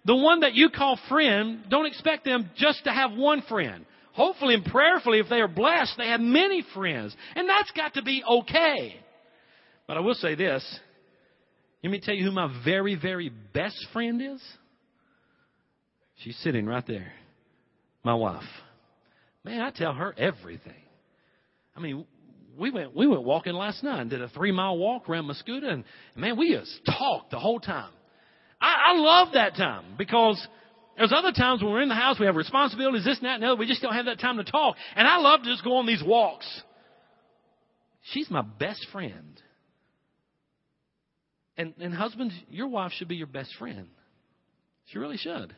the 0.05 0.15
one 0.15 0.41
that 0.41 0.55
you 0.55 0.71
call 0.71 0.99
friend, 1.09 1.65
don't 1.69 1.87
expect 1.87 2.25
them 2.25 2.49
just 2.57 2.85
to 2.85 2.93
have 2.93 3.13
one 3.13 3.43
friend. 3.43 3.85
Hopefully 4.19 4.55
and 4.55 4.65
prayerfully, 4.65 5.21
if 5.21 5.29
they 5.29 5.41
are 5.41 5.47
blessed, 5.47 5.95
they 5.97 6.09
have 6.09 6.21
many 6.21 6.65
friends. 6.75 7.15
And 7.37 7.49
that's 7.49 7.71
got 7.71 7.95
to 7.95 8.03
be 8.03 8.25
okay. 8.29 8.97
But 9.87 9.97
I 9.97 10.01
will 10.01 10.15
say 10.15 10.35
this. 10.35 10.81
Let 11.85 11.93
me 11.93 12.01
tell 12.03 12.17
you 12.17 12.25
who 12.25 12.33
my 12.33 12.53
very, 12.65 12.97
very 12.97 13.31
best 13.55 13.77
friend 13.93 14.21
is. 14.21 14.43
She's 16.17 16.37
sitting 16.39 16.67
right 16.67 16.85
there. 16.85 17.13
My 18.03 18.15
wife. 18.15 18.43
Man, 19.45 19.61
I 19.61 19.71
tell 19.71 19.93
her 19.93 20.13
everything. 20.19 20.83
I 21.77 21.81
mean, 21.81 22.05
we 22.59 22.73
went 22.73 22.97
we 22.97 23.07
went 23.07 23.23
walking 23.23 23.55
last 23.55 23.85
night 23.85 24.01
and 24.01 24.11
did 24.11 24.21
a 24.21 24.29
three 24.31 24.51
mile 24.51 24.77
walk 24.77 25.09
around 25.09 25.27
Mascoutah 25.27 25.73
and 25.73 25.85
man, 26.17 26.37
we 26.37 26.53
just 26.53 26.81
talked 26.85 27.31
the 27.31 27.39
whole 27.39 27.61
time. 27.61 27.93
I, 28.61 28.95
I 28.95 28.99
love 28.99 29.29
that 29.35 29.55
time 29.55 29.85
because 29.97 30.45
there's 30.99 31.13
other 31.13 31.33
times 31.33 31.63
when 31.63 31.73
we're 31.73 31.83
in 31.83 31.89
the 31.89 31.95
house, 31.95 32.19
we 32.19 32.27
have 32.27 32.37
responsibilities, 32.37 33.05
this 33.05 33.19
and 33.19 33.27
that 33.27 33.35
and 33.35 33.43
the 33.43 33.47
other. 33.49 33.57
We 33.57 33.67
just 33.67 33.81
don't 33.83 33.95
have 33.95 34.07
that 34.07 34.19
time 34.19 34.37
to 34.39 34.45
talk. 34.45 34.77
And 34.97 35.07
I 35.07 35.19
love 35.19 35.43
to 35.43 35.51
just 35.51 35.65
go 35.65 35.77
on 35.77 35.87
these 35.87 36.03
walks. 36.05 36.47
She's 38.13 38.29
my 38.31 38.43
best 38.43 38.87
friend. 38.91 39.41
And, 41.57 41.75
and 41.81 41.95
husbands, 41.95 42.35
your 42.51 42.69
wife 42.69 42.93
should 42.93 43.09
be 43.09 43.17
your 43.17 43.27
best 43.27 43.51
friend. 43.59 43.89
She 44.87 44.99
really 44.99 45.17
should. 45.17 45.55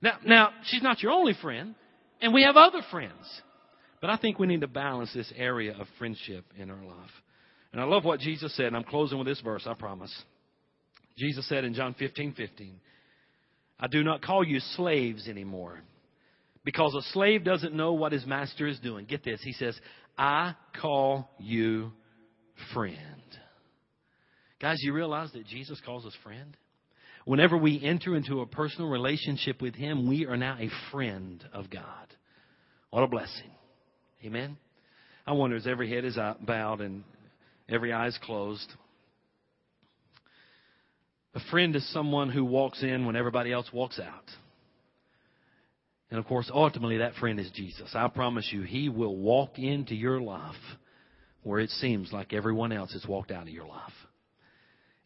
Now, 0.00 0.18
now, 0.24 0.50
she's 0.64 0.82
not 0.82 1.02
your 1.02 1.12
only 1.12 1.34
friend, 1.40 1.74
and 2.20 2.34
we 2.34 2.42
have 2.42 2.56
other 2.56 2.80
friends. 2.90 3.42
But 4.00 4.10
I 4.10 4.16
think 4.16 4.38
we 4.38 4.46
need 4.46 4.60
to 4.60 4.68
balance 4.68 5.12
this 5.14 5.32
area 5.36 5.76
of 5.78 5.86
friendship 5.98 6.44
in 6.58 6.70
our 6.70 6.84
life. 6.84 7.10
And 7.72 7.80
I 7.80 7.84
love 7.84 8.04
what 8.04 8.20
Jesus 8.20 8.54
said, 8.56 8.66
and 8.66 8.76
I'm 8.76 8.84
closing 8.84 9.18
with 9.18 9.26
this 9.26 9.40
verse, 9.40 9.66
I 9.66 9.74
promise. 9.74 10.14
Jesus 11.16 11.48
said 11.48 11.64
in 11.64 11.74
John 11.74 11.94
15, 11.98 12.34
15, 12.34 12.80
I 13.78 13.88
do 13.88 14.02
not 14.02 14.22
call 14.22 14.44
you 14.44 14.60
slaves 14.76 15.28
anymore. 15.28 15.80
Because 16.64 16.94
a 16.94 17.02
slave 17.12 17.44
doesn't 17.44 17.74
know 17.74 17.92
what 17.92 18.12
his 18.12 18.24
master 18.26 18.66
is 18.66 18.78
doing. 18.80 19.04
Get 19.04 19.22
this. 19.22 19.40
He 19.42 19.52
says, 19.52 19.78
I 20.16 20.54
call 20.80 21.28
you 21.38 21.92
friend. 22.72 22.98
Guys, 24.60 24.78
you 24.80 24.94
realize 24.94 25.30
that 25.32 25.46
Jesus 25.46 25.80
calls 25.84 26.06
us 26.06 26.14
friend? 26.22 26.56
Whenever 27.26 27.56
we 27.56 27.82
enter 27.82 28.16
into 28.16 28.40
a 28.40 28.46
personal 28.46 28.88
relationship 28.88 29.60
with 29.60 29.74
Him, 29.74 30.08
we 30.08 30.26
are 30.26 30.36
now 30.36 30.56
a 30.58 30.70
friend 30.90 31.42
of 31.52 31.70
God. 31.70 32.06
What 32.90 33.02
a 33.02 33.08
blessing. 33.08 33.50
Amen? 34.24 34.56
I 35.26 35.32
wonder 35.32 35.56
as 35.56 35.66
every 35.66 35.90
head 35.90 36.04
is 36.04 36.18
bowed 36.40 36.80
and 36.80 37.02
every 37.68 37.92
eye 37.92 38.06
is 38.06 38.18
closed, 38.22 38.70
a 41.34 41.40
friend 41.50 41.74
is 41.74 41.92
someone 41.92 42.30
who 42.30 42.44
walks 42.44 42.82
in 42.82 43.06
when 43.06 43.16
everybody 43.16 43.52
else 43.52 43.68
walks 43.72 43.98
out. 43.98 44.30
And 46.10 46.18
of 46.18 46.26
course, 46.26 46.50
ultimately, 46.52 46.98
that 46.98 47.14
friend 47.14 47.40
is 47.40 47.50
Jesus. 47.50 47.90
I 47.94 48.06
promise 48.08 48.48
you, 48.52 48.62
He 48.62 48.88
will 48.88 49.16
walk 49.16 49.58
into 49.58 49.94
your 49.94 50.20
life 50.20 50.54
where 51.42 51.60
it 51.60 51.70
seems 51.70 52.12
like 52.12 52.32
everyone 52.32 52.72
else 52.72 52.92
has 52.92 53.04
walked 53.06 53.30
out 53.30 53.42
of 53.42 53.48
your 53.48 53.66
life. 53.66 53.92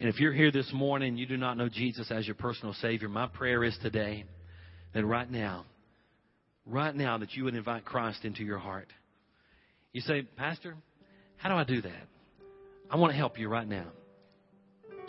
And 0.00 0.08
if 0.08 0.20
you're 0.20 0.32
here 0.32 0.52
this 0.52 0.70
morning 0.72 1.08
and 1.08 1.18
you 1.18 1.26
do 1.26 1.36
not 1.36 1.56
know 1.56 1.68
Jesus 1.68 2.10
as 2.10 2.26
your 2.26 2.36
personal 2.36 2.74
Savior, 2.74 3.08
my 3.08 3.26
prayer 3.26 3.64
is 3.64 3.76
today 3.82 4.24
that 4.94 5.04
right 5.04 5.28
now, 5.28 5.64
right 6.66 6.94
now, 6.94 7.18
that 7.18 7.32
you 7.32 7.44
would 7.44 7.54
invite 7.54 7.84
Christ 7.84 8.24
into 8.24 8.44
your 8.44 8.58
heart. 8.58 8.88
You 9.92 10.02
say, 10.02 10.22
Pastor, 10.36 10.76
how 11.38 11.48
do 11.48 11.56
I 11.56 11.64
do 11.64 11.80
that? 11.82 12.06
I 12.90 12.96
want 12.96 13.12
to 13.12 13.16
help 13.16 13.38
you 13.38 13.48
right 13.48 13.66
now. 13.66 13.86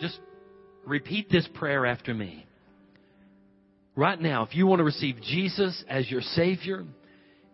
Just 0.00 0.18
repeat 0.86 1.30
this 1.30 1.48
prayer 1.54 1.86
after 1.86 2.14
me. 2.14 2.46
Right 3.96 4.20
now, 4.20 4.44
if 4.44 4.54
you 4.54 4.66
want 4.66 4.80
to 4.80 4.84
receive 4.84 5.16
Jesus 5.22 5.84
as 5.88 6.10
your 6.10 6.22
Savior, 6.22 6.84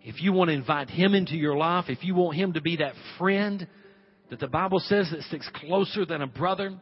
if 0.03 0.23
you 0.23 0.33
want 0.33 0.49
to 0.49 0.55
invite 0.55 0.91
Him 0.91 1.15
into 1.15 1.35
your 1.35 1.57
life, 1.57 1.87
if 1.89 2.05
you 2.05 2.15
want 2.15 2.37
Him 2.37 2.53
to 2.53 2.61
be 2.61 2.77
that 2.77 2.95
friend 3.19 3.67
that 4.31 4.39
the 4.39 4.47
Bible 4.47 4.79
says 4.81 5.11
that 5.11 5.23
sticks 5.23 5.49
closer 5.55 6.05
than 6.05 6.23
a 6.23 6.27
brother, 6.27 6.75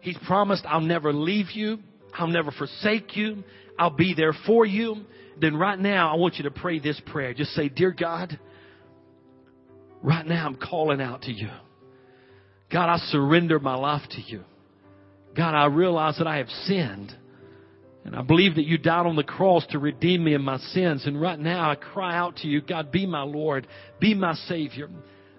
He's 0.00 0.18
promised, 0.26 0.64
I'll 0.66 0.80
never 0.80 1.12
leave 1.12 1.50
you. 1.52 1.78
I'll 2.14 2.28
never 2.28 2.50
forsake 2.50 3.16
you. 3.16 3.44
I'll 3.78 3.90
be 3.90 4.14
there 4.14 4.34
for 4.46 4.66
you. 4.66 5.04
Then 5.40 5.56
right 5.56 5.78
now, 5.78 6.12
I 6.12 6.16
want 6.16 6.36
you 6.36 6.44
to 6.44 6.50
pray 6.50 6.78
this 6.78 7.00
prayer. 7.06 7.32
Just 7.34 7.52
say, 7.52 7.68
Dear 7.68 7.92
God, 7.92 8.38
right 10.02 10.26
now 10.26 10.46
I'm 10.46 10.56
calling 10.56 11.00
out 11.00 11.22
to 11.22 11.32
you. 11.32 11.48
God, 12.72 12.88
I 12.88 12.98
surrender 13.10 13.58
my 13.58 13.74
life 13.74 14.02
to 14.10 14.20
you. 14.20 14.44
God, 15.40 15.54
I 15.54 15.64
realize 15.64 16.18
that 16.18 16.26
I 16.26 16.36
have 16.36 16.50
sinned. 16.66 17.16
And 18.04 18.14
I 18.14 18.20
believe 18.20 18.56
that 18.56 18.66
you 18.66 18.76
died 18.76 19.06
on 19.06 19.16
the 19.16 19.24
cross 19.24 19.64
to 19.70 19.78
redeem 19.78 20.22
me 20.22 20.34
of 20.34 20.42
my 20.42 20.58
sins. 20.58 21.06
And 21.06 21.18
right 21.18 21.38
now 21.38 21.70
I 21.70 21.76
cry 21.76 22.14
out 22.14 22.36
to 22.36 22.46
you, 22.46 22.60
God, 22.60 22.92
be 22.92 23.06
my 23.06 23.22
Lord, 23.22 23.66
be 23.98 24.12
my 24.12 24.34
Savior. 24.34 24.90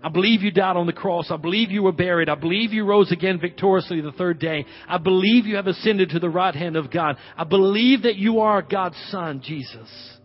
I 0.03 0.09
believe 0.09 0.41
you 0.41 0.49
died 0.49 0.75
on 0.75 0.87
the 0.87 0.91
cross. 0.91 1.29
I 1.29 1.37
believe 1.37 1.69
you 1.69 1.83
were 1.83 1.91
buried. 1.91 2.29
I 2.29 2.33
believe 2.33 2.73
you 2.73 2.83
rose 2.83 3.11
again 3.11 3.39
victoriously 3.39 4.01
the 4.01 4.11
third 4.13 4.39
day. 4.39 4.65
I 4.87 4.97
believe 4.97 5.45
you 5.45 5.57
have 5.57 5.67
ascended 5.67 6.09
to 6.09 6.19
the 6.19 6.31
right 6.31 6.55
hand 6.55 6.77
of 6.77 6.89
God. 6.89 7.17
I 7.37 7.43
believe 7.43 8.01
that 8.01 8.15
you 8.15 8.39
are 8.39 8.63
God's 8.63 8.97
Son, 9.11 9.39
Jesus. 9.45 10.17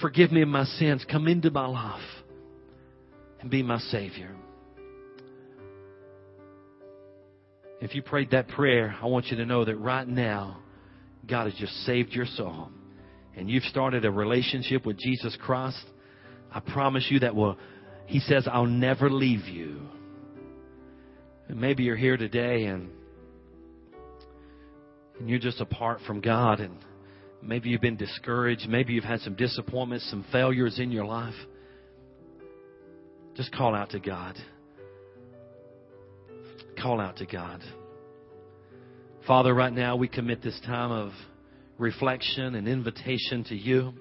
Forgive 0.00 0.32
me 0.32 0.42
of 0.42 0.48
my 0.48 0.64
sins. 0.64 1.06
Come 1.08 1.28
into 1.28 1.52
my 1.52 1.66
life 1.68 2.02
and 3.40 3.48
be 3.48 3.62
my 3.62 3.78
Savior. 3.78 4.34
If 7.80 7.94
you 7.94 8.02
prayed 8.02 8.30
that 8.30 8.48
prayer, 8.48 8.96
I 9.02 9.06
want 9.06 9.26
you 9.26 9.36
to 9.36 9.46
know 9.46 9.64
that 9.64 9.76
right 9.76 10.06
now, 10.06 10.58
God 11.28 11.44
has 11.44 11.54
just 11.54 11.72
saved 11.84 12.12
your 12.12 12.26
soul. 12.26 12.70
And 13.36 13.50
you've 13.50 13.64
started 13.64 14.04
a 14.04 14.10
relationship 14.10 14.86
with 14.86 14.98
Jesus 14.98 15.36
Christ. 15.40 15.84
I 16.50 16.60
promise 16.60 17.06
you 17.10 17.20
that 17.20 17.34
will, 17.34 17.58
He 18.06 18.20
says, 18.20 18.48
I'll 18.50 18.64
never 18.64 19.10
leave 19.10 19.46
you. 19.46 19.82
And 21.48 21.60
maybe 21.60 21.84
you're 21.84 21.96
here 21.96 22.16
today 22.16 22.64
and, 22.64 22.90
and 25.18 25.28
you're 25.28 25.38
just 25.38 25.60
apart 25.60 26.00
from 26.06 26.20
God 26.20 26.60
and 26.60 26.78
maybe 27.42 27.68
you've 27.68 27.82
been 27.82 27.96
discouraged. 27.96 28.68
Maybe 28.68 28.94
you've 28.94 29.04
had 29.04 29.20
some 29.20 29.34
disappointments, 29.34 30.08
some 30.10 30.24
failures 30.32 30.78
in 30.78 30.90
your 30.90 31.04
life. 31.04 31.34
Just 33.34 33.52
call 33.52 33.74
out 33.74 33.90
to 33.90 34.00
God. 34.00 34.36
Call 36.86 37.00
out 37.00 37.16
to 37.16 37.26
God. 37.26 37.64
Father, 39.26 39.52
right 39.52 39.72
now 39.72 39.96
we 39.96 40.06
commit 40.06 40.40
this 40.40 40.56
time 40.64 40.92
of 40.92 41.10
reflection 41.78 42.54
and 42.54 42.68
invitation 42.68 43.42
to 43.42 43.56
you. 43.56 43.92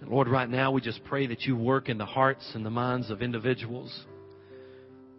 And 0.00 0.08
Lord, 0.08 0.28
right 0.28 0.48
now 0.48 0.70
we 0.70 0.80
just 0.80 1.02
pray 1.02 1.26
that 1.26 1.40
you 1.40 1.56
work 1.56 1.88
in 1.88 1.98
the 1.98 2.06
hearts 2.06 2.48
and 2.54 2.64
the 2.64 2.70
minds 2.70 3.10
of 3.10 3.20
individuals. 3.20 3.92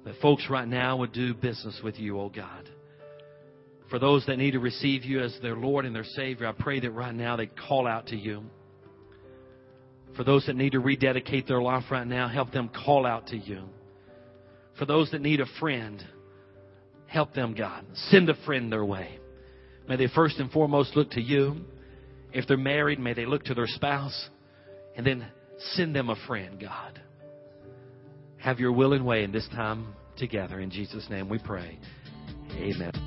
That 0.05 0.15
folks 0.21 0.45
right 0.49 0.69
now 0.69 0.95
would 0.95 1.11
do 1.11 1.33
business 1.33 1.81
with 1.83 1.99
you, 1.99 2.17
oh 2.17 2.29
God. 2.29 2.69
For 3.89 3.99
those 3.99 4.25
that 4.27 4.37
need 4.37 4.51
to 4.51 4.59
receive 4.59 5.03
you 5.03 5.19
as 5.19 5.37
their 5.41 5.57
Lord 5.57 5.83
and 5.83 5.93
their 5.93 6.05
Savior, 6.05 6.47
I 6.47 6.53
pray 6.53 6.79
that 6.79 6.91
right 6.91 7.13
now 7.13 7.35
they 7.35 7.47
call 7.47 7.85
out 7.85 8.07
to 8.07 8.15
you. 8.15 8.43
For 10.15 10.23
those 10.23 10.45
that 10.45 10.55
need 10.55 10.71
to 10.71 10.79
rededicate 10.79 11.45
their 11.45 11.61
life 11.61 11.91
right 11.91 12.07
now, 12.07 12.29
help 12.29 12.53
them 12.53 12.69
call 12.69 13.05
out 13.05 13.27
to 13.27 13.37
you. 13.37 13.63
For 14.79 14.85
those 14.85 15.11
that 15.11 15.19
need 15.19 15.41
a 15.41 15.45
friend, 15.59 16.01
help 17.07 17.33
them, 17.33 17.53
God. 17.53 17.85
Send 18.09 18.29
a 18.29 18.35
friend 18.45 18.71
their 18.71 18.85
way. 18.85 19.19
May 19.87 19.95
they 19.95 20.07
first 20.07 20.37
and 20.39 20.51
foremost 20.51 20.95
look 20.95 21.11
to 21.11 21.21
you. 21.21 21.57
If 22.33 22.47
they're 22.47 22.57
married, 22.57 22.99
may 22.99 23.13
they 23.13 23.25
look 23.25 23.45
to 23.45 23.53
their 23.53 23.67
spouse. 23.67 24.29
And 24.95 25.05
then 25.05 25.25
send 25.73 25.95
them 25.95 26.09
a 26.09 26.15
friend, 26.27 26.59
God. 26.59 27.01
Have 28.37 28.59
your 28.59 28.71
will 28.71 28.93
and 28.93 29.05
way 29.05 29.23
in 29.23 29.31
this 29.31 29.47
time 29.49 29.93
together. 30.17 30.59
In 30.59 30.69
Jesus' 30.69 31.07
name 31.09 31.29
we 31.29 31.39
pray. 31.39 31.79
Amen. 32.51 33.06